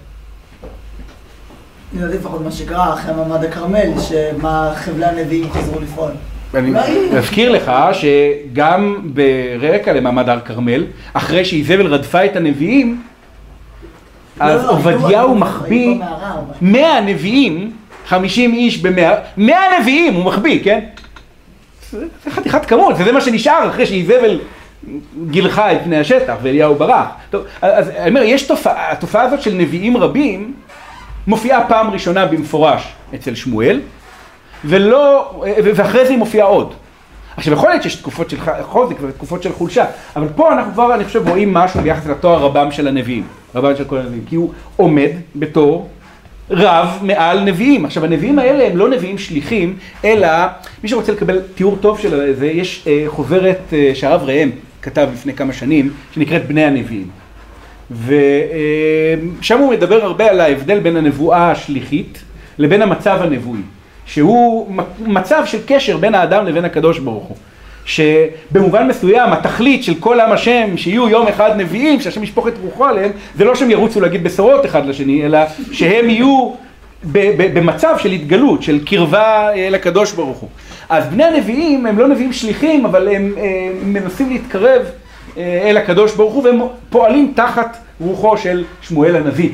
אני 1.93 2.01
יודע 2.01 2.15
לפחות 2.15 2.41
מה 2.41 2.51
שקרה 2.51 2.93
אחרי 2.93 3.13
מעמד 3.13 3.43
הכרמל, 3.43 3.89
שמה 3.99 4.73
חבלי 4.75 5.05
הנביאים 5.05 5.51
חזרו 5.51 5.79
לפעול. 5.79 6.11
אני 6.55 6.71
אזכיר 7.17 7.51
לך 7.51 7.71
שגם 7.93 8.97
ברקע 9.03 9.93
למעמד 9.93 10.29
הר 10.29 10.39
כרמל, 10.39 10.83
אחרי 11.13 11.45
שאיזבל 11.45 11.85
רדפה 11.87 12.25
את 12.25 12.35
הנביאים, 12.35 13.01
אז 14.39 14.61
לא, 14.61 14.67
לא, 14.67 14.71
עובדיהו 14.71 15.35
מחביא 15.35 15.87
היו 15.89 15.95
במערה, 15.95 16.31
אבל- 16.33 16.53
מאה 16.61 17.01
נביאים, 17.01 17.71
חמישים 18.07 18.53
איש 18.53 18.77
במאה, 18.77 19.13
מאה 19.37 19.79
נביאים 19.79 20.13
הוא 20.13 20.25
מחביא, 20.25 20.63
כן? 20.63 20.79
זה 21.91 22.05
חתיכת 22.31 22.65
כמות, 22.65 22.95
וזה 22.99 23.11
מה 23.11 23.21
שנשאר 23.21 23.69
אחרי 23.69 23.85
שאיזבל 23.85 24.39
גילחה 25.31 25.71
את 25.71 25.77
פני 25.83 25.97
השטח 25.97 26.33
ואליהו 26.41 26.75
ברח. 26.75 27.07
טוב, 27.29 27.43
אז 27.61 27.89
אני 27.89 28.09
אומר, 28.09 28.21
יש 28.23 28.43
תופעה, 28.43 28.91
התופעה 28.91 29.21
הזאת 29.23 29.41
של 29.41 29.53
נביאים 29.53 29.97
רבים 29.97 30.53
מופיעה 31.27 31.67
פעם 31.67 31.89
ראשונה 31.89 32.25
במפורש 32.25 32.83
אצל 33.15 33.35
שמואל, 33.35 33.79
ולא, 34.65 35.31
ואחרי 35.75 36.05
זה 36.05 36.09
היא 36.09 36.17
מופיעה 36.17 36.47
עוד. 36.47 36.73
עכשיו 37.37 37.53
יכול 37.53 37.69
להיות 37.69 37.83
שיש 37.83 37.95
תקופות 37.95 38.29
של 38.29 38.37
חוזק 38.61 38.95
ותקופות 39.01 39.43
של 39.43 39.51
חולשה, 39.53 39.85
אבל 40.15 40.27
פה 40.35 40.53
אנחנו 40.53 40.73
כבר, 40.73 40.95
אני 40.95 41.05
חושב, 41.05 41.27
רואים 41.27 41.53
משהו 41.53 41.81
ביחס 41.81 42.07
לתואר 42.07 42.39
רבם 42.39 42.71
של 42.71 42.87
הנביאים, 42.87 43.23
רבם 43.55 43.75
של 43.77 43.83
כל 43.83 43.97
הנביאים, 43.97 44.23
כי 44.29 44.35
הוא 44.35 44.51
עומד 44.75 45.09
בתור 45.35 45.89
רב 46.51 46.99
מעל 47.01 47.43
נביאים. 47.43 47.85
עכשיו 47.85 48.05
הנביאים 48.05 48.39
האלה 48.39 48.67
הם 48.67 48.77
לא 48.77 48.89
נביאים 48.89 49.17
שליחים, 49.17 49.77
אלא 50.05 50.27
מי 50.83 50.89
שרוצה 50.89 51.11
לקבל 51.11 51.39
תיאור 51.55 51.77
טוב 51.81 51.99
של 51.99 52.33
זה, 52.33 52.47
יש 52.47 52.83
אה, 52.87 53.03
חוברת 53.07 53.59
אה, 53.73 53.91
שהרב 53.93 54.21
ראם 54.23 54.49
כתב 54.81 55.09
לפני 55.13 55.33
כמה 55.33 55.53
שנים, 55.53 55.93
שנקראת 56.11 56.47
בני 56.47 56.63
הנביאים. 56.63 57.07
ושם 58.05 59.59
הוא 59.59 59.71
מדבר 59.71 60.03
הרבה 60.03 60.29
על 60.29 60.39
ההבדל 60.39 60.79
בין 60.79 60.97
הנבואה 60.97 61.51
השליחית 61.51 62.23
לבין 62.57 62.81
המצב 62.81 63.19
הנבואי, 63.21 63.59
שהוא 64.11 64.67
מצב 64.99 65.43
של 65.45 65.57
קשר 65.65 65.97
בין 65.97 66.15
האדם 66.15 66.45
לבין 66.45 66.65
הקדוש 66.65 66.99
ברוך 66.99 67.23
הוא. 67.23 67.37
שבמובן 67.85 68.87
מסוים 68.87 69.33
התכלית 69.33 69.83
של 69.83 69.93
כל 69.99 70.19
עם 70.19 70.31
השם 70.31 70.77
שיהיו 70.77 71.09
יום 71.09 71.27
אחד 71.27 71.51
נביאים, 71.57 72.01
שהשם 72.01 72.23
ישפוך 72.23 72.47
את 72.47 72.53
רוחו 72.63 72.85
עליהם, 72.85 73.11
זה 73.35 73.45
לא 73.45 73.55
שהם 73.55 73.71
ירוצו 73.71 74.01
להגיד 74.01 74.23
בשורות 74.23 74.65
אחד 74.65 74.85
לשני, 74.85 75.25
אלא 75.25 75.39
שהם 75.71 76.09
יהיו 76.09 76.51
במצב 77.53 77.95
של 77.97 78.11
התגלות, 78.11 78.63
של 78.63 78.85
קרבה 78.85 79.49
אה, 79.55 79.69
לקדוש 79.69 80.11
ברוך 80.11 80.37
הוא. 80.37 80.49
אז 80.89 81.07
בני 81.07 81.23
הנביאים 81.23 81.85
הם 81.85 81.97
לא 81.97 82.07
נביאים 82.07 82.33
שליחים, 82.33 82.85
אבל 82.85 83.07
הם 83.07 83.33
אה, 83.37 83.69
מנסים 83.83 84.29
להתקרב 84.29 84.81
אה, 85.37 85.61
אל 85.69 85.77
הקדוש 85.77 86.15
ברוך 86.15 86.33
הוא, 86.33 86.43
והם 86.43 86.59
פועלים 86.89 87.33
תחת 87.35 87.77
רוחו 88.01 88.37
של 88.37 88.63
שמואל 88.81 89.15
הנביא. 89.15 89.49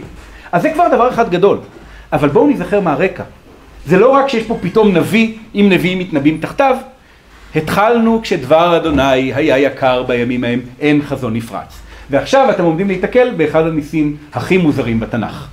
אז 0.51 0.61
זה 0.61 0.69
כבר 0.69 0.87
דבר 0.87 1.09
אחד 1.09 1.29
גדול. 1.29 1.57
אבל 2.13 2.29
בואו 2.29 2.47
נזכר 2.47 2.79
מהרקע. 2.79 3.23
זה 3.87 3.97
לא 3.97 4.09
רק 4.09 4.29
שיש 4.29 4.43
פה 4.43 4.57
פתאום 4.61 4.97
נביא, 4.97 5.33
אם 5.55 5.67
נביאים 5.69 5.99
מתנבאים 5.99 6.37
תחתיו, 6.41 6.77
התחלנו 7.55 8.19
כשדבר 8.23 8.77
אדוני 8.77 9.33
היה 9.33 9.57
יקר 9.57 10.03
בימים 10.03 10.43
ההם, 10.43 10.59
אין 10.79 11.01
חזון 11.01 11.33
נפרץ. 11.33 11.79
ועכשיו 12.09 12.49
אתם 12.49 12.63
עומדים 12.63 12.87
להיתקל 12.87 13.33
באחד 13.37 13.67
הניסים 13.67 14.17
הכי 14.33 14.57
מוזרים 14.57 14.99
בתנ"ך. 14.99 15.47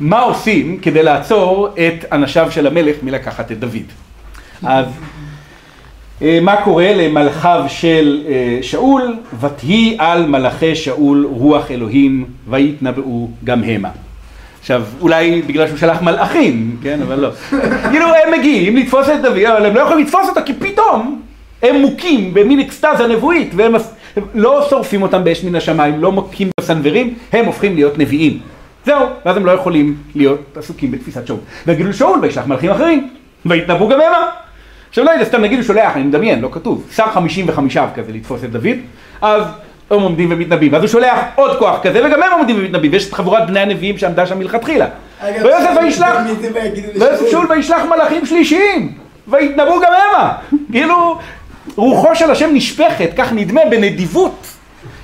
מה 0.00 0.20
עושים 0.20 0.78
כדי 0.78 1.02
לעצור 1.02 1.68
את 1.74 2.04
אנשיו 2.12 2.50
של 2.50 2.66
המלך 2.66 2.96
מלקחת 3.02 3.52
את 3.52 3.58
דוד? 3.58 3.88
אז 4.62 4.86
אה, 6.22 6.38
מה 6.42 6.56
קורה 6.64 6.94
למלאכיו 6.94 7.64
של 7.68 8.22
אה, 8.28 8.58
שאול? 8.62 9.16
ותהי 9.40 9.96
על 9.98 10.26
מלאכי 10.26 10.74
שאול 10.74 11.26
רוח 11.30 11.70
אלוהים 11.70 12.24
ויתנבאו 12.48 13.28
גם 13.44 13.62
המה. 13.64 13.90
עכשיו, 14.62 14.82
אולי 15.00 15.42
בגלל 15.42 15.66
שהוא 15.66 15.78
שלח 15.78 16.02
מלאכים, 16.02 16.76
כן, 16.82 17.02
אבל 17.02 17.20
לא. 17.20 17.28
כאילו, 17.90 18.06
הם 18.06 18.32
מגיעים 18.38 18.76
לתפוס 18.76 19.08
את 19.08 19.22
דוד, 19.22 19.38
אבל 19.38 19.66
הם 19.66 19.74
לא 19.74 19.80
יכולים 19.80 20.06
לתפוס 20.06 20.28
אותו, 20.28 20.40
כי 20.46 20.52
פתאום 20.52 21.22
הם 21.62 21.80
מוכים 21.80 22.34
במין 22.34 22.60
אקסטזה 22.60 23.06
נבואית, 23.08 23.52
והם 23.56 23.74
הם 24.16 24.22
לא 24.34 24.66
שורפים 24.70 25.02
אותם 25.02 25.24
באש 25.24 25.44
מן 25.44 25.54
השמיים, 25.54 26.00
לא 26.00 26.12
מוכים 26.12 26.48
בסנוורים, 26.60 27.14
הם 27.32 27.44
הופכים 27.44 27.74
להיות 27.74 27.98
נביאים. 27.98 28.38
זהו, 28.86 29.06
ואז 29.26 29.36
הם 29.36 29.46
לא 29.46 29.50
יכולים 29.50 29.96
להיות 30.14 30.56
עסוקים 30.56 30.90
בתפיסת 30.90 31.26
שאול. 31.26 31.38
ויגידו 31.66 31.88
לשאול, 31.88 32.18
וישלח 32.22 32.46
מלאכים 32.46 32.70
אחרים, 32.70 33.08
ויתנבאו 33.46 33.88
גם 33.88 34.00
המה. 34.00 34.26
עכשיו 34.88 35.04
לא 35.04 35.10
יודע, 35.10 35.24
סתם 35.24 35.40
נגיד 35.40 35.58
הוא 35.58 35.66
שולח, 35.66 35.96
אני 35.96 36.04
מדמיין, 36.04 36.40
לא 36.40 36.48
כתוב, 36.52 36.86
שר 36.94 37.06
חמישים 37.06 37.48
וחמישה 37.48 37.86
כזה 37.94 38.12
לתפוס 38.12 38.44
את 38.44 38.50
דוד, 38.50 38.76
אז 39.22 39.42
הם 39.96 40.02
עומדים 40.02 40.28
ומתנבאים, 40.32 40.72
ואז 40.72 40.82
הוא 40.82 40.88
שולח 40.88 41.18
עוד 41.34 41.58
כוח 41.58 41.80
כזה, 41.82 42.06
וגם 42.06 42.22
הם 42.22 42.32
עומדים 42.32 42.56
ומתנבאים, 42.58 42.92
ויש 42.92 43.08
את 43.08 43.12
חבורת 43.14 43.46
בני 43.46 43.60
הנביאים 43.60 43.98
שעמדה 43.98 44.26
שם 44.26 44.38
מלכתחילה. 44.38 44.86
ויוסף 45.42 45.70
וישלח, 45.82 46.16
ויוסף 46.94 47.30
שאול 47.30 47.46
וישלח 47.50 47.82
מלאכים 47.84 48.26
שלישיים, 48.26 48.92
ויתנבאו 49.28 49.80
גם 49.80 49.92
המה. 49.92 50.32
כאילו, 50.72 51.18
רוחו 51.76 52.14
של 52.14 52.30
השם 52.30 52.50
נשפכת, 52.52 53.10
כך 53.16 53.32
נדמה, 53.32 53.60
בנדיבות, 53.70 54.46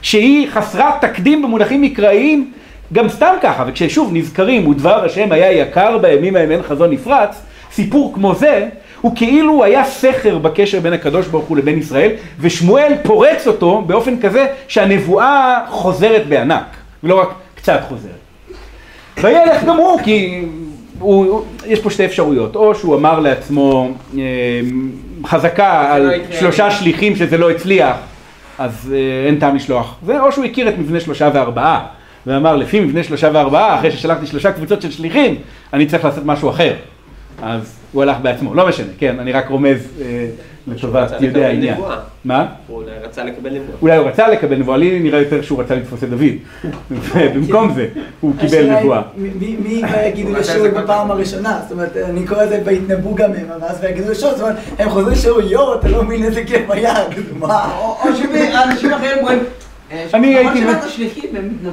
שהיא 0.03 0.49
חסרת 0.51 1.01
תקדים 1.01 1.43
במונחים 1.43 1.83
מקראיים, 1.83 2.53
גם 2.93 3.09
סתם 3.09 3.35
ככה, 3.43 3.65
וכששוב 3.67 4.11
נזכרים, 4.13 4.69
ודבר 4.69 5.05
השם 5.05 5.33
היה 5.33 5.53
יקר 5.53 5.99
בימים 5.99 6.37
ההם 6.37 6.51
אין 6.51 6.63
חזון 6.63 6.91
נפרץ, 6.91 7.41
סיפור 7.73 8.15
כמו 8.15 8.35
זה, 8.35 8.69
הוא 9.01 9.13
כאילו 9.17 9.65
היה 9.65 9.85
סכר 9.85 10.39
בקשר 10.39 10.81
בין 10.81 10.93
הקדוש 10.93 11.27
ברוך 11.27 11.45
הוא 11.45 11.57
לבין 11.57 11.79
ישראל, 11.79 12.11
ושמואל 12.41 12.93
פורץ 13.03 13.47
אותו 13.47 13.83
באופן 13.87 14.21
כזה 14.21 14.47
שהנבואה 14.69 15.61
חוזרת 15.69 16.27
בענק, 16.27 16.77
ולא 17.05 17.21
רק 17.21 17.29
קצת 17.55 17.81
חוזרת. 17.89 18.11
וילך 19.23 19.65
גם 19.65 19.77
הוא, 19.77 20.01
כי 20.05 20.45
הוא, 20.99 21.25
הוא, 21.25 21.45
יש 21.67 21.81
פה 21.81 21.91
שתי 21.91 22.05
אפשרויות, 22.05 22.57
או 22.57 22.75
שהוא 22.75 22.97
אמר 22.97 23.21
לעצמו 23.21 23.91
אה, 24.19 24.23
חזקה 25.27 25.95
על 25.95 26.13
יקרה. 26.13 26.39
שלושה 26.41 26.71
שליחים 26.71 27.17
שזה 27.17 27.39
לא 27.39 27.51
הצליח, 27.51 27.97
אז 28.59 28.95
אה, 28.95 29.27
אין 29.27 29.39
טעם 29.39 29.57
לשלוח 29.57 29.95
זה, 30.07 30.21
או 30.21 30.33
שהוא 30.33 30.45
הכיר 30.45 30.69
את 30.69 30.79
מבנה 30.79 31.01
שלושה 31.01 31.31
וארבעה, 31.35 31.87
ואמר 32.27 32.57
לפי 32.57 32.81
מבנה 32.81 33.03
שלושה 33.03 33.31
וארבעה, 33.33 33.79
אחרי 33.79 33.91
ששלחתי 33.91 34.27
שלושה 34.27 34.53
קבוצות 34.53 34.83
של 34.83 34.91
שליחים, 34.91 35.35
אני 35.73 35.87
צריך 35.87 36.05
לעשות 36.05 36.25
משהו 36.25 36.51
אחר. 36.51 36.73
אז 37.43 37.79
הוא 37.93 38.03
הלך 38.03 38.17
בעצמו, 38.23 38.55
לא 38.55 38.69
משנה, 38.69 38.87
כן, 38.99 39.19
אני 39.21 39.33
רק 39.33 39.49
רומז 39.49 39.79
אה, 40.03 40.27
לטובת 40.67 41.11
יודעי 41.21 41.45
העניין. 41.45 41.77
מה? 42.25 42.47
הוא 42.67 42.77
אולי 42.83 42.91
רצה 43.03 43.25
לקבל 43.25 43.51
נבואה. 43.51 43.77
אולי 43.83 43.97
הוא 43.97 44.09
רצה 44.09 44.29
לקבל 44.29 44.57
נבואה, 44.57 44.77
לי 44.77 45.01
נראה 45.01 45.19
יותר 45.19 45.43
שהוא 45.43 45.61
רצה 45.63 45.75
לתפוס 45.75 46.05
את 46.05 46.09
דוד. 46.11 46.23
ובמקום 46.91 47.73
זה, 47.75 47.87
הוא 48.21 48.33
קיבל 48.33 48.47
השאלה 48.47 48.73
היא, 48.77 48.83
נבואה. 48.85 49.03
מי- 49.17 49.83
רצה 49.85 50.41
לשאול 50.55 50.69
בפעם. 50.71 51.11
הראשונה? 51.11 51.61
זאת 51.63 51.73
אומרת, 51.73 51.97
אני 51.97 52.27
קורא 52.27 52.45
לזה 52.45 52.61
ויתנבאו 52.65 53.15
גם 53.15 53.31
הם, 53.33 53.47
ואז 53.61 53.79
ויגידו 53.83 54.11
לשאול, 54.11 54.33
זאת 54.33 54.41
אומרת, 54.41 54.57
הם 54.79 54.91
חוזרים 54.91 55.13
לשאול, 55.13 55.43
יואו, 55.51 55.75
אתה 55.75 55.89
לא 55.89 56.03
מבין 56.05 56.25
איזה 56.25 56.45
כיף 56.45 56.71
היה, 56.71 56.95
מה? 57.41 57.73
או 57.79 58.09
שאנשים 58.17 58.93
אחרים 58.93 59.19
אומרים, 59.19 59.39
אני 59.93 60.05
נכון 60.41 60.57
הייתי-. 60.57 61.29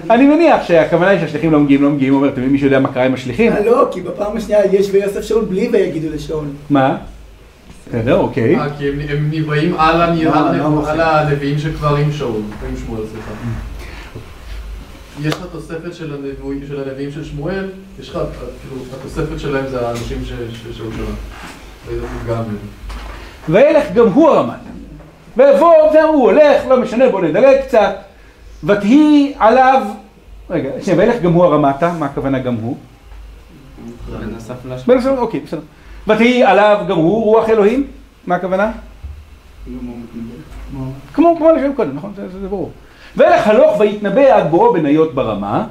אני 0.10 0.28
מניח 0.28 0.64
שהכוונה 0.64 1.10
היא 1.12 1.20
שהשליחים 1.20 1.52
לא 1.52 1.60
מגיעים, 1.60 1.84
לא 1.84 1.90
מגיעים, 1.90 2.14
הוא 2.14 2.22
אומר, 2.22 2.34
אתם 2.34 2.42
מישהו 2.42 2.68
יודע 2.68 2.80
מה 2.80 2.94
קרה 2.94 3.06
עם 3.06 3.14
השליחים? 3.14 3.52
אה, 3.54 3.66
לא, 3.66 3.88
כי 3.92 4.02
בפעם 4.02 4.38
השנייה 4.38 4.66
יש 4.76 4.88
ויוסף 4.92 5.22
שאול 5.22 5.46
בלי 5.46 5.70
ויגידו 5.72 6.08
לשאול. 6.16 6.46
מה? 6.70 6.98
בסדר, 7.90 8.18
אוקיי. 8.18 8.56
אה, 8.56 8.68
כי 8.78 8.88
הם 8.90 9.00
הם 9.10 9.30
נבראים 9.32 9.76
על 9.78 10.14
לא, 10.24 10.34
לא 10.98 11.04
הנביאים 11.04 11.60
שכבר 11.60 11.96
עם 11.96 12.12
שאול, 12.12 12.42
עם 12.70 12.78
שמואל, 12.86 13.02
סליחה. 13.12 13.32
יש 15.24 15.34
לך 15.34 15.46
תוספת 15.52 15.94
של 15.94 16.14
הנבואים- 16.14 16.62
של 16.68 16.84
הנביאים 16.90 17.12
של 17.12 17.24
שמואל, 17.24 17.66
יש 18.00 18.10
לך, 18.10 18.16
אה, 18.16 18.22
כאילו, 18.32 18.82
התוספת 19.00 19.40
שלהם 19.40 19.66
זה 19.68 19.88
האנשים 19.88 20.18
ש- 20.26 20.30
ש- 20.30 20.78
שאול 20.78 20.90
שלח. 20.98 21.16
איזה 21.92 22.06
פתגם 22.08 22.36
הם. 22.38 22.56
וילך 23.50 23.92
גם 23.94 24.08
הוא 24.08 24.30
הרמת. 24.30 24.54
ויבוא, 25.38 25.74
זהו, 25.92 26.14
הוא 26.14 26.24
הולך, 26.32 26.68
לא 26.68 26.82
משנה, 26.82 27.10
בוא 27.10 27.22
נדלג 27.22 27.62
קצת. 27.62 27.96
ותהי 28.64 29.34
עליו, 29.40 29.82
רגע, 30.50 30.70
שנייה, 30.82 31.00
וילך 31.00 31.22
גם 31.22 31.34
הוא 31.34 31.46
הרמתה, 31.46 31.94
מה 32.00 32.06
הכוונה 32.06 32.40
גם 32.40 32.56
הוא? 32.56 32.78
אוקיי, 35.18 35.40
בסדר. 35.40 35.62
ותהי 36.08 36.44
עליו 36.44 36.86
גם 36.88 36.98
הוא 36.98 37.24
רוח 37.24 37.50
אלוהים, 37.50 37.88
מה 38.28 38.36
הכוונה? 38.36 38.72
כמו, 41.14 41.38
כמו 41.38 41.52
לשם 41.52 41.74
קודם, 41.76 41.96
נכון? 41.96 42.14
זה 42.16 42.48
ברור. 42.48 42.72
וילך 43.18 43.48
הלוך 43.48 43.80
ויתנבא 43.80 44.38
עד 44.38 44.52
בואו 44.52 44.74
בניות 44.74 45.16
ברמה. 45.16 45.66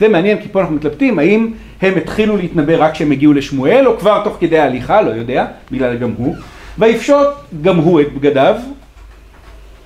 זה 0.00 0.08
מעניין, 0.08 0.42
כי 0.42 0.48
פה 0.48 0.60
אנחנו 0.60 0.74
מתלבטים, 0.74 1.18
האם 1.18 1.52
הם 1.82 1.94
התחילו 1.96 2.36
להתנבא 2.36 2.74
רק 2.78 2.92
כשהם 2.92 3.10
הגיעו 3.10 3.32
לשמואל, 3.32 3.86
או 3.86 3.98
כבר 3.98 4.24
תוך 4.24 4.36
כדי 4.40 4.58
ההליכה, 4.58 5.02
לא 5.02 5.10
יודע, 5.10 5.46
בגלל 5.70 5.96
גם 5.96 6.12
הוא. 6.16 6.36
ויפשוט 6.78 7.28
גם 7.62 7.76
הוא 7.76 8.00
את 8.00 8.12
בגדיו, 8.12 8.56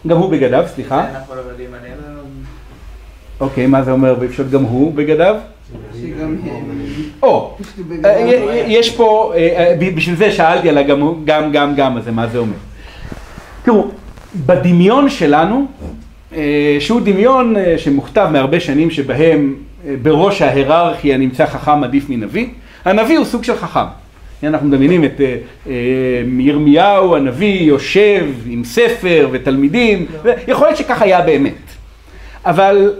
גם 0.06 0.16
הוא 0.16 0.30
בגדיו, 0.30 0.64
סליחה. 0.74 1.10
אנחנו 1.10 1.34
לא 1.34 1.40
יודעים 1.40 1.70
עליהם. 1.80 1.96
אוקיי, 3.40 3.66
מה 3.66 3.82
זה 3.82 3.90
אומר 3.90 4.14
ויפשוט 4.20 4.50
גם 4.50 4.62
הוא 4.62 4.94
בגדיו? 4.94 5.36
שגם 5.94 6.36
הם... 6.44 6.62
או, 7.22 7.56
אה, 8.04 8.64
יש 8.66 8.96
פה, 8.96 9.32
אה, 9.36 9.74
אה, 9.82 9.90
בשביל 9.96 10.16
זה 10.16 10.32
שאלתי 10.32 10.68
על 10.68 10.78
הגם 10.78 11.24
גם 11.24 11.52
גם 11.52 11.74
גם 11.74 11.96
הזה, 11.96 12.12
מה 12.12 12.26
זה 12.26 12.38
אומר. 12.38 12.56
תראו, 13.62 13.88
בדמיון 14.46 15.08
שלנו, 15.10 15.66
אה, 16.36 16.76
שהוא 16.80 17.00
דמיון 17.00 17.56
אה, 17.56 17.74
שמוכתב 17.78 18.28
מהרבה 18.32 18.60
שנים 18.60 18.90
שבהם 18.90 19.54
אה, 19.86 19.94
בראש 20.02 20.42
ההיררכיה 20.42 21.16
נמצא 21.16 21.46
חכם 21.46 21.84
עדיף 21.84 22.10
מנביא, 22.10 22.46
הנביא 22.84 23.18
הוא 23.18 23.24
סוג 23.24 23.44
של 23.44 23.56
חכם. 23.56 24.05
אנחנו 24.44 24.68
מדמיינים 24.68 25.04
את 25.04 25.20
אה, 25.20 25.36
אה, 25.66 25.72
ירמיהו 26.38 27.16
הנביא 27.16 27.62
יושב 27.62 28.24
עם 28.46 28.64
ספר 28.64 29.28
ותלמידים, 29.32 30.06
ויכול 30.22 30.66
להיות 30.66 30.76
שכך 30.76 31.02
היה 31.02 31.20
באמת. 31.20 31.52
אבל 32.46 32.94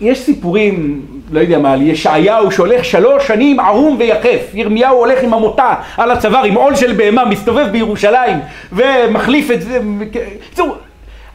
יש 0.00 0.18
סיפורים, 0.18 1.00
לא 1.30 1.40
יודע 1.40 1.58
מה, 1.58 1.72
על 1.72 1.82
ישעיהו 1.82 2.52
שהולך 2.52 2.84
שלוש 2.84 3.26
שנים 3.26 3.60
ערום 3.60 3.96
ויחף. 3.98 4.54
ירמיהו 4.54 4.98
הולך 4.98 5.22
עם 5.22 5.34
המוטה 5.34 5.74
על 5.96 6.10
הצוואר, 6.10 6.44
עם 6.44 6.54
עול 6.54 6.74
של 6.74 6.92
בהמה, 6.92 7.24
מסתובב 7.24 7.66
בירושלים 7.72 8.36
ומחליף 8.72 9.50
את 9.50 9.62
זה. 9.62 9.78
בקיצור, 9.98 10.76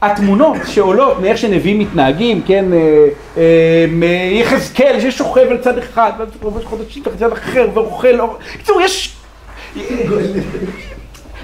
התמונות 0.02 0.58
שעולות 0.68 1.20
מאיך 1.20 1.38
שנביאים 1.38 1.80
מתנהגים, 1.80 2.41
כן, 2.45 2.66
אה, 2.74 3.08
אה, 3.38 3.86
מיחזקאל 3.91 5.00
ששוכב 5.00 5.48
על 5.50 5.58
צד 5.58 5.78
אחד, 5.78 6.12
ואז 6.20 6.28
עובר 6.41 6.62
חודשים 6.62 7.04
על 7.06 7.12
צד 7.20 7.32
אחר 7.32 7.68
ואוכל, 7.74 8.18
בקיצור, 8.54 8.82
יש... 8.82 9.14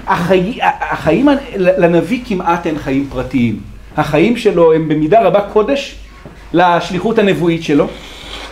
החיים 0.06 1.28
לנביא 1.56 2.20
כמעט 2.26 2.66
אין 2.66 2.78
חיים 2.78 3.06
פרטיים. 3.10 3.60
החיים 3.96 4.36
שלו 4.36 4.72
הם 4.72 4.88
במידה 4.88 5.22
רבה 5.22 5.40
קודש 5.40 5.94
לשליחות 6.52 7.18
הנבואית 7.18 7.62
שלו, 7.62 7.86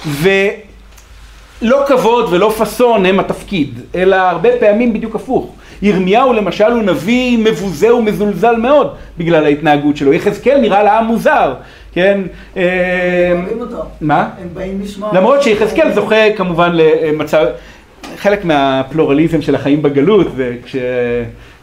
ולא 0.06 1.84
כבוד 1.88 2.32
ולא 2.32 2.54
פאסון 2.58 3.06
הם 3.06 3.20
התפקיד, 3.20 3.80
אלא 3.94 4.16
הרבה 4.16 4.48
פעמים 4.60 4.92
בדיוק 4.92 5.14
הפוך. 5.14 5.54
ירמיהו 5.82 6.32
למשל 6.32 6.64
הוא 6.64 6.82
נביא 6.82 7.38
מבוזה 7.38 7.94
ומזולזל 7.94 8.56
מאוד 8.56 8.94
בגלל 9.18 9.44
ההתנהגות 9.44 9.96
שלו. 9.96 10.12
יחזקאל 10.12 10.60
נראה 10.60 10.82
לעם 10.82 11.06
מוזר, 11.06 11.54
כן? 11.92 12.20
אה. 12.56 13.42
מה? 14.00 14.28
הם 14.42 14.48
באים 14.54 14.80
לשמוע. 14.82 15.10
למרות 15.14 15.42
שיחזקאל 15.42 15.92
זוכה 15.92 16.32
כמובן 16.36 16.72
למצב, 16.74 17.46
חלק 18.16 18.44
מהפלורליזם 18.44 19.42
של 19.42 19.54
החיים 19.54 19.82
בגלות, 19.82 20.26
וכש... 20.36 20.76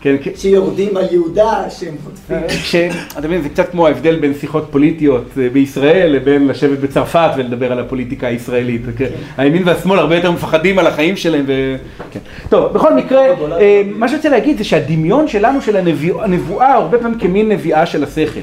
כן, 0.01 0.15
כ- 0.23 0.27
שיורדים 0.39 0.97
על 0.97 1.05
יהודה, 1.11 1.63
שהם 1.69 1.95
חוטפים. 2.03 2.37
כש... 2.47 2.75
אתה 3.17 3.27
מבין, 3.27 3.41
זה 3.41 3.49
קצת 3.49 3.69
כמו 3.71 3.87
ההבדל 3.87 4.15
בין 4.15 4.33
שיחות 4.39 4.67
פוליטיות 4.71 5.25
אה, 5.37 5.49
בישראל 5.53 6.11
לבין 6.11 6.47
לשבת 6.47 6.79
בצרפת 6.79 7.29
ולדבר 7.37 7.71
על 7.71 7.79
הפוליטיקה 7.79 8.27
הישראלית. 8.27 8.81
כן? 8.97 9.05
הימין 9.37 9.63
והשמאל 9.65 9.99
הרבה 9.99 10.15
יותר 10.15 10.31
מפחדים 10.31 10.79
על 10.79 10.87
החיים 10.87 11.17
שלהם. 11.17 11.45
כן. 12.11 12.19
טוב, 12.49 12.73
בכל 12.73 12.93
מקרה, 12.95 13.21
אה, 13.59 13.81
מה 13.95 14.07
שאני 14.07 14.17
רוצה 14.17 14.29
להגיד 14.29 14.57
זה 14.57 14.63
שהדמיון 14.63 15.27
שלנו 15.27 15.61
של 15.61 15.77
הנבוא... 15.77 16.23
הנבואה 16.23 16.73
הרבה 16.73 16.97
פעמים 16.97 17.19
כמין 17.19 17.49
נביאה 17.49 17.85
של 17.85 18.03
השכל. 18.03 18.39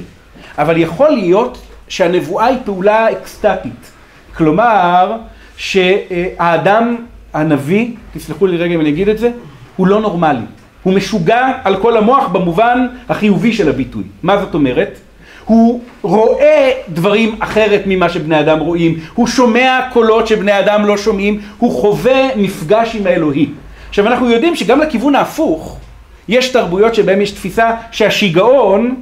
אבל 0.58 0.76
יכול 0.76 1.10
להיות 1.10 1.58
שהנבואה 1.88 2.46
היא 2.46 2.58
פעולה 2.64 3.12
אקסטטית. 3.12 3.90
כלומר, 4.36 5.16
שהאדם, 5.56 6.96
הנביא, 7.34 7.88
תסלחו 8.14 8.46
לי 8.46 8.56
רגע 8.56 8.74
אם 8.74 8.80
אני 8.80 8.88
אגיד 8.88 9.08
את 9.08 9.18
זה, 9.18 9.30
הוא 9.76 9.86
לא 9.86 10.00
נורמלי. 10.00 10.40
הוא 10.86 10.94
משוגע 10.94 11.46
על 11.64 11.76
כל 11.76 11.96
המוח 11.96 12.28
במובן 12.28 12.86
החיובי 13.08 13.52
של 13.52 13.68
הביטוי. 13.68 14.02
מה 14.22 14.38
זאת 14.38 14.54
אומרת? 14.54 14.98
הוא 15.44 15.80
רואה 16.02 16.70
דברים 16.88 17.36
אחרת 17.38 17.82
ממה 17.86 18.08
שבני 18.08 18.40
אדם 18.40 18.58
רואים, 18.58 19.00
הוא 19.14 19.26
שומע 19.26 19.80
קולות 19.92 20.26
שבני 20.26 20.58
אדם 20.58 20.86
לא 20.86 20.96
שומעים, 20.96 21.40
הוא 21.58 21.80
חווה 21.80 22.36
מפגש 22.36 22.96
עם 22.96 23.06
האלוהי. 23.06 23.48
עכשיו 23.88 24.06
אנחנו 24.06 24.30
יודעים 24.30 24.56
שגם 24.56 24.80
לכיוון 24.80 25.14
ההפוך, 25.14 25.78
יש 26.28 26.48
תרבויות 26.48 26.94
שבהן 26.94 27.20
יש 27.20 27.30
תפיסה 27.30 27.70
שהשיגעון 27.90 28.94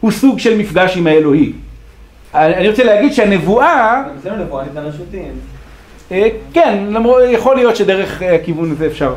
הוא 0.00 0.10
סוג 0.10 0.38
של 0.38 0.58
מפגש 0.58 0.96
עם 0.96 1.06
האלוהי. 1.06 1.52
אני 2.34 2.68
רוצה 2.68 2.84
להגיד 2.84 3.12
שהנבואה, 3.12 4.02
אצלנו 4.20 4.44
נבואה 4.44 4.64
ניתן 4.64 4.84
לשוטים. 4.86 5.32
אה, 6.12 6.28
כן, 6.52 6.84
יכול 7.30 7.56
להיות 7.56 7.76
שדרך 7.76 8.22
אה, 8.22 8.34
הכיוון 8.34 8.70
הזה 8.70 8.86
אפשר. 8.86 9.14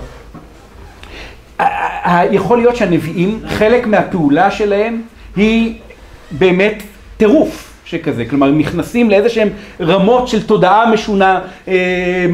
יכול 2.32 2.58
להיות 2.58 2.76
שהנביאים, 2.76 3.40
חלק 3.48 3.88
מהפעולה 3.88 4.52
שלהם 4.52 5.02
היא 5.36 5.74
באמת 6.32 6.84
טירוף 7.18 7.66
שכזה, 7.86 8.26
כלומר 8.26 8.48
הם 8.48 8.58
נכנסים 8.60 9.10
לאיזה 9.10 9.30
שהם 9.30 9.50
רמות 9.82 10.28
של 10.28 10.44
תודעה 10.44 10.92
משונה, 10.92 11.40
אה, 11.68 11.76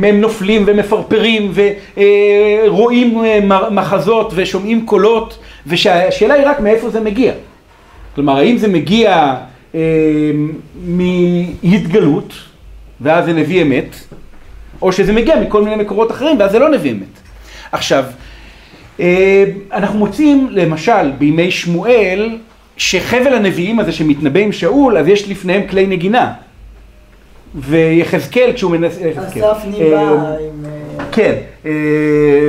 הם 0.04 0.22
נופלים 0.22 0.64
ומפרפרים 0.68 1.52
ורואים 2.66 3.24
אה, 3.26 3.40
מ- 3.42 3.76
מחזות 3.76 4.32
ושומעים 4.36 4.86
קולות, 4.86 5.38
והשאלה 5.66 6.34
היא 6.34 6.46
רק 6.48 6.60
מאיפה 6.60 6.90
זה 6.90 7.00
מגיע. 7.00 7.34
כלומר, 8.16 8.38
האם 8.38 8.58
זה 8.58 8.68
מגיע 8.68 9.36
אה, 9.76 9.80
מהתגלות, 10.88 12.34
ואז 13.02 13.26
זה 13.26 13.34
נביא 13.34 13.62
אמת, 13.62 13.96
או 14.82 14.92
שזה 14.92 15.14
מגיע 15.14 15.36
מכל 15.40 15.64
מיני 15.64 15.76
מקורות 15.76 16.12
אחרים, 16.12 16.40
ואז 16.40 16.52
זה 16.52 16.60
לא 16.60 16.70
נביא 16.70 16.92
אמת. 16.92 17.20
עכשיו, 17.72 18.04
אה, 18.04 18.10
אנחנו 19.74 20.00
מוצאים 20.00 20.48
למשל 20.52 21.12
בימי 21.18 21.52
שמואל 21.52 22.38
שחבל 22.78 23.34
הנביאים 23.34 23.80
הזה 23.80 23.92
שמתנבא 23.92 24.40
עם 24.40 24.52
שאול 24.52 24.98
אז 24.98 25.08
יש 25.08 25.30
לפניהם 25.30 25.68
כלי 25.68 25.88
נגינה. 25.88 26.34
ויחזקאל 27.56 28.52
כשהוא 28.56 28.72
מנסה, 28.72 29.08
יחזקאל, 29.08 29.52
אסף 29.52 29.66
ניבא 29.66 29.96
אה, 29.96 30.12
עם... 30.12 30.66
אה, 30.66 31.06
כן, 31.12 31.34
אה, 31.66 31.72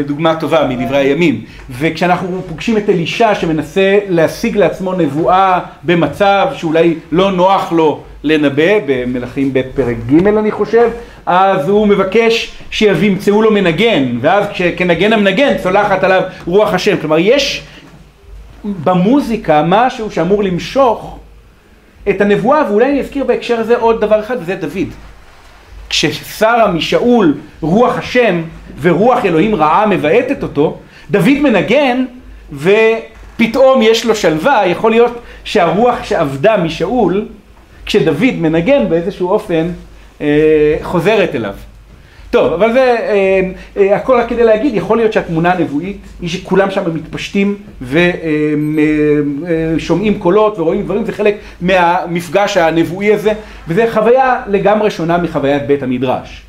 דוגמה 0.07 0.37
טובה 0.41 0.67
מדברי 0.69 0.99
הימים. 0.99 1.45
וכשאנחנו 1.71 2.43
פוגשים 2.49 2.77
את 2.77 2.89
אלישע 2.89 3.35
שמנסה 3.35 3.99
להשיג 4.09 4.57
לעצמו 4.57 4.93
נבואה 4.93 5.61
במצב 5.83 6.47
שאולי 6.55 6.95
לא 7.13 7.33
נוח 7.33 7.73
לו 7.73 8.01
לנבא, 8.27 8.73
במלכים 8.87 9.53
ב' 9.53 9.61
פרק 9.75 9.97
ג' 10.07 10.27
אני 10.27 10.51
חושב, 10.51 10.91
אז 11.27 11.69
הוא 11.69 11.87
מבקש 11.87 12.53
שימצאו 12.71 13.43
לו 13.43 13.51
מנגן, 13.51 14.19
ואז 14.21 14.47
כנגן 14.77 15.13
המנגן 15.13 15.59
צולחת 15.59 16.05
עליו 16.05 16.23
רוח 16.47 16.75
השם. 16.75 16.97
כלומר, 17.01 17.19
יש 17.19 17.63
במוזיקה 18.65 19.65
משהו 19.67 20.11
שאמור 20.11 20.43
למשוך 20.43 21.19
את 22.09 22.21
הנבואה, 22.21 22.63
ואולי 22.71 22.91
אני 22.91 23.01
אזכיר 23.01 23.25
בהקשר 23.25 23.61
הזה 23.61 23.77
עוד 23.77 24.01
דבר 24.01 24.21
אחד, 24.21 24.37
וזה 24.41 24.55
דוד. 24.55 24.89
כששרה 25.89 26.69
משאול 26.69 27.35
רוח 27.61 27.99
השם 27.99 28.43
ורוח 28.81 29.25
אלוהים 29.25 29.55
רעה 29.55 29.87
מבעטת 29.87 30.43
אותו, 30.43 30.79
דוד 31.11 31.39
מנגן 31.43 32.05
ופתאום 32.53 33.83
יש 33.83 34.07
לו 34.07 34.15
שלווה, 34.15 34.67
יכול 34.67 34.91
להיות 34.91 35.21
שהרוח 35.45 36.05
שעבדה 36.05 36.57
משאול, 36.57 37.27
כשדוד 37.87 38.35
מנגן 38.39 38.89
באיזשהו 38.89 39.29
אופן 39.29 39.69
אה, 40.21 40.77
חוזרת 40.83 41.35
אליו. 41.35 41.55
טוב, 42.31 42.53
אבל 42.53 42.73
זה 42.73 42.97
אה, 42.99 43.41
אה, 43.77 43.97
הכל 43.97 44.17
רק 44.17 44.29
כדי 44.29 44.45
להגיד, 44.45 44.75
יכול 44.75 44.97
להיות 44.97 45.13
שהתמונה 45.13 45.53
הנבואית 45.53 45.97
היא 46.21 46.29
שכולם 46.29 46.71
שם 46.71 46.95
מתפשטים 46.95 47.57
ושומעים 49.77 50.19
קולות 50.19 50.59
ורואים 50.59 50.83
דברים, 50.83 51.05
זה 51.05 51.13
חלק 51.13 51.39
מהמפגש 51.61 52.57
הנבואי 52.57 53.15
הזה, 53.15 53.33
וזה 53.69 53.87
חוויה 53.93 54.43
לגמרי 54.47 54.91
שונה 54.91 55.19
מחוויית 55.19 55.67
בית 55.67 55.83
המדרש. 55.83 56.43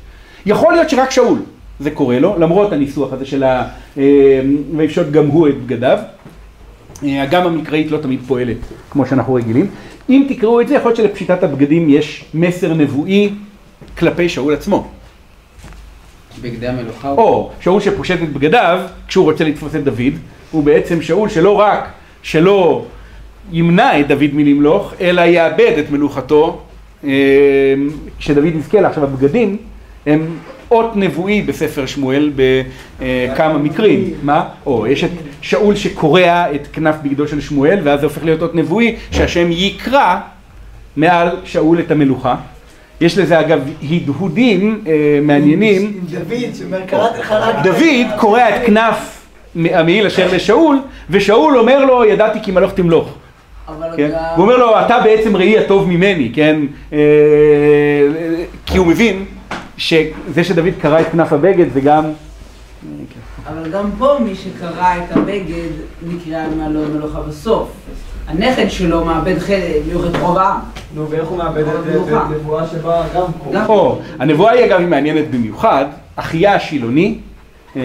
יכול 0.46 0.72
להיות 0.72 0.90
שרק 0.90 1.10
שאול 1.10 1.38
זה 1.80 1.90
קורה 1.90 2.18
לו, 2.18 2.34
למרות 2.38 2.72
הניסוח 2.72 3.12
הזה 3.12 3.26
של 3.26 3.42
ה... 3.42 3.68
אה, 3.98 4.40
ויפשוט 4.76 5.10
גם 5.10 5.26
הוא 5.26 5.48
את 5.48 5.58
בגדיו. 5.62 5.98
אה, 7.04 7.22
הגם 7.22 7.46
המקראית 7.46 7.90
לא 7.90 7.98
תמיד 7.98 8.20
פועלת 8.26 8.56
כמו 8.90 9.06
שאנחנו 9.06 9.34
רגילים. 9.34 9.66
אם 10.08 10.26
תקראו 10.28 10.60
את 10.60 10.68
זה, 10.68 10.74
יכול 10.74 10.88
להיות 10.88 10.96
שלפשיטת 10.96 11.42
הבגדים 11.42 11.88
יש 11.90 12.24
מסר 12.34 12.74
נבואי 12.74 13.30
כלפי 13.98 14.28
שאול 14.28 14.54
עצמו. 14.54 14.88
בגדי 16.42 16.66
המלוכה. 16.66 17.10
או 17.10 17.50
שאול 17.60 17.80
שפושט 17.80 18.18
את 18.22 18.32
בגדיו 18.32 18.80
כשהוא 19.08 19.24
רוצה 19.30 19.44
לתפוס 19.44 19.74
את 19.74 19.84
דוד, 19.84 20.14
הוא 20.50 20.62
בעצם 20.62 21.02
שאול 21.02 21.28
שלא 21.28 21.58
רק 21.60 21.88
שלא 22.22 22.84
ימנע 23.52 24.00
את 24.00 24.08
דוד 24.08 24.30
מלמלוך, 24.32 24.94
אלא 25.00 25.20
יאבד 25.20 25.72
את 25.78 25.90
מלוכתו. 25.90 26.60
אה, 27.04 27.10
כשדוד 28.18 28.44
יזכה 28.44 28.80
לה, 28.80 28.88
עכשיו 28.88 29.04
הבגדים 29.04 29.56
הם 30.06 30.26
אות 30.70 30.96
נבואי 30.96 31.42
בספר 31.42 31.86
שמואל 31.86 32.32
בכמה 32.36 33.58
מקרים. 33.58 34.14
מה? 34.22 34.48
או, 34.66 34.86
יש 34.86 35.04
את 35.04 35.10
שאול 35.40 35.76
שקורע 35.76 36.44
את 36.54 36.68
כנף 36.72 36.94
בגדו 37.02 37.28
של 37.28 37.40
שמואל, 37.40 37.78
ואז 37.82 38.00
זה 38.00 38.06
הופך 38.06 38.24
להיות 38.24 38.42
אות 38.42 38.54
נבואי, 38.54 38.96
שהשם 39.10 39.48
יקרא 39.50 40.16
מעל 40.96 41.28
שאול 41.44 41.80
את 41.80 41.90
המלוכה. 41.90 42.34
יש 43.00 43.18
לזה 43.18 43.40
אגב 43.40 43.60
הדהודים 43.90 44.84
אה, 44.86 44.92
מעניינים. 45.22 46.00
דוד, 46.10 46.54
שאומר, 46.58 46.78
קראתי 46.86 47.18
לך 47.18 47.32
רק... 47.32 47.54
דוד 47.62 48.06
קורע 48.16 48.48
את 48.48 48.66
כנף 48.66 49.26
המעיל 49.56 50.06
אשר 50.06 50.34
לשאול, 50.34 50.78
ושאול 51.10 51.58
אומר 51.58 51.84
לו, 51.84 52.04
ידעתי 52.04 52.38
כי 52.42 52.50
מלוך 52.50 52.72
תמלוך. 52.72 53.14
כן? 53.96 54.10
גם... 54.12 54.18
הוא 54.36 54.44
אומר 54.44 54.56
לו, 54.56 54.80
אתה 54.80 55.00
בעצם 55.04 55.36
ראי 55.36 55.58
הטוב 55.58 55.88
ממני, 55.88 56.30
כן? 56.34 56.60
אה, 56.92 56.98
כי 58.66 58.78
הוא 58.78 58.86
מבין 58.86 59.24
שזה 59.76 60.44
שדוד 60.44 60.74
קרע 60.80 61.00
את 61.00 61.06
כנף 61.12 61.32
הבגד 61.32 61.72
זה 61.72 61.80
גם... 61.80 62.04
אבל 63.48 63.70
גם 63.70 63.90
פה 63.98 64.16
מי 64.20 64.34
שקרא 64.34 64.96
את 64.96 65.16
הבגד 65.16 65.68
נקרא 66.02 66.46
מעלו 66.56 66.80
מלוכה 66.94 67.20
בסוף. 67.20 67.70
הנכד 68.26 68.70
שלו 68.70 69.04
מאבד 69.04 69.38
חלק, 69.38 69.82
מיוחד 69.88 70.16
רובעם. 70.16 70.60
נו, 70.94 71.10
ואיך 71.10 71.28
הוא 71.28 71.38
מאבד 71.38 71.68
את 71.68 71.84
זה? 71.84 71.90
מלוכה. 71.90 72.26
זה 72.28 72.34
נבואה 72.34 72.66
שבאה 72.66 73.02
גם 73.14 73.66
פה. 73.66 74.00
הנבואה 74.18 74.52
היא 74.52 74.64
אגב 74.64 74.80
מעניינת 74.80 75.30
במיוחד, 75.30 75.84
אחיה 76.16 76.54
השילוני 76.54 77.18
אה, 77.76 77.82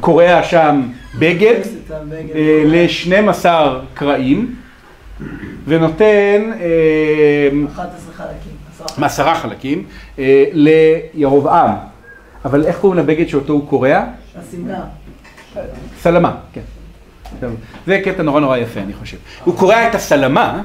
קורע 0.00 0.42
שם 0.42 0.82
בגד. 1.18 1.60
אה, 2.34 2.62
ל-12 2.66 3.46
קרעים 3.94 4.54
ונותן 5.66 6.52
אה, 6.60 7.48
11 7.72 8.14
חלקים. 8.14 8.52
עשרה. 8.74 8.86
מעשרה 8.98 9.34
חלקים 9.34 9.84
אה, 10.18 10.44
לירבעם. 10.52 11.70
אבל 12.44 12.64
איך 12.64 12.78
קוראים 12.78 12.98
לבגד 12.98 13.28
שאותו 13.28 13.52
הוא 13.52 13.68
קורע? 13.68 14.04
השמלה. 14.40 14.80
סלמה, 16.00 16.34
כן. 16.52 16.60
זה 17.86 18.00
קטע 18.04 18.22
נורא 18.22 18.40
נורא 18.40 18.56
יפה 18.56 18.80
אני 18.80 18.92
חושב. 18.92 19.16
הוא 19.44 19.58
קורע 19.58 19.88
את 19.88 19.94
הסלמה 19.94 20.62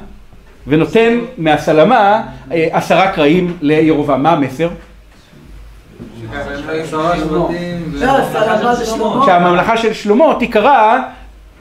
ונותן 0.68 1.20
מהסלמה 1.38 2.24
אה, 2.52 2.68
עשרה 2.72 3.12
קרעים 3.12 3.58
לירבעם. 3.62 4.24
מה 4.24 4.32
המסר? 4.32 4.70
לא, 7.94 8.74
זה 8.74 8.86
שלמה. 8.86 9.26
שהממלכה 9.26 9.78
של 9.78 9.94
שלמה 9.94 10.26
תיקרא 10.40 11.00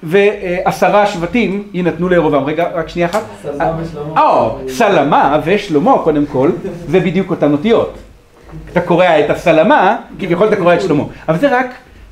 ועשרה 0.02 1.06
שבטים 1.06 1.68
יינתנו 1.72 2.08
לירבעם. 2.08 2.44
רגע, 2.44 2.68
רק 2.74 2.88
שנייה 2.88 3.08
אחת. 3.08 3.22
סלמה 3.42 3.72
ושלמה. 3.82 4.20
או, 4.22 4.58
סלמה 4.68 5.40
ושלמה 5.44 5.98
קודם 6.04 6.26
כל, 6.26 6.50
זה 6.88 7.00
בדיוק 7.00 7.30
אותן 7.30 7.52
אותיות. 7.52 7.94
אתה 8.72 8.80
קורע 8.80 9.20
את 9.20 9.30
הסלמה, 9.30 9.96
כביכול 10.18 10.48
אתה 10.48 10.56
קורע 10.56 10.74
את 10.74 10.80
שלמה. 10.80 11.04
אבל 11.28 11.38
זה 11.38 11.58
רק 11.58 11.66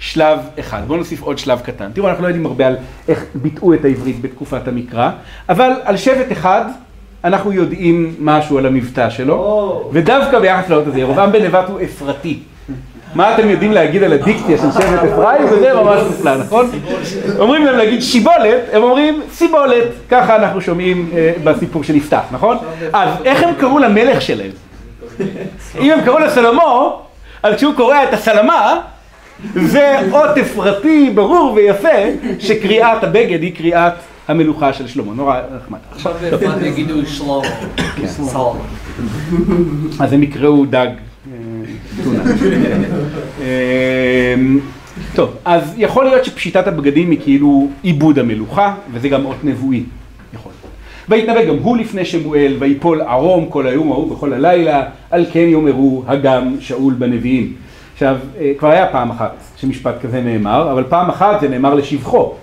שלב 0.05 0.39
אחד. 0.61 0.81
בואו 0.87 0.99
נוסיף 0.99 1.23
עוד 1.23 1.39
שלב 1.39 1.61
קטן. 1.61 1.91
תראו, 1.95 2.09
אנחנו 2.09 2.23
לא 2.23 2.29
יודעים 2.29 2.47
הרבה 2.47 2.67
על 2.67 2.77
איך 3.09 3.25
ביטאו 3.35 3.75
את 3.75 3.85
העברית 3.85 4.21
בתקופת 4.21 4.69
המקרא, 4.69 5.11
אבל 5.49 5.71
על 5.85 5.97
שבט 5.97 6.33
אחד 6.33 6.65
אנחנו 7.25 7.53
יודעים 7.53 8.15
משהו 8.21 8.59
על 8.59 8.67
המבטא 8.67 9.11
שלו, 9.11 9.35
או. 9.35 9.91
ודווקא 9.93 10.39
ביחס 10.39 10.69
לאות 10.69 10.87
הזה, 10.87 11.01
ירבעם 11.01 11.33
בן 11.33 11.43
נבט 11.43 11.69
הוא 11.69 11.81
אפרתי. 11.85 12.39
מה 13.15 13.35
אתם 13.35 13.51
יודעים 13.51 13.73
להגיד 13.73 14.03
על 14.03 14.13
הדיקציה 14.13 14.59
של 14.59 14.73
שבט 14.73 15.05
אפרים? 15.13 15.45
וזה 15.51 15.75
ממש 15.75 16.01
מופלא, 16.07 16.37
נכון? 16.37 16.71
אומרים 17.39 17.65
להם 17.65 17.77
להגיד 17.77 18.03
שיבולת, 18.03 18.61
הם 18.73 18.83
אומרים 18.83 19.21
סיבולת. 19.33 19.89
ככה 20.11 20.37
אנחנו 20.37 20.61
שומעים 20.61 21.11
אה, 21.17 21.33
בסיפור 21.45 21.85
של 21.85 21.97
יפתח, 21.97 22.23
נכון? 22.31 22.57
אז 22.93 23.09
איך 23.25 23.43
הם 23.43 23.55
קראו 23.59 23.79
למלך 23.79 24.23
שלהם? 24.23 24.51
אם 25.81 25.91
הם 25.91 26.01
קראו 26.05 26.19
לסלמו, 26.19 27.03
אז 27.43 27.55
כשהוא 27.55 27.75
קורא 27.75 28.03
את 28.03 28.13
הסלמה, 28.15 28.81
זה 29.55 29.97
אות 30.13 30.39
אפרתי 30.39 31.11
ברור 31.15 31.53
ויפה 31.53 31.89
שקריאת 32.39 33.05
הבגד 33.05 33.43
היא 33.43 33.55
קריאת 33.57 33.93
המלוכה 34.29 34.73
של 34.73 34.87
שלמה. 34.87 35.15
נורא 35.15 35.41
נחמד. 35.57 35.79
עכשיו 35.93 36.13
יגידו 36.63 37.07
שלמה. 37.07 37.41
סלמה. 38.07 38.51
אז 40.01 40.13
הם 40.13 40.23
יקראו 40.23 40.67
דג. 40.67 40.87
אה, 40.87 41.35
טונה. 42.05 42.23
אה, 43.41 44.35
טוב, 45.15 45.31
אז 45.45 45.75
יכול 45.77 46.05
להיות 46.05 46.25
שפשיטת 46.25 46.67
הבגדים 46.67 47.11
היא 47.11 47.19
כאילו 47.23 47.69
עיבוד 47.83 48.19
המלוכה, 48.19 48.75
וזה 48.93 49.09
גם 49.09 49.25
אות 49.25 49.45
נבואי. 49.45 49.83
יכול 50.35 50.53
להיות. 50.53 50.75
ויתנבא 51.09 51.45
גם 51.45 51.63
הוא 51.63 51.77
לפני 51.77 52.05
שמואל, 52.05 52.57
ויפול 52.59 53.01
ערום 53.01 53.47
כל 53.49 53.67
היום 53.67 53.93
ההוא 53.93 54.13
וכל 54.13 54.33
הלילה, 54.33 54.83
על 55.11 55.27
כן 55.33 55.47
יאמרו 55.49 56.03
הגם 56.07 56.57
שאול 56.61 56.95
בנביאים. 56.95 57.53
עכשיו, 57.95 58.17
אה, 58.41 58.53
כבר 58.59 58.69
היה 58.71 58.87
פעם 58.87 59.11
אחת 59.11 59.35
שמשפט 59.57 59.95
כזה 60.03 60.21
נאמר, 60.21 60.73
אבל 60.73 60.85
פעם 60.89 61.09
אחת 61.09 61.41
זה 61.41 61.49
נאמר 61.49 61.75
לשבחו. 61.75 62.35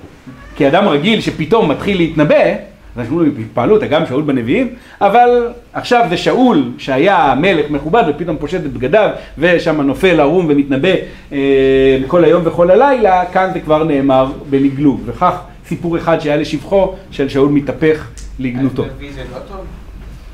כי 0.55 0.67
אדם 0.67 0.87
רגיל 0.87 1.21
שפתאום 1.21 1.71
מתחיל 1.71 1.97
להתנבא, 1.97 2.35
אז 2.35 2.53
אנחנו 2.97 3.15
אומרים, 3.15 3.33
התפעלו 3.39 3.75
אותה 3.75 3.87
גם 3.87 4.05
שאול 4.05 4.21
בנביאים, 4.21 4.69
אבל 5.01 5.47
עכשיו 5.73 6.05
זה 6.09 6.17
שאול 6.17 6.71
שהיה 6.77 7.33
מלך 7.41 7.69
מכובד 7.69 8.03
ופתאום 8.09 8.37
פושט 8.37 8.65
את 8.65 8.73
בגדיו 8.73 9.09
ושם 9.37 9.81
נופל 9.81 10.19
ערום 10.19 10.45
ומתנבא 10.49 10.93
אה, 11.31 11.97
כל 12.07 12.23
היום 12.23 12.41
וכל 12.45 12.71
הלילה, 12.71 13.25
כאן 13.25 13.49
זה 13.53 13.59
כבר 13.59 13.83
נאמר 13.83 14.31
בלגלוג, 14.49 15.01
וכך 15.05 15.39
סיפור 15.65 15.97
אחד 15.97 16.19
שהיה 16.19 16.37
לשבחו 16.37 16.93
של 17.11 17.29
שאול 17.29 17.49
מתהפך 17.49 18.07
לגנותו. 18.39 18.83
לא 18.83 18.87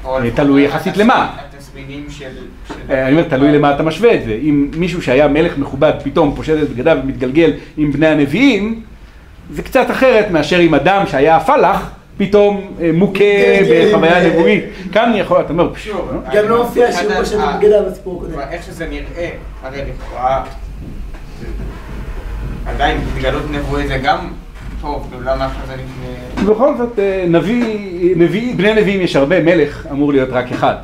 אה, 0.05 0.31
תלוי 0.35 0.61
יחסית 0.61 0.97
למה. 0.97 1.37
התסמינים 1.77 2.05
של... 2.09 2.25
של- 2.67 2.73
אה, 2.89 3.07
אני 3.07 3.11
אומר, 3.11 3.23
תלוי 3.29 3.51
למה 3.51 3.75
אתה 3.75 3.83
משווה 3.83 4.13
את 4.15 4.23
זה. 4.25 4.37
אם 4.41 4.67
מישהו 4.77 5.01
שהיה 5.01 5.27
מלך 5.27 5.57
מכובד 5.57 5.91
פתאום 6.03 6.33
פושט 6.35 6.57
את 6.63 6.69
בגדיו 6.69 6.97
ומתגלגל 7.03 7.53
עם 7.77 7.91
בני 7.91 8.07
הנביאים, 8.07 8.81
זה 9.51 9.61
קצת 9.63 9.91
אחרת 9.91 10.31
מאשר 10.31 10.59
אם 10.61 10.75
אדם 10.75 11.03
שהיה 11.07 11.35
הפלח, 11.35 11.89
פתאום 12.17 12.71
אה, 12.81 12.89
מוכה 12.93 13.23
מתגלגל, 13.59 13.89
בחוויה 13.91 14.27
נבואית. 14.29 14.63
כאן 14.91 15.11
יכול, 15.15 15.41
אתה 15.41 15.53
אומר, 15.53 15.69
גם 16.33 16.39
אני- 16.39 16.47
לא 16.49 16.63
מופיע 16.63 16.91
שהוא 16.91 17.01
מבחינת 17.03 17.19
פושט 17.19 17.35
ה- 17.39 17.49
את 17.55 17.59
בגדיו 17.59 17.83
בסיפור 17.91 18.23
הקודם. 18.25 18.39
איך 18.51 18.63
שזה 18.63 18.87
נראה, 18.89 19.29
הרי 19.63 19.77
לכאורה, 19.81 20.43
עדיין 22.65 22.97
התגלות 23.15 23.43
נבואי 23.51 23.87
זה 23.87 23.97
גם 23.97 24.17
טוב, 24.81 25.13
למה 25.25 25.45
עכשיו 25.45 25.61
זה 25.67 25.73
לפני... 25.73 26.45
בכל 26.53 26.77
זאת, 26.77 26.99
אה, 26.99 27.25
נביא, 27.27 27.63
נביא, 28.15 28.55
בני 28.55 28.73
נביאים 28.73 29.01
יש 29.01 29.15
הרבה, 29.15 29.43
מלך 29.43 29.87
אמור 29.91 30.11
להיות 30.13 30.29
רק 30.31 30.51
אחד. 30.51 30.75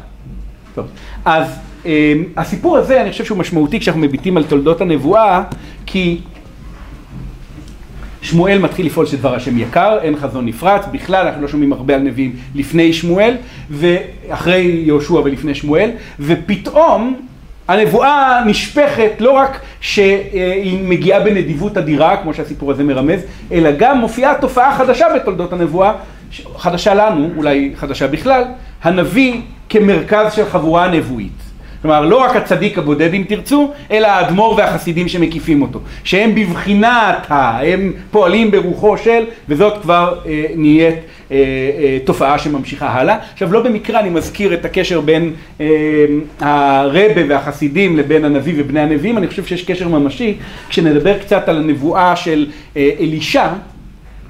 טוב, 0.75 0.85
אז 1.25 1.59
אה, 1.85 2.13
הסיפור 2.37 2.77
הזה, 2.77 3.01
אני 3.01 3.11
חושב 3.11 3.25
שהוא 3.25 3.37
משמעותי 3.37 3.79
כשאנחנו 3.79 4.01
מביטים 4.01 4.37
על 4.37 4.43
תולדות 4.43 4.81
הנבואה, 4.81 5.43
כי 5.85 6.19
שמואל 8.21 8.59
מתחיל 8.59 8.85
לפעול 8.85 9.05
שדבר 9.05 9.35
השם 9.35 9.57
יקר, 9.57 9.97
אין 10.01 10.15
חזון 10.17 10.45
נפרץ, 10.45 10.85
בכלל 10.91 11.27
אנחנו 11.27 11.41
לא 11.41 11.47
שומעים 11.47 11.73
הרבה 11.73 11.95
על 11.95 12.01
נביאים 12.01 12.35
לפני 12.55 12.93
שמואל, 12.93 13.35
ואחרי 13.69 14.81
יהושע 14.85 15.13
ולפני 15.13 15.55
שמואל, 15.55 15.91
ופתאום 16.19 17.15
הנבואה 17.67 18.43
נשפכת 18.45 19.11
לא 19.19 19.31
רק 19.31 19.59
שהיא 19.81 20.83
מגיעה 20.83 21.19
בנדיבות 21.19 21.77
אדירה, 21.77 22.17
כמו 22.17 22.33
שהסיפור 22.33 22.71
הזה 22.71 22.83
מרמז, 22.83 23.19
אלא 23.51 23.71
גם 23.71 23.97
מופיעה 23.97 24.33
תופעה 24.41 24.77
חדשה 24.77 25.05
בתולדות 25.15 25.53
הנבואה, 25.53 25.93
חדשה 26.57 26.93
לנו, 26.93 27.29
אולי 27.37 27.71
חדשה 27.75 28.07
בכלל, 28.07 28.43
הנביא 28.83 29.41
כמרכז 29.73 30.33
של 30.33 30.45
חבורה 30.45 30.87
נבואית. 30.91 31.43
כלומר, 31.81 32.01
לא 32.01 32.17
רק 32.17 32.35
הצדיק 32.35 32.77
הבודד 32.77 33.13
אם 33.13 33.23
תרצו, 33.27 33.71
אלא 33.91 34.07
האדמו"ר 34.07 34.55
והחסידים 34.57 35.07
שמקיפים 35.07 35.61
אותו. 35.61 35.79
שהם 36.03 36.35
בבחינת 36.35 37.31
ה... 37.31 37.59
הם 37.65 37.93
פועלים 38.11 38.51
ברוחו 38.51 38.97
של, 38.97 39.23
וזאת 39.49 39.81
כבר 39.81 40.19
אה, 40.25 40.45
נהיית 40.55 40.95
אה, 41.31 41.35
אה, 41.37 41.97
תופעה 42.05 42.39
שממשיכה 42.39 42.87
הלאה. 42.87 43.17
עכשיו, 43.33 43.53
לא 43.53 43.63
במקרה 43.63 43.99
אני 43.99 44.09
מזכיר 44.09 44.53
את 44.53 44.65
הקשר 44.65 45.01
בין 45.01 45.33
אה, 45.61 45.65
הרבה 46.39 47.21
והחסידים 47.29 47.97
לבין 47.97 48.25
הנביא 48.25 48.53
ובני 48.57 48.79
הנביאים, 48.79 49.17
אני 49.17 49.27
חושב 49.27 49.45
שיש 49.45 49.63
קשר 49.63 49.87
ממשי. 49.87 50.37
כשנדבר 50.69 51.17
קצת 51.17 51.49
על 51.49 51.57
הנבואה 51.57 52.15
של 52.15 52.47
אה, 52.77 52.89
אלישע, 52.99 53.47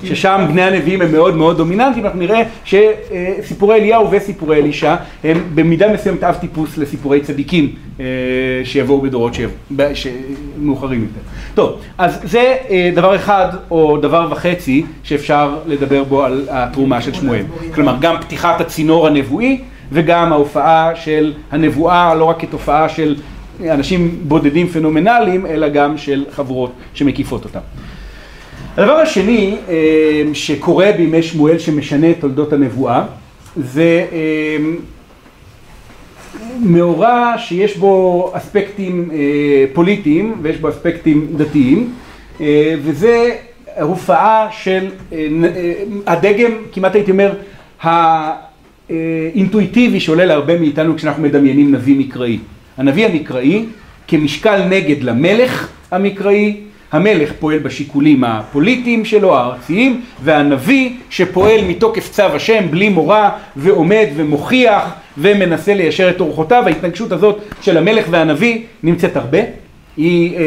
ששם 0.05 0.45
בני 0.51 0.61
הנביאים 0.61 1.01
הם 1.01 1.11
מאוד 1.11 1.35
מאוד 1.35 1.57
דומיננטיים, 1.57 2.05
אנחנו 2.05 2.19
נראה 2.19 2.43
שסיפורי 2.65 3.75
אליהו 3.75 4.11
וסיפורי 4.11 4.59
אלישע 4.59 4.95
הם 5.23 5.43
במידה 5.55 5.93
מסוימת 5.93 6.23
אב 6.23 6.35
טיפוס 6.35 6.77
לסיפורי 6.77 7.19
צדיקים 7.21 7.69
אה, 7.99 8.05
שיבואו 8.63 9.01
בדורות 9.01 9.33
שיבוא- 9.33 9.55
ב- 9.75 9.93
ש- 9.93 10.07
מאוחרים 10.61 11.01
יותר. 11.01 11.19
טוב, 11.55 11.79
אז 11.97 12.19
זה 12.23 12.55
אה, 12.69 12.89
דבר 12.95 13.15
אחד 13.15 13.47
או 13.71 13.97
דבר 13.97 14.27
וחצי 14.31 14.83
שאפשר 15.03 15.55
לדבר 15.67 16.03
בו 16.03 16.23
על 16.23 16.45
התרומה 16.49 17.01
של 17.01 17.13
שמואל. 17.13 17.43
כלומר, 17.75 17.95
גם 18.01 18.15
פתיחת 18.21 18.61
הצינור 18.61 19.07
הנבואי 19.07 19.61
וגם 19.91 20.31
ההופעה 20.33 20.91
של 20.95 21.33
הנבואה 21.51 22.15
לא 22.15 22.25
רק 22.25 22.39
כתופעה 22.41 22.89
של 22.89 23.15
אנשים 23.69 24.15
בודדים 24.27 24.67
פנומנליים, 24.67 25.45
אלא 25.45 25.69
גם 25.69 25.97
של 25.97 26.23
חבורות 26.31 26.71
שמקיפות 26.93 27.43
אותם. 27.45 27.59
הדבר 28.77 28.93
השני 28.93 29.55
אה, 29.69 30.23
שקורה 30.33 30.91
בימי 30.97 31.23
שמואל 31.23 31.59
שמשנה 31.59 32.11
את 32.11 32.15
תולדות 32.19 32.53
הנבואה 32.53 33.05
זה 33.55 34.05
אה, 34.11 34.57
מאורע 36.59 37.33
שיש 37.37 37.77
בו 37.77 38.31
אספקטים 38.33 39.09
אה, 39.13 39.17
פוליטיים 39.73 40.35
ויש 40.41 40.57
בו 40.57 40.69
אספקטים 40.69 41.27
דתיים 41.37 41.93
אה, 42.41 42.75
וזה 42.83 43.35
הופעה 43.81 44.47
של 44.51 44.85
אה, 45.13 45.27
הדגם, 46.07 46.51
כמעט 46.71 46.95
הייתי 46.95 47.11
אומר, 47.11 47.33
האינטואיטיבי 48.89 49.99
שעולה 49.99 50.25
להרבה 50.25 50.59
מאיתנו 50.59 50.95
כשאנחנו 50.95 51.23
מדמיינים 51.23 51.71
נביא 51.71 51.99
מקראי. 51.99 52.39
הנביא 52.77 53.05
המקראי 53.05 53.65
כמשקל 54.07 54.63
נגד 54.65 55.03
למלך 55.03 55.69
המקראי, 55.91 56.55
המלך 56.93 57.31
פועל 57.39 57.59
בשיקולים 57.59 58.23
הפוליטיים 58.23 59.05
שלו, 59.05 59.37
הארציים, 59.37 60.01
והנביא 60.23 60.89
שפועל 61.09 61.61
מתוקף 61.67 62.09
צו 62.11 62.23
השם 62.23 62.71
בלי 62.71 62.89
מורא 62.89 63.29
ועומד 63.55 64.07
ומוכיח 64.15 64.93
ומנסה 65.17 65.73
ליישר 65.73 66.09
את 66.09 66.19
אורחותיו. 66.19 66.63
ההתנגשות 66.65 67.11
הזאת 67.11 67.41
של 67.61 67.77
המלך 67.77 68.05
והנביא 68.09 68.61
נמצאת 68.83 69.17
הרבה. 69.17 69.37
היא 69.97 70.37
אה, 70.37 70.41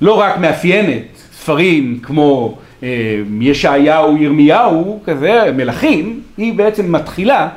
לא 0.00 0.12
רק 0.12 0.38
מאפיינת 0.38 1.02
ספרים 1.32 1.98
כמו 2.02 2.58
אה, 2.82 2.88
ישעיהו, 3.40 4.16
ירמיהו, 4.16 5.00
כזה, 5.04 5.52
מלכים, 5.56 6.20
היא 6.36 6.54
בעצם 6.54 6.92
מתחילה, 6.92 7.48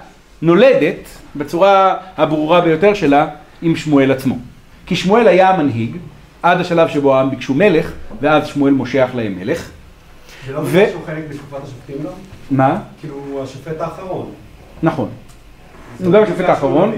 נולדת, 0.42 1.10
בצורה 1.36 1.96
הברורה 2.18 2.62
ביותר 2.62 2.94
שלה, 2.94 3.28
עם 3.62 3.76
שמואל 3.76 4.12
עצמו. 4.12 4.38
כי 4.86 4.96
שמואל 4.96 5.28
היה 5.28 5.50
המנהיג, 5.50 5.96
עד 6.46 6.62
השלב 6.62 6.88
שבו 6.88 7.16
העם 7.16 7.30
ביקשו 7.30 7.54
מלך, 7.54 7.92
ואז 8.22 8.48
שמואל 8.48 8.74
מושך 8.74 9.10
להם 9.14 9.36
מלך. 9.40 9.70
זה 10.48 10.54
לא 10.54 10.62
בגלל 10.62 10.90
שהוא 10.90 11.02
חלק 11.06 11.24
בתקופת 11.30 11.64
השופטים 11.64 11.96
לא? 12.04 12.10
מה? 12.52 12.80
כאילו, 13.00 13.16
הוא 13.16 13.44
השופט 13.44 13.82
האחרון. 13.82 14.32
נכון. 14.84 15.10
הוא 16.04 16.14
גם 16.14 16.24
השופט 16.24 16.50
האחרון. 16.50 16.96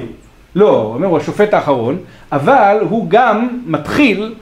לא, 0.56 0.70
הוא 0.70 0.94
אומר, 0.94 1.08
הוא 1.08 1.18
השופט 1.18 1.54
האחרון, 1.54 1.98
אבל 2.32 2.78
הוא 2.90 3.06
גם 3.10 3.62
מתחיל 3.66 4.36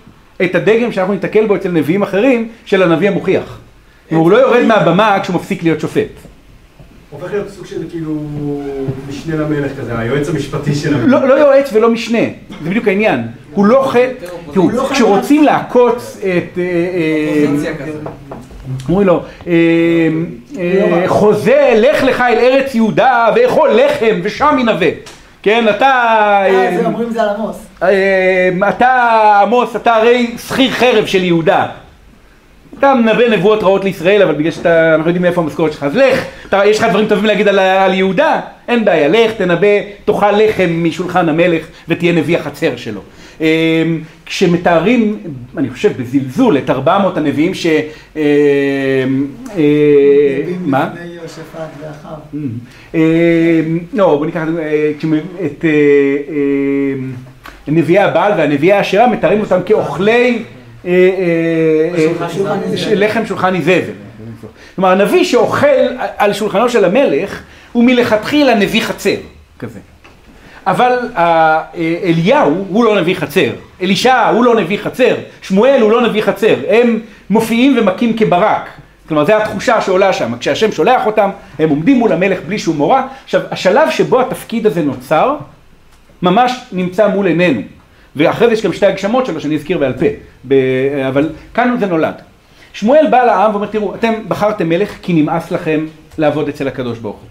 את 0.44 0.56
הדגם 0.56 0.92
שאנחנו 0.92 1.14
ניתקל 1.14 1.48
בו 1.48 1.56
אצל 1.56 1.72
נביאים 1.72 2.04
אחרים, 2.04 2.50
של 2.66 2.84
הנביא 2.84 3.10
המוכיח. 3.10 3.60
הוא 4.10 4.32
לא 4.32 4.38
יורד 4.38 4.64
מהבמה 4.64 5.20
כשהוא 5.22 5.36
מפסיק 5.36 5.64
להיות 5.64 5.80
שופט. 5.80 6.10
הופך 7.10 7.32
להיות 7.32 7.50
סוג 7.50 7.66
של 7.66 7.90
כאילו 7.90 8.22
משנה 9.10 9.36
למלך 9.36 9.72
כזה, 9.78 10.00
היועץ 10.00 10.30
המשפטי 10.30 10.76
של 10.76 10.94
המלך. 10.94 11.08
לא, 11.08 11.28
לא 11.28 11.34
יועץ 11.34 11.74
ולא 11.74 11.90
משנה, 11.90 12.24
זה 12.64 12.70
בדיוק 12.70 12.88
העניין. 12.88 13.28
הוא 13.56 13.66
לא 13.66 13.92
ח... 13.92 13.96
תראו, 14.54 14.70
לא 14.70 14.88
כשרוצים 14.92 15.44
לעקוץ 15.44 16.18
את... 16.20 16.58
אה, 16.58 16.64
אה, 17.68 17.86
כזה. 17.86 18.00
אומרים 18.90 19.08
לו, 19.08 19.24
אה, 19.48 19.54
אה, 20.58 21.04
חוזה, 21.08 21.74
לך 21.76 22.04
לך 22.04 22.22
אל 22.22 22.38
ארץ 22.38 22.76
יהודה 22.76 23.30
ואכול 23.36 23.70
לחם 23.74 24.20
ושם 24.24 24.56
ינבא. 24.60 24.86
כן, 25.44 25.66
אתה... 25.70 25.86
אה, 25.86 26.46
אה, 26.46 26.78
זה 26.78 26.86
אומרים 26.86 27.10
זה 27.10 27.22
על 27.22 27.30
עמוס. 27.30 27.66
אה, 27.84 28.70
אתה 28.70 29.40
עמוס, 29.42 29.76
אתה 29.76 29.96
הרי 29.96 30.36
שכיר 30.48 30.72
חרב 30.72 31.06
של 31.06 31.24
יהודה. 31.24 31.66
אתה 32.80 32.94
מנבא 32.94 33.30
נבואות 33.30 33.64
רעות 33.64 33.84
לישראל, 33.84 34.22
אבל 34.22 34.34
בגלל 34.34 34.52
שאתה, 34.52 34.96
אנחנו 34.96 35.10
יודעים 35.10 35.22
מאיפה 35.22 35.42
המשכורת 35.42 35.74
שלך, 35.74 35.84
אז 35.84 35.96
לך, 35.96 36.26
אתה, 36.50 36.66
יש 36.66 36.80
לך 36.80 36.86
דברים 36.90 37.08
טובים 37.08 37.26
להגיד 37.26 37.48
על, 37.48 37.60
על 37.60 37.94
יהודה? 37.94 38.40
אין 38.68 38.86
בעיה, 38.86 39.08
לך, 39.08 39.32
תנבא, 39.32 39.68
תאכל 40.06 40.32
לחם 40.32 40.84
משולחן 40.84 41.30
המלך 41.30 41.66
ותהיה 41.88 42.14
נביא 42.14 42.38
החצר 42.38 42.76
שלו. 42.76 43.02
אה, 43.42 43.84
כשמתארים, 44.26 45.20
אני 45.58 45.70
חושב 45.70 46.02
בזלזול, 46.02 46.58
את 46.58 46.70
400 46.70 47.18
הנביאים 47.18 47.54
ש... 47.54 47.66
אה, 47.66 48.22
אה, 49.58 49.64
מה? 50.66 50.90
לא, 53.94 54.18
בוא 54.18 54.26
ניקח 54.26 54.42
את, 55.46 55.66
נביאי 57.68 58.00
הבעל 58.00 58.32
והנביאי 58.38 58.74
האשרה, 58.74 59.08
מתארים 59.08 59.40
אותם 59.40 59.60
כאוכלי 59.66 60.44
לחם 62.96 63.26
שולחן 63.26 63.56
איזבל. 63.56 63.94
כלומר, 64.76 64.90
הנביא 64.92 65.24
שאוכל 65.24 65.68
על 66.18 66.34
שולחנו 66.34 66.70
של 66.70 66.86
המלך, 66.86 67.42
הוא 67.72 67.84
מלכתחילה 67.84 68.56
נביא 68.56 68.82
חצר, 68.82 69.16
כזה. 69.60 69.80
אבל 70.68 71.00
אה, 71.16 71.62
אה, 71.78 71.96
אליהו 72.04 72.66
הוא 72.70 72.86
לא 72.86 73.02
נביא 73.02 73.16
חצר, 73.16 73.50
אלישע 73.82 74.28
הוא 74.30 74.46
לא 74.46 74.56
נביא 74.56 74.78
חצר, 74.78 75.16
שמואל 75.42 75.82
הוא 75.82 75.92
לא 75.92 76.02
נביא 76.02 76.22
חצר, 76.22 76.56
הם 76.70 77.00
מופיעים 77.30 77.78
ומכים 77.78 78.18
כברק. 78.18 78.70
כלומר, 79.08 79.26
זו 79.26 79.34
התחושה 79.34 79.82
שעולה 79.82 80.14
שם, 80.14 80.38
כשהשם 80.40 80.72
שולח 80.72 81.06
אותם, 81.06 81.30
הם 81.60 81.70
עומדים 81.70 81.98
מול 81.98 82.12
המלך 82.12 82.40
בלי 82.48 82.60
שום 82.60 82.78
מורא. 82.78 83.02
עכשיו, 83.24 83.42
השלב 83.52 83.90
שבו 83.90 84.22
התפקיד 84.22 84.68
הזה 84.68 84.82
נוצר, 84.82 85.36
ממש 86.22 86.52
נמצא 86.72 87.08
מול 87.08 87.26
עינינו. 87.26 87.62
ואחרי 88.16 88.48
זה 88.48 88.54
יש 88.54 88.66
גם 88.66 88.74
שתי 88.74 88.86
הגשמות 88.86 89.26
שלו 89.26 89.42
שאני 89.42 89.56
אזכיר 89.56 89.78
בעל 89.78 89.94
פה, 89.94 90.06
ב... 90.48 90.54
אבל 91.08 91.30
כאן 91.54 91.76
זה 91.80 91.86
נולד. 91.86 92.14
שמואל 92.74 93.08
בא 93.10 93.24
לעם 93.24 93.52
ואומר, 93.52 93.68
תראו, 93.68 93.96
אתם 93.96 94.14
בחרתם 94.28 94.70
מלך 94.70 94.96
כי 95.02 95.14
נמאס 95.14 95.52
לכם 95.52 95.86
לעבוד 96.18 96.50
אצל 96.50 96.68
הקדוש 96.68 97.00
ברוך 97.00 97.16
הוא. 97.16 97.28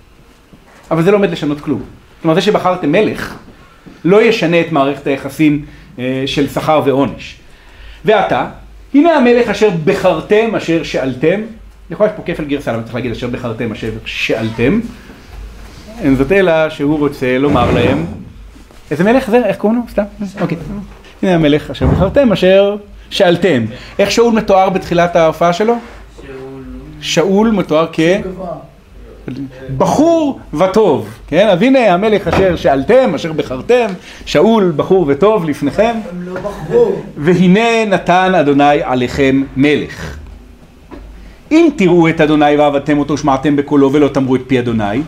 אבל 0.91 1.03
זה 1.03 1.11
לא 1.11 1.17
עומד 1.17 1.31
לשנות 1.31 1.61
כלום. 1.61 1.83
כלומר, 2.25 2.35
זה 2.35 2.41
שבחרתם 2.41 2.93
מלך, 2.93 3.35
לא 4.05 4.23
ישנה 4.23 4.61
את 4.61 4.73
מערכת 4.73 5.07
היחסים 5.07 5.65
אה, 5.99 6.23
של 6.27 6.49
שכר 6.49 6.83
ועונש. 6.85 7.37
ועתה, 8.05 8.47
הנה 8.95 9.13
המלך 9.13 9.49
אשר 9.49 9.71
בחרתם, 9.85 10.55
אשר 10.57 10.83
שאלתם, 10.83 11.41
יכול 11.91 12.07
להיות 12.07 12.17
פה 12.17 12.23
כפל 12.27 12.45
גרסה, 12.45 12.73
למה 12.73 12.83
צריך 12.83 12.95
להגיד 12.95 13.13
אשר 13.13 13.27
בחרתם, 13.27 13.73
אשר 13.73 13.91
שאלתם, 14.05 14.81
אין 16.01 16.17
זאת 16.17 16.33
אלא 16.33 16.71
שהוא 16.71 16.99
רוצה 16.99 17.39
לומר 17.39 17.71
להם, 17.71 18.05
איזה 18.91 19.05
מלך 19.05 19.31
זה? 19.31 19.47
איך 19.47 19.57
קוראים 19.57 19.79
לו? 19.79 19.85
סתם? 19.91 20.03
אוקיי. 20.41 20.59
הנה 21.23 21.35
המלך 21.35 21.71
אשר 21.71 21.87
בחרתם, 21.87 22.33
אשר 22.33 22.77
שאלתם. 23.11 23.65
איך 23.99 24.11
שאול 24.11 24.35
מתואר 24.35 24.69
בתחילת 24.69 25.17
ההופעה 25.17 25.53
שלו? 25.53 25.75
שאול 27.01 27.51
מתואר 27.51 27.87
כ... 27.93 28.01
בחור 29.79 30.41
וטוב, 30.55 31.09
כן? 31.27 31.49
אז 31.49 31.63
הנה 31.63 31.95
המלך 31.95 32.29
אשר 32.29 32.57
שאלתם, 32.57 33.15
אשר 33.15 33.33
בחרתם, 33.33 33.87
שאול 34.27 34.73
בחור 34.77 35.05
וטוב 35.09 35.45
לפניכם, 35.45 35.95
הם 36.11 36.23
לא 36.23 36.41
בחרו. 36.41 36.93
והנה 37.17 37.85
נתן 37.85 38.35
אדוני 38.35 38.83
עליכם 38.83 39.43
מלך. 39.57 40.17
אם 41.53 41.69
תראו 41.77 42.09
את 42.09 42.21
אדוני 42.21 42.57
ועבדתם 42.57 42.99
אותו, 42.99 43.19
שמעתם 43.19 43.57
בקולו 43.57 43.93
ולא 43.93 44.09
תמרו 44.09 44.37
את 44.37 44.41
פי 44.47 44.59
אדוני, 44.59 45.03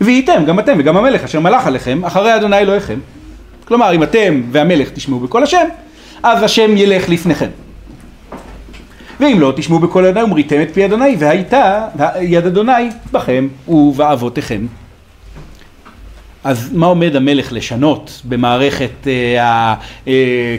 והייתם, 0.00 0.44
גם 0.46 0.58
אתם 0.58 0.76
וגם 0.78 0.96
המלך 0.96 1.24
אשר 1.24 1.40
מלך 1.40 1.66
עליכם, 1.66 2.04
אחרי 2.04 2.36
אדוני 2.36 2.58
אלוהיכם. 2.58 2.98
כלומר, 3.64 3.94
אם 3.94 4.02
אתם 4.02 4.42
והמלך 4.52 4.90
תשמעו 4.90 5.20
בקול 5.20 5.42
השם, 5.42 5.66
אז 6.22 6.42
השם 6.42 6.76
ילך 6.76 7.08
לפניכם. 7.08 7.65
ואם 9.20 9.40
לא 9.40 9.52
תשמעו 9.56 9.78
בקול 9.78 10.04
אדוני 10.04 10.24
ומריתם 10.24 10.62
את 10.62 10.70
פי 10.74 10.84
אדוני, 10.84 11.16
והייתה 11.18 11.86
יד 12.20 12.46
אדוני 12.46 12.72
בכם 13.12 13.48
ובאבותיכם. 13.68 14.66
אז 16.44 16.70
מה 16.72 16.86
עומד 16.86 17.16
המלך 17.16 17.52
לשנות 17.52 18.22
במערכת 18.24 19.06
אה, 19.06 19.74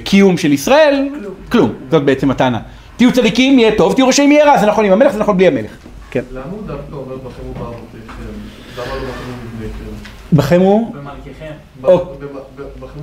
הקיום 0.02 0.38
של 0.38 0.54
ישראל? 0.54 1.08
כלום. 1.20 1.34
כלום. 1.52 1.74
זאת 1.92 2.04
בעצם 2.04 2.32
הטענה. 2.32 2.60
תהיו 2.98 3.12
צדיקים, 3.14 3.60
יהיה 3.60 3.72
טוב, 3.78 3.94
תהיו 3.94 4.08
רשעים, 4.08 4.32
יהיה 4.32 4.46
רע. 4.46 4.58
זה 4.58 4.66
נכון 4.66 4.86
עם 4.86 4.92
המלך, 4.92 5.14
זה 5.14 5.20
נכון 5.20 5.38
בלי 5.38 5.48
המלך. 5.48 5.72
כן. 6.12 6.22
למה 6.32 6.44
הוא 6.52 6.62
דווקא 6.68 6.96
אומר 6.96 7.16
בכם 7.16 7.50
ובאבותיכם? 7.50 8.24
למה 8.78 8.86
לא 8.86 9.02
בכם 9.02 9.32
ובבניכם? 9.56 9.84
בכם 10.34 10.62
הוא? 10.62 10.96
במלככם. 10.96 11.52
ב- 11.82 11.86
אוקיי. 11.86 12.28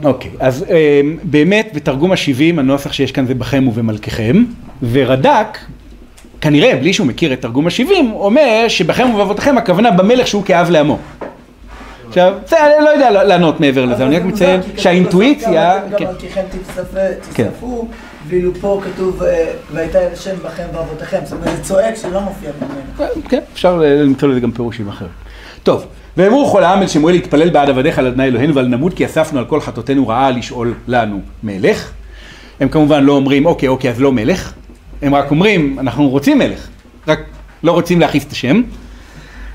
אוקיי, 0.04 0.30
אז 0.40 0.64
אה, 0.70 1.00
באמת 1.22 1.70
בתרגום 1.74 2.12
ה-70 2.12 2.58
הנוסח 2.60 2.92
שיש 2.92 3.12
כאן 3.12 3.26
זה 3.26 3.34
בכם 3.34 3.68
ובמלככם, 3.68 4.44
ורד"ק, 4.92 5.58
כנראה 6.40 6.76
בלי 6.76 6.92
שהוא 6.92 7.06
מכיר 7.06 7.32
את 7.32 7.42
תרגום 7.42 7.66
ה-70, 7.66 7.92
אומר 8.14 8.64
שבכם 8.68 9.10
ובאבותיכם 9.14 9.58
הכוונה 9.58 9.90
במלך 9.90 10.26
שהוא 10.26 10.44
כאב 10.44 10.70
לעמו. 10.70 10.98
עכשיו, 12.08 12.34
זה, 12.46 12.56
אני 12.66 12.84
לא 12.84 12.90
יודע 12.90 13.24
לענות 13.24 13.60
מעבר 13.60 13.84
לזה, 13.84 14.06
אני 14.06 14.16
רק 14.16 14.24
מציין 14.24 14.60
שהאינטואיציה, 14.76 15.78
גם 15.78 15.98
כן, 15.98 16.04
גם 16.04 16.12
מלכיכם 16.12 16.40
תצטרפו- 16.50 17.34
כן. 17.34 17.48
ואילו 18.28 18.54
פה 18.60 18.80
כתוב 18.84 19.22
אה, 19.22 19.46
והייתה 19.72 19.98
אל 20.00 20.08
השם 20.12 20.34
בכם 20.44 20.62
ואבותיכם. 20.74 21.18
זאת 21.24 21.32
אומרת, 21.32 21.56
זה 21.56 21.62
צועק 21.62 21.94
שלא 21.96 22.20
מופיע 22.20 22.50
במלך. 22.60 23.10
כן, 23.28 23.40
אפשר 23.52 23.76
למצוא 23.78 24.28
לזה 24.28 24.40
גם 24.40 24.50
פירושים 24.52 24.88
אחרים. 24.88 25.10
טוב, 25.62 25.86
ואמרו 26.16 26.46
כל 26.52 26.64
העם 26.64 26.82
אל 26.82 26.86
שמואל 26.86 27.14
להתפלל 27.14 27.50
בעד 27.50 27.70
עבדיך 27.70 27.98
על 27.98 28.06
אדוני 28.06 28.24
אלוהינו 28.24 28.54
ועל 28.54 28.66
נמות 28.66 28.94
כי 28.94 29.06
אספנו 29.06 29.38
על 29.38 29.44
כל 29.44 29.60
חטאותינו 29.60 30.08
רעה 30.08 30.30
לשאול 30.30 30.74
לנו 30.88 31.20
מלך. 31.42 31.90
הם 32.60 32.68
כמובן 32.68 33.04
לא 33.04 33.12
אומרים 33.12 33.46
אוקיי 33.46 33.68
אוקיי 33.68 33.90
אז 33.90 34.00
לא 34.00 34.12
מלך, 34.12 34.52
הם 35.04 35.14
רק 35.14 35.30
אומרים 35.30 35.76
אנחנו 35.80 36.08
רוצים 36.08 36.38
מלך, 36.38 36.68
רק 37.08 37.20
לא 37.62 37.72
רוצים 37.72 38.00
להכעיס 38.00 38.24
את 38.24 38.32
השם. 38.32 38.62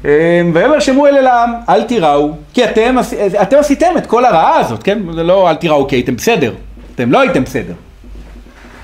אה, 0.06 0.41
ויאמר 0.54 0.80
שמואל 0.80 1.16
אל 1.16 1.28
העם 1.28 1.54
אל 1.70 1.84
תיראו 1.84 2.32
כי 2.54 2.64
אתם, 2.64 2.95
אתם 3.41 3.58
עשיתם 3.58 3.97
את 3.97 4.06
כל 4.06 4.26
הרעה 4.26 4.60
הזאת, 4.60 4.84
כן? 4.84 5.00
זה 5.14 5.24
לא 5.24 5.50
אל 5.50 5.56
תיראו 5.56 5.88
כי 5.88 5.95
הייתם 5.95 6.16
בסדר, 6.16 6.54
אתם 6.95 7.12
לא 7.12 7.20
הייתם 7.20 7.43
בסדר. 7.43 7.74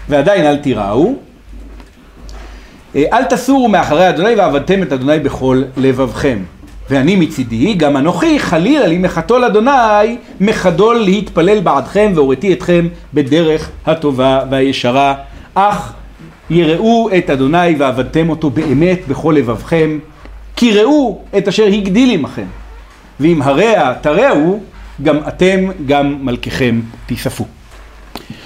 ועדיין 0.09 0.45
אל 0.45 0.57
תיראו 0.57 1.13
אה, 2.95 3.03
אל 3.13 3.23
תסורו 3.23 3.67
מאחרי 3.67 4.09
אדוני 4.09 4.35
ועבדתם 4.35 4.83
את 4.83 4.93
אדוני 4.93 5.19
בכל 5.19 5.63
לבבכם. 5.77 6.37
ואני 6.89 7.15
מצידי, 7.15 7.73
גם 7.73 7.97
אנוכי, 7.97 8.39
חלילה 8.39 8.87
לי 8.87 8.97
מחתול 8.97 9.43
אדוני, 9.43 10.17
מחדול 10.39 10.95
להתפלל 10.95 11.59
בעדכם 11.59 12.11
והוריתי 12.15 12.53
אתכם 12.53 12.87
בדרך 13.13 13.69
הטובה 13.85 14.41
והישרה. 14.49 15.13
אך 15.53 15.93
יראו 16.49 17.09
את 17.17 17.29
אדוני 17.29 17.75
ועבדתם 17.77 18.29
אותו 18.29 18.49
באמת 18.49 18.99
בכל 19.07 19.35
לבבכם, 19.37 19.99
כי 20.55 20.71
ראו 20.71 21.21
את 21.37 21.47
אשר 21.47 21.65
הגדיל 21.65 22.09
עמכם. 22.11 22.45
ואם 23.19 23.41
הרע 23.41 23.93
תרעו, 23.93 24.59
גם 25.03 25.17
אתם, 25.27 25.67
גם 25.85 26.17
מלככם 26.21 26.79
תיספו. 27.05 27.45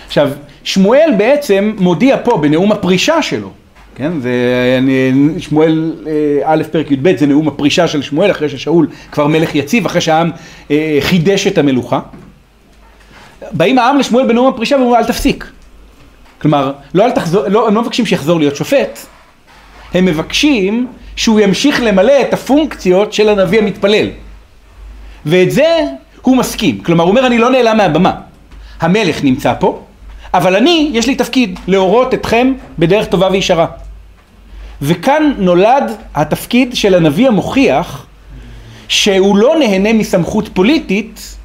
עכשיו, 0.08 0.30
שמואל 0.64 1.10
בעצם 1.18 1.74
מודיע 1.80 2.18
פה 2.24 2.38
בנאום 2.38 2.72
הפרישה 2.72 3.22
שלו, 3.22 3.50
כן, 3.96 4.12
זה 4.20 4.32
שמואל 5.38 5.96
אה, 6.08 6.42
א' 6.44 6.64
פרק 6.72 6.92
י"ב 6.92 7.18
זה 7.18 7.28
נאום 7.28 7.48
הפרישה 7.48 7.88
של 7.88 8.02
שמואל 8.02 8.32
אחרי 8.32 8.50
ששאול 8.50 8.88
כבר 9.12 9.28
מלך 9.28 9.56
יציב, 9.56 9.86
אחרי 9.86 10.02
שהעם 10.02 10.32
אה, 10.72 10.98
חידש 11.02 11.48
את 11.48 11.58
המלוכה. 11.58 12.00
באים 13.52 13.80
העם 13.80 13.98
לשמואל 13.98 14.28
בנאום 14.28 14.48
הפרישה 14.48 14.76
ואומרים 14.76 14.96
אל 14.96 15.08
תפסיק. 15.08 15.52
כלומר, 16.42 16.72
לא 16.94 17.06
אל 17.06 17.12
תחזור, 17.12 17.48
לא, 17.48 17.68
הם 17.68 17.76
לא 17.76 17.82
מבקשים 17.82 18.06
שיחזור 18.06 18.40
להיות 18.40 18.56
שופט, 18.56 19.00
הם 19.94 20.06
מבקשים 20.06 20.88
שהוא 21.16 21.40
ימשיך 21.40 21.82
למלא 21.84 22.22
את 22.22 22.34
הפונקציות 22.34 23.14
של 23.14 23.30
הנביא 23.30 23.60
המתפלל. 23.60 24.08
ואת 25.26 25.52
זה 25.52 25.80
הוא 26.22 26.38
מסכים. 26.38 26.84
כלומר, 26.84 27.04
הוא 27.04 27.10
אומר, 27.10 27.28
אני 27.28 27.38
לא 27.38 27.50
נעלם 27.50 27.78
מהבמה. 27.78 28.14
המלך 28.80 29.24
נמצא 29.24 29.54
פה, 29.60 29.82
אבל 30.34 30.56
אני, 30.56 30.90
יש 30.94 31.08
לי 31.08 31.16
תפקיד, 31.16 31.60
להורות 31.68 32.14
אתכם 32.14 32.54
בדרך 32.80 33.08
טובה 33.08 33.30
וישרה. 33.32 33.66
וכאן 34.82 35.34
נולד 35.38 35.92
התפקיד 36.16 36.76
של 36.76 36.96
הנביא 36.96 37.28
המוכיח 37.28 38.06
שהוא 38.88 39.38
לא 39.38 39.56
נהנה 39.60 39.94
מסמכות 39.94 40.50
פוליטית, 40.54 41.36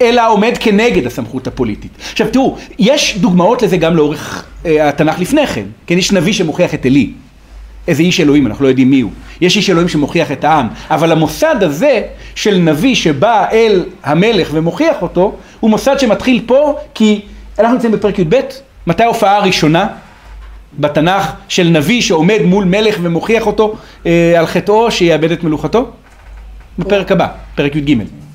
אלא 0.00 0.32
עומד 0.32 0.54
כנגד 0.60 1.06
הסמכות 1.06 1.46
הפוליטית. 1.46 1.90
עכשיו 2.12 2.26
תראו, 2.32 2.56
יש 2.78 3.18
דוגמאות 3.18 3.62
לזה 3.62 3.76
גם 3.76 3.96
לאורך 3.96 4.44
אה, 4.66 4.88
התנ"ך 4.88 5.18
לפני 5.18 5.46
כן. 5.46 5.64
כן, 5.86 5.98
יש 5.98 6.12
נביא 6.12 6.32
שמוכיח 6.32 6.74
את 6.74 6.86
עלי. 6.86 7.10
איזה 7.88 8.02
איש 8.02 8.20
אלוהים, 8.20 8.46
אנחנו 8.46 8.64
לא 8.64 8.68
יודעים 8.68 8.90
מי 8.90 9.00
הוא. 9.00 9.10
יש 9.40 9.56
איש 9.56 9.70
אלוהים 9.70 9.88
שמוכיח 9.88 10.32
את 10.32 10.44
העם, 10.44 10.68
אבל 10.90 11.12
המוסד 11.12 11.56
הזה 11.60 12.02
של 12.34 12.56
נביא 12.56 12.94
שבא 12.94 13.46
אל 13.52 13.84
המלך 14.04 14.48
ומוכיח 14.52 15.02
אותו, 15.02 15.36
הוא 15.60 15.70
מוסד 15.70 15.98
שמתחיל 15.98 16.42
פה, 16.46 16.78
כי 16.94 17.20
אנחנו 17.58 17.74
נמצאים 17.74 17.92
בפרק 17.92 18.18
י"ב, 18.18 18.40
מתי 18.86 19.02
ההופעה 19.02 19.36
הראשונה 19.36 19.86
בתנ"ך 20.78 21.32
של 21.48 21.68
נביא 21.68 22.02
שעומד 22.02 22.38
מול 22.44 22.64
מלך 22.64 22.98
ומוכיח 23.02 23.46
אותו 23.46 23.74
אה, 24.06 24.34
על 24.38 24.46
חטאו 24.46 24.90
שיאבד 24.90 25.32
את 25.32 25.44
מלוכתו? 25.44 25.90
בפרק 26.78 27.12
הבא, 27.12 27.26
פרק 27.54 27.76
י"ג. 27.76 28.27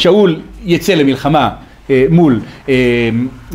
שאול 0.00 0.36
יצא 0.64 0.94
למלחמה 0.94 1.50
אה, 1.90 2.04
מול 2.10 2.40
אה, 2.68 2.74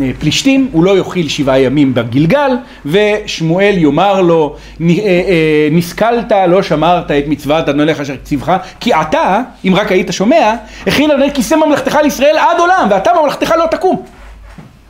אה, 0.02 0.12
פלישתים, 0.20 0.68
הוא 0.72 0.84
לא 0.84 0.98
יאכיל 0.98 1.28
שבעה 1.30 1.60
ימים 1.60 1.93
בגלגל, 1.93 2.52
ושמואל 2.86 3.74
יאמר 3.78 4.22
לו, 4.22 4.56
"נ- 4.80 4.89
אה, 4.89 4.96
אה, 4.96 5.22
נסכלת, 5.72 6.32
לא 6.48 6.62
שמרת 6.64 7.12
את 7.12 7.24
מצוות 7.28 7.70
אדונך 7.70 8.00
אשר 8.00 8.16
ציווך, 8.24 8.50
כי 8.80 8.93
אתה, 8.93 9.41
אם 9.68 9.76
רק 9.76 9.91
היית 9.91 10.08
שומע, 10.12 10.54
הכין 10.88 11.12
אדוני 11.12 11.34
כיסא 11.34 11.56
ממלכתך 11.56 11.98
לישראל 12.04 12.36
עד 12.38 12.60
עולם, 12.60 12.88
ואתה 12.89 13.12
ממלכתך 13.22 13.54
לא 13.60 13.66
תקום. 13.72 14.02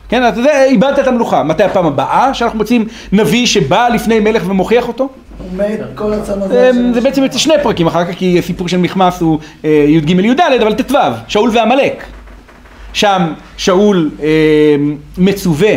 כן, 0.09 0.27
אתה 0.27 0.39
יודע, 0.39 0.63
איבדת 0.63 0.99
את 0.99 1.07
המלוכה. 1.07 1.43
מתי 1.43 1.63
הפעם 1.63 1.85
הבאה 1.85 2.33
שאנחנו 2.33 2.57
מוצאים 2.57 2.85
נביא 3.11 3.45
שבא 3.45 3.87
לפני 3.93 4.19
מלך 4.19 4.43
ומוכיח 4.49 4.87
אותו? 4.87 5.09
הוא 5.51 5.57
מת 5.57 5.79
כל 5.95 6.13
הצאן 6.13 6.41
הזה. 6.41 6.69
אמ, 6.69 6.93
זה 6.93 7.01
בעצם 7.01 7.23
יוצא 7.23 7.37
שני 7.37 7.53
פרקים 7.63 7.87
אחר 7.87 8.05
כך, 8.05 8.17
כי 8.17 8.39
הסיפור 8.39 8.67
של 8.67 8.77
מכמס 8.77 9.21
הוא 9.21 9.39
אה, 9.65 9.85
י"ג 9.87 10.09
י"ד, 10.09 10.39
אבל 10.61 10.73
ט"ו, 10.73 10.97
שאול 11.27 11.49
ועמלק. 11.53 12.03
שם 12.93 13.33
שאול 13.57 14.11
אה, 14.23 14.27
מצווה, 15.17 15.75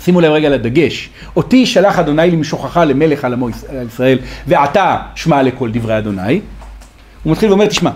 שימו 0.00 0.20
לב 0.20 0.32
רגע 0.32 0.48
לדגש, 0.48 1.10
אותי 1.36 1.66
שלח 1.66 1.98
אדוני 1.98 2.30
למשוכך 2.30 2.76
למלך 2.86 3.24
על 3.24 3.32
עמו 3.32 3.48
ישראל, 3.86 4.18
ועתה 4.46 4.96
שמע 5.14 5.42
לכל 5.42 5.70
דברי 5.72 5.98
אדוני. 5.98 6.40
הוא 7.22 7.32
מתחיל 7.32 7.48
ואומר, 7.48 7.66
תשמע, 7.66 7.90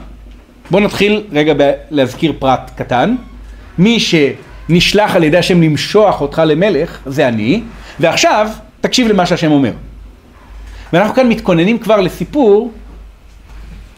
בוא 0.70 0.80
נתחיל 0.80 1.22
רגע 1.32 1.54
ב- 1.56 1.72
להזכיר 1.90 2.32
פרט 2.38 2.70
קטן. 2.76 3.16
מי 3.78 3.98
שנשלח 4.00 5.16
על 5.16 5.24
ידי 5.24 5.38
השם 5.38 5.62
למשוח 5.62 6.20
אותך 6.20 6.42
למלך, 6.46 6.98
זה 7.06 7.28
אני, 7.28 7.62
ועכשיו 8.00 8.48
תקשיב 8.80 9.08
למה 9.08 9.26
שהשם 9.26 9.52
אומר. 9.52 9.72
ואנחנו 10.92 11.14
כאן 11.14 11.28
מתכוננים 11.28 11.78
כבר 11.78 12.00
לסיפור, 12.00 12.70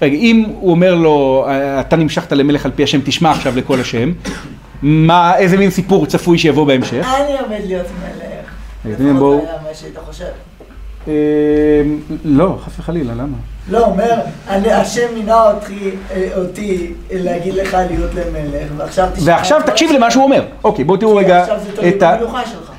רגע, 0.03 0.17
אם 0.17 0.45
הוא 0.61 0.71
אומר 0.71 0.95
לו, 0.95 1.47
אתה 1.81 1.97
נמשכת 1.97 2.33
למלך 2.33 2.65
על 2.65 2.71
פי 2.75 2.83
השם, 2.83 3.01
תשמע 3.05 3.31
עכשיו 3.31 3.57
לקול 3.57 3.81
השם, 3.81 4.13
מה, 4.83 5.37
איזה 5.37 5.57
מין 5.57 5.71
סיפור 5.71 6.07
צפוי 6.07 6.39
שיבוא 6.39 6.67
בהמשך? 6.67 7.07
אני 7.17 7.39
עומד 7.39 7.61
להיות 7.67 7.87
מלך. 8.01 8.99
בואו. 9.19 9.37
לפחות 9.39 9.49
היה 9.51 9.59
מה 9.69 9.75
שהיית 9.75 9.99
חושב. 10.07 10.25
אה, 11.09 11.13
לא, 12.25 12.59
חס 12.65 12.79
וחלילה, 12.79 13.13
למה? 13.15 13.37
לא, 13.71 13.87
אומר, 13.87 14.21
אני- 14.49 14.73
השם 14.73 15.15
מינה 15.15 15.51
אותי, 15.51 15.91
אה, 16.11 16.29
אותי 16.37 16.93
להגיד 17.13 17.55
לך 17.55 17.77
להיות 17.91 18.11
למלך, 18.15 18.69
ועכשיו 18.77 19.09
תשמע... 19.15 19.33
ועכשיו 19.33 19.61
תקשיב 19.67 19.91
למה 19.93 20.11
שהוא 20.11 20.25
אומר. 20.25 20.45
אוקיי, 20.65 20.85
בואו 20.85 20.99
תראו 20.99 21.17
רגע 21.17 21.41
עכשיו 21.43 21.57
זה 21.67 21.73
תלוי 21.77 21.89
את 21.89 22.03
ה... 22.03 22.15
במלוכה 22.17 22.47
שלך. 22.47 22.73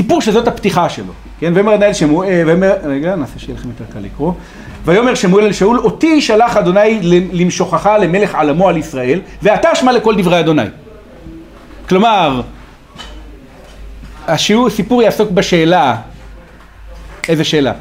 סיפור 0.00 0.20
שזאת 0.20 0.48
הפתיחה 0.48 0.88
שלו, 0.88 1.12
כן? 1.40 1.52
ויאמר 1.54 1.72
עדיין 1.72 1.94
שמואל, 1.94 2.28
אה, 2.28 2.42
ויאמר, 2.46 2.72
רגע, 2.84 3.16
נעשה 3.16 3.38
שיהיה 3.38 3.58
לכם 3.58 3.68
יותר 3.68 3.84
קל 3.92 3.98
לקרוא. 3.98 4.32
ויאמר 4.84 5.14
שמואל 5.14 5.44
אל 5.44 5.52
שאול, 5.52 5.78
אותי 5.78 6.20
שלח 6.20 6.56
אדוני 6.56 7.00
למשוכך 7.32 7.90
למלך 8.00 8.34
עלמו 8.34 8.68
על 8.68 8.76
ישראל, 8.76 9.20
ואתה 9.42 9.74
שמע 9.74 9.92
לכל 9.92 10.14
דברי 10.16 10.40
אדוני. 10.40 10.62
כלומר, 11.88 12.40
השיעור, 14.26 14.66
הסיפור 14.66 15.02
יעסוק 15.02 15.30
בשאלה, 15.30 15.96
איזה 17.28 17.44
שאלה? 17.44 17.72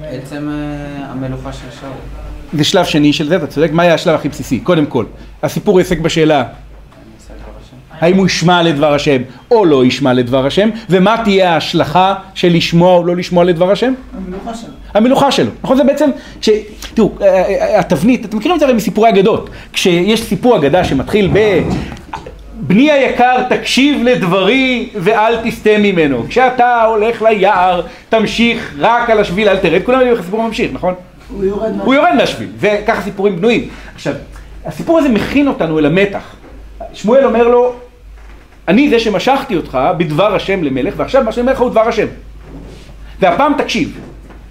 בעצם 0.00 0.48
אה, 0.50 1.06
המלוכה 1.10 1.52
של 1.52 1.78
שאול. 1.80 1.92
זה 2.52 2.64
שלב 2.64 2.84
שני 2.84 3.12
של 3.12 3.28
זה, 3.28 3.36
אתה 3.36 3.46
צודק, 3.46 3.70
מה 3.72 3.82
היה 3.82 3.94
השלב 3.94 4.14
הכי 4.14 4.28
בסיסי? 4.28 4.60
קודם 4.60 4.86
כל, 4.86 5.04
הסיפור 5.42 5.80
יעסק 5.80 5.98
בשאלה 5.98 6.44
האם 8.00 8.16
הוא 8.16 8.26
ישמע 8.26 8.62
לדבר 8.62 8.94
השם 8.94 9.22
או 9.50 9.64
לא 9.64 9.84
ישמע 9.84 10.12
לדבר 10.12 10.46
השם, 10.46 10.68
ומה 10.90 11.16
תהיה 11.24 11.52
ההשלכה 11.52 12.14
של 12.34 12.52
לשמוע 12.52 12.94
או 12.94 13.06
לא 13.06 13.16
לשמוע 13.16 13.44
לדבר 13.44 13.70
השם? 13.70 13.92
המלוכה 14.16 14.54
שלו. 14.54 14.70
המלוכה 14.94 15.30
שלו. 15.30 15.50
נכון? 15.62 15.76
זה 15.76 15.84
בעצם, 15.84 16.10
ש... 16.40 16.50
תראו, 16.94 17.12
התבנית, 17.78 18.24
אתם 18.24 18.36
מכירים 18.36 18.54
את 18.54 18.60
זה 18.60 18.66
הרי 18.66 18.74
מסיפורי 18.74 19.08
אגדות. 19.08 19.50
כשיש 19.72 20.22
סיפור 20.22 20.56
אגדה 20.56 20.84
שמתחיל 20.84 21.30
ב... 21.32 21.62
בני 22.60 22.90
היקר, 22.90 23.42
תקשיב 23.48 24.02
לדברי 24.02 24.88
ואל 24.94 25.36
תסטה 25.44 25.78
ממנו. 25.78 26.24
כשאתה 26.28 26.84
הולך 26.84 27.22
ליער, 27.22 27.82
תמשיך 28.08 28.74
רק 28.78 29.10
על 29.10 29.20
השביל, 29.20 29.48
אל 29.48 29.56
תרד. 29.56 29.82
כולם 29.82 29.98
יודעים 29.98 30.16
איך 30.16 30.22
הסיפור 30.22 30.42
ממשיך, 30.42 30.70
נכון? 30.72 30.94
הוא 31.30 31.44
יורד. 31.44 31.72
הוא 31.84 31.94
יורד 31.94 32.12
מהשביל, 32.16 32.48
וככה 32.60 33.02
סיפורים 33.02 33.36
בנויים. 33.36 33.68
עכשיו, 33.94 34.14
הסיפור 34.66 34.98
הזה 34.98 35.08
מכין 35.08 35.48
אותנו 35.48 35.78
אל 35.78 35.86
המתח. 35.86 36.36
שמואל 36.92 37.24
אומר 37.24 37.48
לו, 37.48 37.74
אני 38.68 38.90
זה 38.90 38.98
שמשכתי 38.98 39.56
אותך 39.56 39.78
בדבר 39.96 40.34
השם 40.34 40.64
למלך, 40.64 40.94
ועכשיו 40.96 41.24
מה 41.24 41.32
שאני 41.32 41.42
אומר 41.42 41.52
לך 41.52 41.60
הוא 41.60 41.70
דבר 41.70 41.88
השם. 41.88 42.06
והפעם 43.20 43.52
תקשיב. 43.58 44.00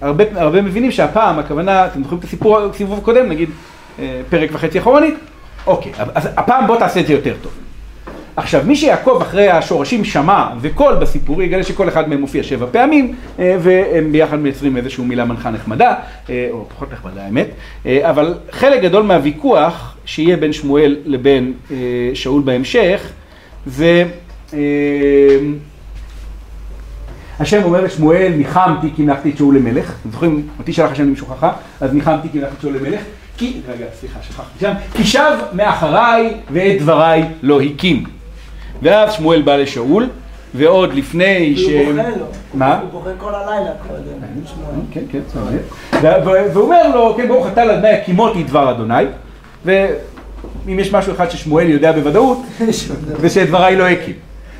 הרבה, 0.00 0.24
הרבה 0.34 0.62
מבינים 0.62 0.90
שהפעם, 0.90 1.38
הכוונה, 1.38 1.86
אתם 1.86 2.02
זוכרים 2.02 2.18
את 2.18 2.24
הסיפור, 2.24 2.58
הסיבוב 2.58 2.98
הקודם, 2.98 3.28
נגיד 3.28 3.50
אה, 3.98 4.20
פרק 4.30 4.50
וחצי 4.52 4.78
אחורנית? 4.78 5.14
אוקיי, 5.66 5.92
אז 6.14 6.28
הפעם 6.36 6.66
בוא 6.66 6.76
תעשה 6.76 7.00
את 7.00 7.06
זה 7.06 7.12
יותר 7.12 7.34
טוב. 7.42 7.52
עכשיו, 8.36 8.62
מי 8.66 8.76
שיעקוב 8.76 9.22
אחרי 9.22 9.48
השורשים 9.48 10.04
שמע 10.04 10.46
וקול 10.60 10.94
בסיפור, 10.94 11.42
יגלה 11.42 11.62
שכל 11.62 11.88
אחד 11.88 12.08
מהם 12.08 12.20
מופיע 12.20 12.42
שבע 12.42 12.66
פעמים, 12.72 13.14
אה, 13.38 13.56
והם 13.60 14.12
ביחד 14.12 14.38
מייצרים 14.38 14.76
איזושהי 14.76 15.04
מילה 15.04 15.24
מנחה 15.24 15.50
נחמדה, 15.50 15.94
אה, 16.30 16.48
או 16.50 16.64
פחות 16.68 16.92
נחמדה 16.92 17.24
האמת, 17.24 17.48
אבל 17.86 18.34
חלק 18.50 18.82
גדול 18.82 19.02
מהוויכוח 19.02 19.96
שיהיה 20.04 20.36
בין 20.36 20.52
שמואל 20.52 20.96
לבין 21.04 21.52
שאול 22.14 22.42
בהמשך, 22.42 23.12
זה... 23.66 24.04
אה, 24.54 24.58
השם 27.40 27.62
אומר 27.64 27.80
לשמואל, 27.80 28.32
ניחמתי 28.36 28.88
כי 28.96 29.02
הנחתי 29.02 29.30
את 29.30 29.36
שאול 29.36 29.56
למלך. 29.56 29.94
אתם 30.00 30.10
זוכרים, 30.10 30.46
אותי 30.58 30.72
שלח 30.72 30.90
השם 30.90 31.02
למשוכחה, 31.02 31.52
אז 31.80 31.94
ניחמתי 31.94 32.28
כי 32.32 32.38
הנחתי 32.38 32.54
את 32.56 32.60
שאול 32.60 32.76
למלך. 32.76 33.00
כי, 33.36 33.60
רגע, 33.68 33.84
סליחה, 34.00 34.18
שכחתי 34.22 34.60
שם. 34.60 34.72
כי 34.94 35.04
שב 35.04 35.36
מאחריי 35.52 36.34
ואת 36.52 36.82
דבריי 36.82 37.24
לא 37.42 37.60
הקים. 37.60 38.04
ואז 38.82 39.12
שמואל 39.12 39.42
בא 39.42 39.56
לשאול, 39.56 40.08
ועוד 40.54 40.94
לפני 40.94 41.56
ש... 41.56 41.62
הוא 41.62 41.92
בוכה 41.94 42.08
לו. 42.08 42.24
מה? 42.54 42.78
הוא 42.78 42.90
בוכה 42.90 43.10
כל 43.18 43.34
הלילה 43.34 43.70
קודם. 43.88 44.18
כן, 44.90 45.00
כן, 45.10 45.20
ו- 46.02 46.52
והוא 46.52 46.64
אומר 46.64 46.94
לו, 46.94 47.14
כן, 47.16 47.28
ברוך 47.28 47.46
אתה 47.46 47.64
לאדוני 47.64 47.90
הקימותי 47.90 48.42
דבר 48.42 48.70
אדוני, 48.70 49.04
ואם 50.66 50.78
יש 50.78 50.92
משהו 50.92 51.12
אחד 51.12 51.30
ששמואל 51.30 51.70
יודע 51.70 51.92
בוודאות, 51.92 52.42
זה 53.20 53.30
שדבריי 53.30 53.76
לא 53.76 53.88
הקים. 53.88 54.14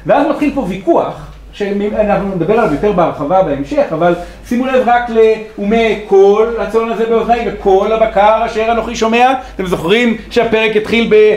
ואז 0.06 0.26
מתחיל 0.30 0.50
פה 0.54 0.64
ויכוח 0.68 1.26
שאנחנו 1.52 2.34
נדבר 2.34 2.60
עליו 2.60 2.72
יותר 2.72 2.92
בהרחבה 2.92 3.42
בהמשך, 3.42 3.86
אבל 3.92 4.14
שימו 4.48 4.66
לב 4.66 4.82
רק 4.86 5.10
ל"ומי 5.10 6.00
קול 6.08 6.56
הצאן 6.58 6.90
הזה 6.90 7.06
באוזני 7.06 7.40
וקול 7.46 7.92
הבקר 7.92 8.46
אשר 8.46 8.72
אנוכי 8.72 8.96
שומע", 8.96 9.32
אתם 9.54 9.66
זוכרים 9.66 10.16
שהפרק 10.30 10.76
התחיל 10.76 11.06
ב... 11.10 11.34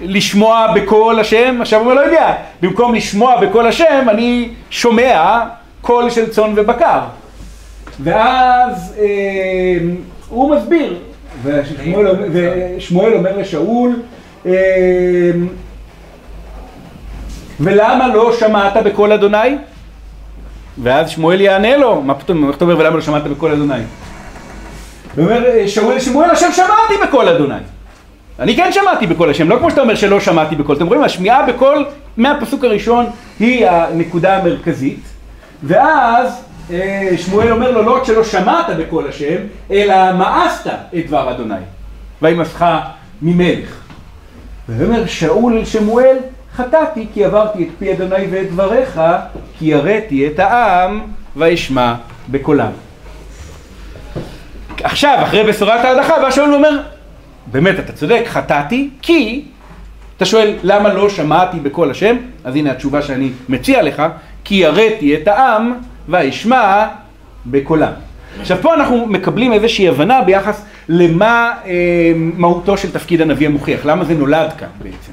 לשמוע 0.00 0.66
בקול 0.74 1.20
השם, 1.20 1.58
עכשיו 1.60 1.80
הוא 1.80 1.92
לא 1.92 2.00
יודע, 2.00 2.34
במקום 2.62 2.94
לשמוע 2.94 3.40
בקול 3.40 3.66
השם 3.66 4.06
אני 4.08 4.48
שומע 4.70 5.40
קול 5.80 6.10
של 6.10 6.30
צאן 6.30 6.52
ובקר. 6.56 7.00
ואז 8.00 8.94
אה, 8.98 9.78
הוא 10.28 10.56
מסביר, 10.56 10.96
ושמואל, 11.42 13.14
אומר 13.14 13.36
לשאול, 13.36 14.02
אה, 14.46 14.52
ולמה 17.60 18.08
לא 18.08 18.32
שמעת 18.40 18.72
בקול 18.84 19.12
אדוני? 19.12 19.56
ואז 20.82 21.10
שמואל 21.10 21.40
יענה 21.40 21.76
לו, 21.76 22.02
מה 22.02 22.14
פתאום, 22.14 22.48
איך 22.48 22.56
אתה 22.56 22.64
אומר 22.64 22.78
ולמה 22.78 22.96
לא 22.96 23.02
שמעת 23.02 23.24
בקול 23.24 23.52
אדוני? 23.52 23.74
הוא 25.16 25.24
אומר, 25.24 25.66
שאול 25.66 25.94
לשמואל, 25.94 26.30
השם 26.30 26.52
שמעתי 26.52 26.94
בקול 27.08 27.28
אדוני. 27.28 27.54
אני 28.38 28.56
כן 28.56 28.72
שמעתי 28.72 29.06
בקול 29.06 29.30
השם, 29.30 29.48
לא 29.48 29.56
כמו 29.58 29.70
שאתה 29.70 29.80
אומר 29.80 29.94
שלא 29.94 30.20
שמעתי 30.20 30.56
בקול. 30.56 30.76
אתם 30.76 30.86
רואים, 30.86 31.02
השמיעה 31.02 31.46
בקול 31.46 31.86
מהפסוק 32.16 32.64
הראשון 32.64 33.06
היא 33.40 33.66
הנקודה 33.68 34.36
המרכזית, 34.36 35.00
ואז 35.62 36.47
שמואל 37.16 37.52
אומר 37.52 37.70
לו, 37.70 37.82
לא 37.82 37.96
רק 37.96 38.04
שלא 38.04 38.24
שמעת 38.24 38.66
בקול 38.78 39.08
השם, 39.08 39.36
אלא 39.70 40.12
מאסת 40.12 40.70
את 40.98 41.06
דבר 41.06 41.30
אדוני, 41.30 41.54
וימסך 42.22 42.66
ממלך. 43.22 43.80
ואומר 44.68 45.06
שאול 45.06 45.58
אל 45.58 45.64
שמואל, 45.64 46.16
חטאתי 46.56 47.06
כי 47.14 47.24
עברתי 47.24 47.62
את 47.62 47.68
פי 47.78 47.92
אדוני 47.92 48.26
ואת 48.30 48.50
דבריך, 48.50 49.00
כי 49.58 49.64
יראתי 49.64 50.26
את 50.26 50.38
העם 50.38 51.00
וישמע 51.36 51.94
בקולם. 52.28 52.70
עכשיו, 54.82 55.18
אחרי 55.22 55.44
בשורת 55.44 55.84
ההדחה, 55.84 56.18
בא 56.20 56.30
שאול 56.30 56.50
ואומר, 56.50 56.80
באמת, 57.46 57.78
אתה 57.78 57.92
צודק, 57.92 58.22
חטאתי, 58.26 58.90
כי, 59.02 59.44
אתה 60.16 60.24
שואל, 60.24 60.54
למה 60.62 60.92
לא 60.92 61.10
שמעתי 61.10 61.60
בקול 61.60 61.90
השם? 61.90 62.16
אז 62.44 62.56
הנה 62.56 62.70
התשובה 62.70 63.02
שאני 63.02 63.30
מציע 63.48 63.82
לך, 63.82 64.02
כי 64.44 64.54
יראתי 64.54 65.14
את 65.14 65.28
העם 65.28 65.74
וישמע 66.08 66.86
בקולם. 67.46 67.92
עכשיו 68.40 68.58
פה 68.62 68.74
אנחנו 68.74 69.06
מקבלים 69.06 69.52
איזושהי 69.52 69.88
הבנה 69.88 70.22
ביחס 70.22 70.64
למה 70.88 71.52
אה, 71.66 71.72
מהותו 72.16 72.76
של 72.76 72.92
תפקיד 72.92 73.20
הנביא 73.20 73.46
המוכיח, 73.46 73.86
למה 73.86 74.04
זה 74.04 74.14
נולד 74.14 74.52
כאן 74.58 74.68
בעצם. 74.82 75.12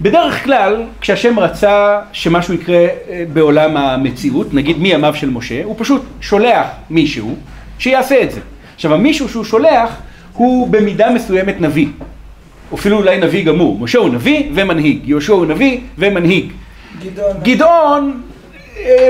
בדרך 0.00 0.44
כלל, 0.44 0.82
כשהשם 1.00 1.38
רצה 1.38 2.00
שמשהו 2.12 2.54
יקרה 2.54 2.76
אה, 2.76 3.24
בעולם 3.32 3.76
המציאות, 3.76 4.54
נגיד 4.54 4.78
מימיו 4.78 5.14
של 5.14 5.30
משה, 5.30 5.64
הוא 5.64 5.74
פשוט 5.78 6.02
שולח 6.20 6.66
מישהו 6.90 7.36
שיעשה 7.78 8.22
את 8.22 8.30
זה. 8.30 8.40
עכשיו 8.74 8.94
המישהו 8.94 9.28
שהוא 9.28 9.44
שולח 9.44 9.96
הוא 10.32 10.68
במידה 10.68 11.10
מסוימת 11.10 11.60
נביא, 11.60 11.86
אפילו 12.74 12.96
אולי 12.96 13.20
נביא 13.20 13.44
גמור. 13.44 13.78
משה 13.80 13.98
הוא 13.98 14.08
נביא 14.08 14.50
ומנהיג, 14.54 15.08
יהושע 15.08 15.32
הוא 15.32 15.46
נביא 15.46 15.80
ומנהיג. 15.98 16.52
גדעון. 17.02 17.36
גדעון 17.42 18.20
אה, 18.76 19.08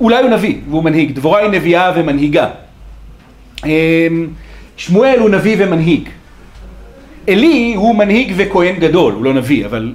אולי 0.00 0.22
הוא 0.22 0.30
נביא 0.30 0.56
והוא 0.70 0.84
מנהיג, 0.84 1.12
דבורה 1.12 1.40
היא 1.40 1.50
נביאה 1.50 1.92
ומנהיגה. 1.96 2.48
אה, 3.64 4.08
שמואל 4.76 5.18
הוא 5.18 5.30
נביא 5.30 5.56
ומנהיג. 5.58 6.08
עלי 7.28 7.74
הוא 7.76 7.94
מנהיג 7.94 8.32
וכהן 8.36 8.76
גדול, 8.76 9.12
הוא 9.12 9.24
לא 9.24 9.34
נביא, 9.34 9.66
אבל 9.66 9.92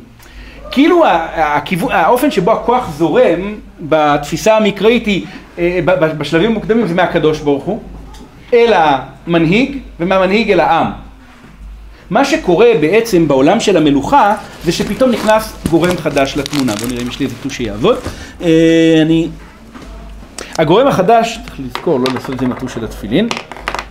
כאילו 0.71 1.03
הכיוון, 1.35 1.91
האופן 1.91 2.31
שבו 2.31 2.51
הכוח 2.51 2.89
זורם 2.97 3.55
בתפיסה 3.81 4.57
המקראית 4.57 5.05
היא, 5.05 5.25
אה, 5.59 5.79
בשלבים 6.17 6.51
המוקדמים 6.51 6.87
זה 6.87 6.93
מהקדוש 6.93 7.39
ברוך 7.39 7.63
הוא, 7.63 7.79
אל 8.53 8.73
המנהיג 8.75 9.77
ומהמנהיג 9.99 10.51
אל 10.51 10.59
העם. 10.59 10.87
מה 12.09 12.25
שקורה 12.25 12.71
בעצם 12.81 13.27
בעולם 13.27 13.59
של 13.59 13.77
המלוכה 13.77 14.35
זה 14.63 14.71
שפתאום 14.71 15.11
נכנס 15.11 15.53
גורם 15.69 15.97
חדש 15.97 16.37
לתמונה. 16.37 16.75
בואו 16.75 16.89
נראה 16.89 17.01
אם 17.01 17.07
יש 17.07 17.19
לי 17.19 17.25
איזה 17.25 17.35
טוש 17.43 17.57
שיעבוד. 17.57 17.97
אה, 18.41 18.99
אני... 19.01 19.27
הגורם 20.59 20.87
החדש, 20.87 21.39
צריך 21.45 21.59
לזכור 21.59 21.99
לא 21.99 22.05
לעשות 22.13 22.29
את 22.29 22.39
זה 22.39 22.45
עם 22.45 22.51
הטוש 22.51 22.73
של 22.73 22.83
התפילין. 22.83 23.27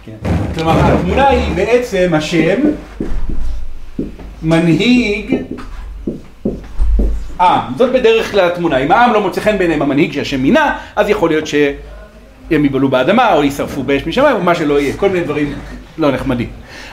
כן. 0.05 0.31
כלומר 0.55 0.73
התמונה 0.81 1.29
היא 1.29 1.55
בעצם 1.55 2.11
השם 2.15 2.61
מנהיג 4.43 5.37
עם. 7.41 7.61
זאת 7.77 7.93
בדרך 7.93 8.31
כלל 8.31 8.47
התמונה. 8.47 8.79
אם 8.79 8.93
העם 8.93 9.13
לא 9.13 9.21
מוצא 9.21 9.41
חן 9.41 9.59
בעיניהם 9.59 9.83
המנהיג 9.83 10.13
שהשם 10.13 10.43
מינה, 10.43 10.79
אז 10.97 11.09
יכול 11.09 11.31
להיות 11.31 11.47
שהם 11.47 12.65
יבלו 12.65 12.89
באדמה 12.89 13.35
או 13.35 13.45
יישרפו 13.45 13.83
באש 13.83 14.07
משמיים 14.07 14.37
או 14.37 14.43
מה 14.43 14.55
שלא 14.55 14.81
יהיה. 14.81 14.97
כל 14.97 15.09
מיני 15.09 15.25
דברים 15.25 15.55
לא 15.99 16.11
נחמדים. 16.11 16.49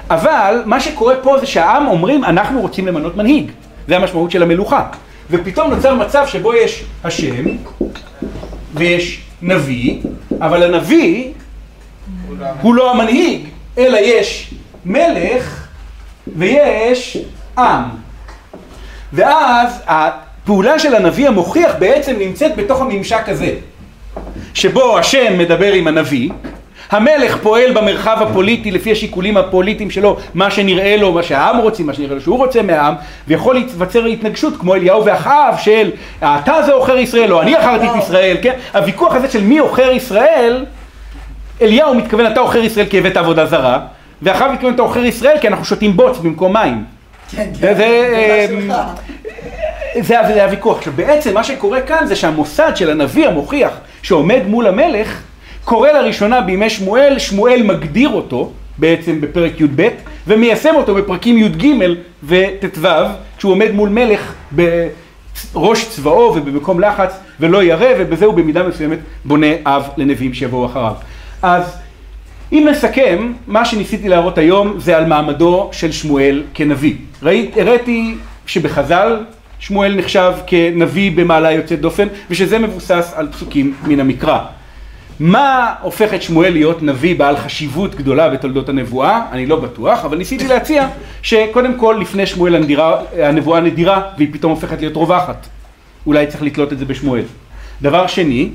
אבל 0.09 0.61
מה 0.65 0.79
שקורה 0.79 1.15
פה 1.23 1.39
זה 1.39 1.45
שהעם 1.45 1.87
אומרים 1.87 2.23
אנחנו 2.23 2.61
רוצים 2.61 2.87
למנות 2.87 3.17
מנהיג. 3.17 3.51
זה 3.87 3.95
המשמעות 3.95 4.31
של 4.31 4.43
המלוכה. 4.43 4.87
ופתאום 5.31 5.73
נוצר 5.73 5.95
מצב 5.95 6.27
שבו 6.27 6.53
יש 6.53 6.83
השם 7.03 7.45
ויש 8.73 9.30
נביא, 9.41 9.97
אבל 10.41 10.63
הנביא 10.63 11.31
הוא 12.61 12.75
לא 12.75 12.91
המנהיג, 12.91 13.41
אלא 13.77 13.97
יש 13.97 14.53
מלך 14.85 15.67
ויש 16.37 17.17
עם. 17.57 17.83
ואז 19.13 19.81
הפעולה 19.87 20.79
של 20.79 20.95
הנביא 20.95 21.27
המוכיח 21.27 21.75
בעצם 21.79 22.15
נמצאת 22.19 22.55
בתוך 22.55 22.81
הממשק 22.81 23.29
הזה, 23.29 23.55
שבו 24.53 24.97
השם 24.97 25.37
מדבר 25.37 25.73
עם 25.73 25.87
הנביא, 25.87 26.29
המלך 26.91 27.37
פועל 27.41 27.73
במרחב 27.73 28.17
הפוליטי 28.21 28.71
לפי 28.71 28.91
השיקולים 28.91 29.37
הפוליטיים 29.37 29.91
שלו, 29.91 30.17
מה 30.33 30.51
שנראה 30.51 30.97
לו, 30.97 31.13
מה 31.13 31.23
שהעם 31.23 31.57
רוצים, 31.57 31.87
מה 31.87 31.93
שנראה 31.93 32.15
לו 32.15 32.21
שהוא 32.21 32.37
רוצה 32.37 32.61
מהעם, 32.61 32.95
ויכול 33.27 33.55
להיווצר 33.55 34.05
התנגשות 34.05 34.53
כמו 34.59 34.75
אליהו 34.75 35.05
ואחאב 35.05 35.55
של 35.57 35.91
אתה 36.23 36.61
זה 36.65 36.73
עוכר 36.73 36.97
ישראל 36.97 37.33
או 37.33 37.41
אני 37.41 37.55
עכרתי 37.55 37.89
את 37.89 37.95
ישראל, 37.95 38.37
כן? 38.41 38.53
הוויכוח 38.73 39.15
הזה 39.15 39.29
של 39.29 39.43
מי 39.43 39.57
עוכר 39.57 39.91
ישראל, 39.91 40.65
אליהו 41.61 41.95
מתכוון 41.95 42.27
אתה 42.27 42.39
עוכר 42.39 42.59
ישראל 42.59 42.85
כי 42.85 42.97
הבאת 42.97 43.17
עבודה 43.17 43.45
זרה, 43.45 43.79
ואחאב 44.21 44.51
מתכוון 44.51 44.73
אתה 44.73 44.81
עוכר 44.81 45.05
ישראל 45.05 45.37
כי 45.41 45.47
אנחנו 45.47 45.65
שותים 45.65 45.97
בוץ 45.97 46.17
במקום 46.17 46.53
מים. 46.53 46.83
כן, 47.31 47.37
כן, 47.37 47.49
זה, 47.53 47.73
זה 47.73 48.47
אמ, 48.51 48.71
זה, 50.01 50.15
זה 50.33 50.43
הוויכוח. 50.43 50.77
עכשיו 50.77 50.93
בעצם 50.95 51.33
מה 51.33 51.43
שקורה 51.43 51.81
כאן 51.81 52.05
זה 52.05 52.15
שהמוסד 52.15 52.71
של 52.75 52.89
הנביא 52.89 53.27
המוכיח 53.27 53.71
שעומד 54.01 54.41
מול 54.47 54.67
המלך 54.67 55.21
קורה 55.71 55.93
לראשונה 55.93 56.41
בימי 56.41 56.69
שמואל, 56.69 57.19
שמואל 57.19 57.63
מגדיר 57.63 58.09
אותו 58.09 58.51
בעצם 58.77 59.21
בפרק 59.21 59.61
י"ב 59.61 59.87
ומיישם 60.27 60.75
אותו 60.75 60.95
בפרקים 60.95 61.37
י"ג 61.37 61.67
וט"ו 62.23 62.87
כשהוא 63.37 63.51
עומד 63.51 63.71
מול 63.71 63.89
מלך 63.89 64.33
בראש 64.51 65.89
צבאו 65.89 66.33
ובמקום 66.35 66.79
לחץ 66.79 67.19
ולא 67.39 67.63
ירא 67.63 67.87
ובזה 67.99 68.25
הוא 68.25 68.33
במידה 68.33 68.63
מסוימת 68.63 68.99
בונה 69.25 69.47
אב 69.65 69.87
לנביאים 69.97 70.33
שיבואו 70.33 70.65
אחריו. 70.65 70.93
אז 71.41 71.77
אם 72.51 72.67
נסכם, 72.71 73.33
מה 73.47 73.65
שניסיתי 73.65 74.09
להראות 74.09 74.37
היום 74.37 74.73
זה 74.77 74.97
על 74.97 75.05
מעמדו 75.05 75.69
של 75.71 75.91
שמואל 75.91 76.43
כנביא. 76.53 76.93
ראית, 77.23 77.57
הראיתי 77.57 78.15
שבחז"ל 78.45 79.17
שמואל 79.59 79.95
נחשב 79.95 80.33
כנביא 80.47 81.11
במעלה 81.15 81.51
יוצאת 81.51 81.81
דופן 81.81 82.07
ושזה 82.29 82.59
מבוסס 82.59 83.13
על 83.15 83.27
פסוקים 83.31 83.73
מן 83.87 83.99
המקרא. 83.99 84.39
מה 85.21 85.73
הופך 85.81 86.13
את 86.13 86.21
שמואל 86.21 86.53
להיות 86.53 86.83
נביא 86.83 87.15
בעל 87.15 87.37
חשיבות 87.37 87.95
גדולה 87.95 88.29
בתולדות 88.29 88.69
הנבואה? 88.69 89.21
אני 89.31 89.45
לא 89.45 89.55
בטוח, 89.55 90.05
אבל 90.05 90.17
ניסיתי 90.17 90.47
להציע 90.47 90.87
שקודם 91.21 91.77
כל 91.77 91.97
לפני 92.01 92.25
שמואל 92.25 92.55
הנדירה, 92.55 93.01
הנבואה 93.23 93.59
נדירה 93.59 94.01
והיא 94.17 94.27
פתאום 94.31 94.51
הופכת 94.51 94.79
להיות 94.79 94.95
רווחת. 94.95 95.47
אולי 96.05 96.27
צריך 96.27 96.43
לתלות 96.43 96.73
את 96.73 96.79
זה 96.79 96.85
בשמואל. 96.85 97.23
דבר 97.81 98.07
שני, 98.07 98.49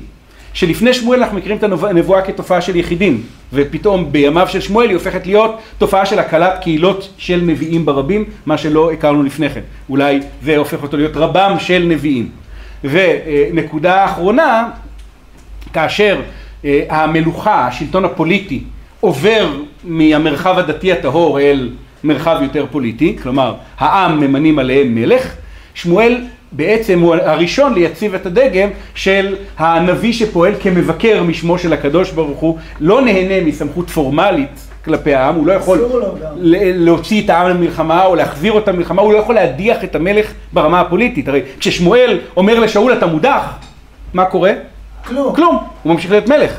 שלפני 0.53 0.93
שמואל 0.93 1.19
אנחנו 1.19 1.37
מכירים 1.37 1.57
את 1.57 1.63
הנבואה 1.63 2.21
כתופעה 2.21 2.61
של 2.61 2.75
יחידים, 2.75 3.23
ופתאום 3.53 4.11
בימיו 4.11 4.47
של 4.49 4.61
שמואל 4.61 4.87
היא 4.87 4.95
הופכת 4.95 5.25
להיות 5.25 5.59
תופעה 5.77 6.05
של 6.05 6.19
הקלת 6.19 6.53
קהילות 6.61 7.13
של 7.17 7.41
נביאים 7.45 7.85
ברבים, 7.85 8.25
מה 8.45 8.57
שלא 8.57 8.91
הכרנו 8.91 9.23
לפני 9.23 9.49
כן. 9.49 9.61
אולי 9.89 10.19
זה 10.43 10.57
הופך 10.57 10.83
אותו 10.83 10.97
להיות 10.97 11.17
רבם 11.17 11.55
של 11.59 11.85
נביאים. 11.87 12.29
ונקודה 12.83 14.05
אחרונה, 14.05 14.69
כאשר 15.73 16.21
המלוכה, 16.89 17.67
השלטון 17.67 18.05
הפוליטי, 18.05 18.63
עובר 18.99 19.51
מהמרחב 19.83 20.57
הדתי 20.57 20.91
הטהור 20.91 21.39
אל 21.39 21.69
מרחב 22.03 22.39
יותר 22.43 22.65
פוליטי, 22.71 23.17
כלומר 23.23 23.53
העם 23.77 24.19
ממנים 24.19 24.59
עליהם 24.59 24.95
מלך, 24.95 25.33
שמואל 25.73 26.17
בעצם 26.51 26.99
הוא 26.99 27.15
הראשון 27.15 27.73
ליציב 27.73 28.15
את 28.15 28.25
הדגם 28.25 28.69
של 28.95 29.35
הנביא 29.57 30.13
שפועל 30.13 30.53
כמבקר 30.59 31.23
משמו 31.23 31.57
של 31.59 31.73
הקדוש 31.73 32.11
ברוך 32.11 32.39
הוא, 32.39 32.57
לא 32.79 33.01
נהנה 33.01 33.45
מסמכות 33.45 33.89
פורמלית 33.89 34.67
כלפי 34.85 35.15
העם, 35.15 35.35
הוא 35.35 35.47
לא 35.47 35.53
יכול 35.53 35.85
להוציא 36.75 37.25
את 37.25 37.29
העם 37.29 37.49
למלחמה 37.49 38.05
או 38.05 38.15
להחזיר 38.15 38.51
אותם 38.51 38.73
למלחמה, 38.73 39.01
הוא 39.01 39.13
לא 39.13 39.17
יכול 39.17 39.35
להדיח 39.35 39.83
את 39.83 39.95
המלך 39.95 40.33
ברמה 40.53 40.81
הפוליטית, 40.81 41.27
הרי 41.27 41.41
כששמואל 41.59 42.19
אומר 42.37 42.59
לשאול 42.59 42.93
אתה 42.93 43.05
מודח, 43.05 43.43
מה 44.13 44.25
קורה? 44.25 44.51
כלום. 45.07 45.35
כלום, 45.35 45.57
הוא 45.83 45.93
ממשיך 45.93 46.11
להיות 46.11 46.29
מלך. 46.29 46.51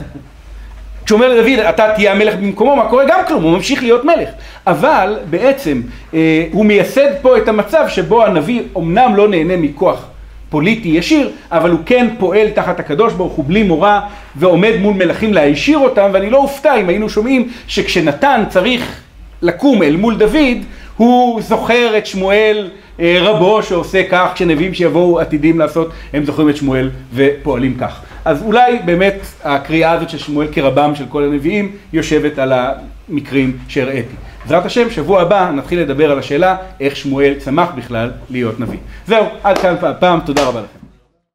כשהוא 1.05 1.17
אומר 1.17 1.35
לדוד, 1.35 1.59
אתה 1.59 1.93
תהיה 1.95 2.13
המלך 2.13 2.35
במקומו, 2.35 2.77
מה 2.77 2.89
קורה? 2.89 3.05
גם 3.09 3.21
כלום, 3.27 3.43
הוא 3.43 3.53
ממשיך 3.53 3.83
להיות 3.83 4.05
מלך. 4.05 4.29
אבל 4.67 5.19
בעצם 5.31 5.81
אה, 6.15 6.47
הוא 6.53 6.67
מייסד 6.67 7.11
פה 7.23 7.39
את 7.39 7.49
המצב 7.49 7.85
שבו 7.89 8.25
הנביא 8.25 8.63
אומנם 8.75 9.17
לא 9.17 9.29
נהנה 9.29 9.57
מכוח 9.57 10.07
פוליטי 10.51 10.89
ישיר, 10.89 11.31
אבל 11.53 11.71
הוא 11.71 11.79
כן 11.87 12.09
פועל 12.19 12.51
תחת 12.51 12.81
הקדוש 12.81 13.13
ברוך 13.13 13.33
הוא 13.33 13.45
בלי 13.49 13.63
מורא, 13.63 14.01
ועומד 14.37 14.73
מול 14.81 14.95
מלכים 14.95 15.35
להישיר 15.35 15.79
אותם, 15.79 16.11
ואני 16.13 16.31
לא 16.31 16.37
אופתע 16.37 16.77
אם 16.77 16.89
היינו 16.89 17.09
שומעים 17.09 17.49
שכשנתן 17.69 18.45
צריך 18.49 19.01
לקום 19.43 19.83
אל 19.83 19.97
מול 19.97 20.17
דוד, 20.17 20.59
הוא 20.99 21.43
זוכר 21.43 21.99
את 21.99 22.07
שמואל 22.07 22.71
אה, 23.01 23.19
רבו 23.21 23.63
שעושה 23.63 24.03
כך, 24.11 24.31
כשנביאים 24.35 24.75
שיבואו 24.75 25.21
עתידים 25.21 25.59
לעשות, 25.59 25.91
הם 26.13 26.25
זוכרים 26.25 26.49
את 26.49 26.57
שמואל 26.57 26.91
ופועלים 27.15 27.77
כך. 27.81 28.01
אז 28.25 28.43
אולי 28.43 28.79
באמת 28.85 29.19
הקריאה 29.45 29.93
הזאת 29.93 30.11
של 30.11 30.19
שמואל 30.19 30.47
כרבם 30.53 30.95
של 30.95 31.05
כל 31.09 31.25
הנביאים 31.25 31.73
יושבת 31.93 32.39
על 32.39 32.53
המקרים 32.53 33.57
שהראיתי. 33.69 34.15
בעזרת 34.43 34.67
השם, 34.67 34.91
שבוע 34.91 35.23
הבא 35.23 35.51
נתחיל 35.55 35.81
לדבר 35.81 36.11
על 36.11 36.19
השאלה 36.19 36.57
איך 36.81 36.97
שמואל 36.97 37.35
צמח 37.39 37.69
בכלל 37.77 38.11
להיות 38.31 38.61
נביא. 38.61 38.79
זהו, 39.07 39.25
עד 39.43 39.59
כאן 39.59 39.75
הפעם, 39.83 40.21
תודה 40.21 40.45
רבה 40.45 40.61
לכם. 40.61 40.78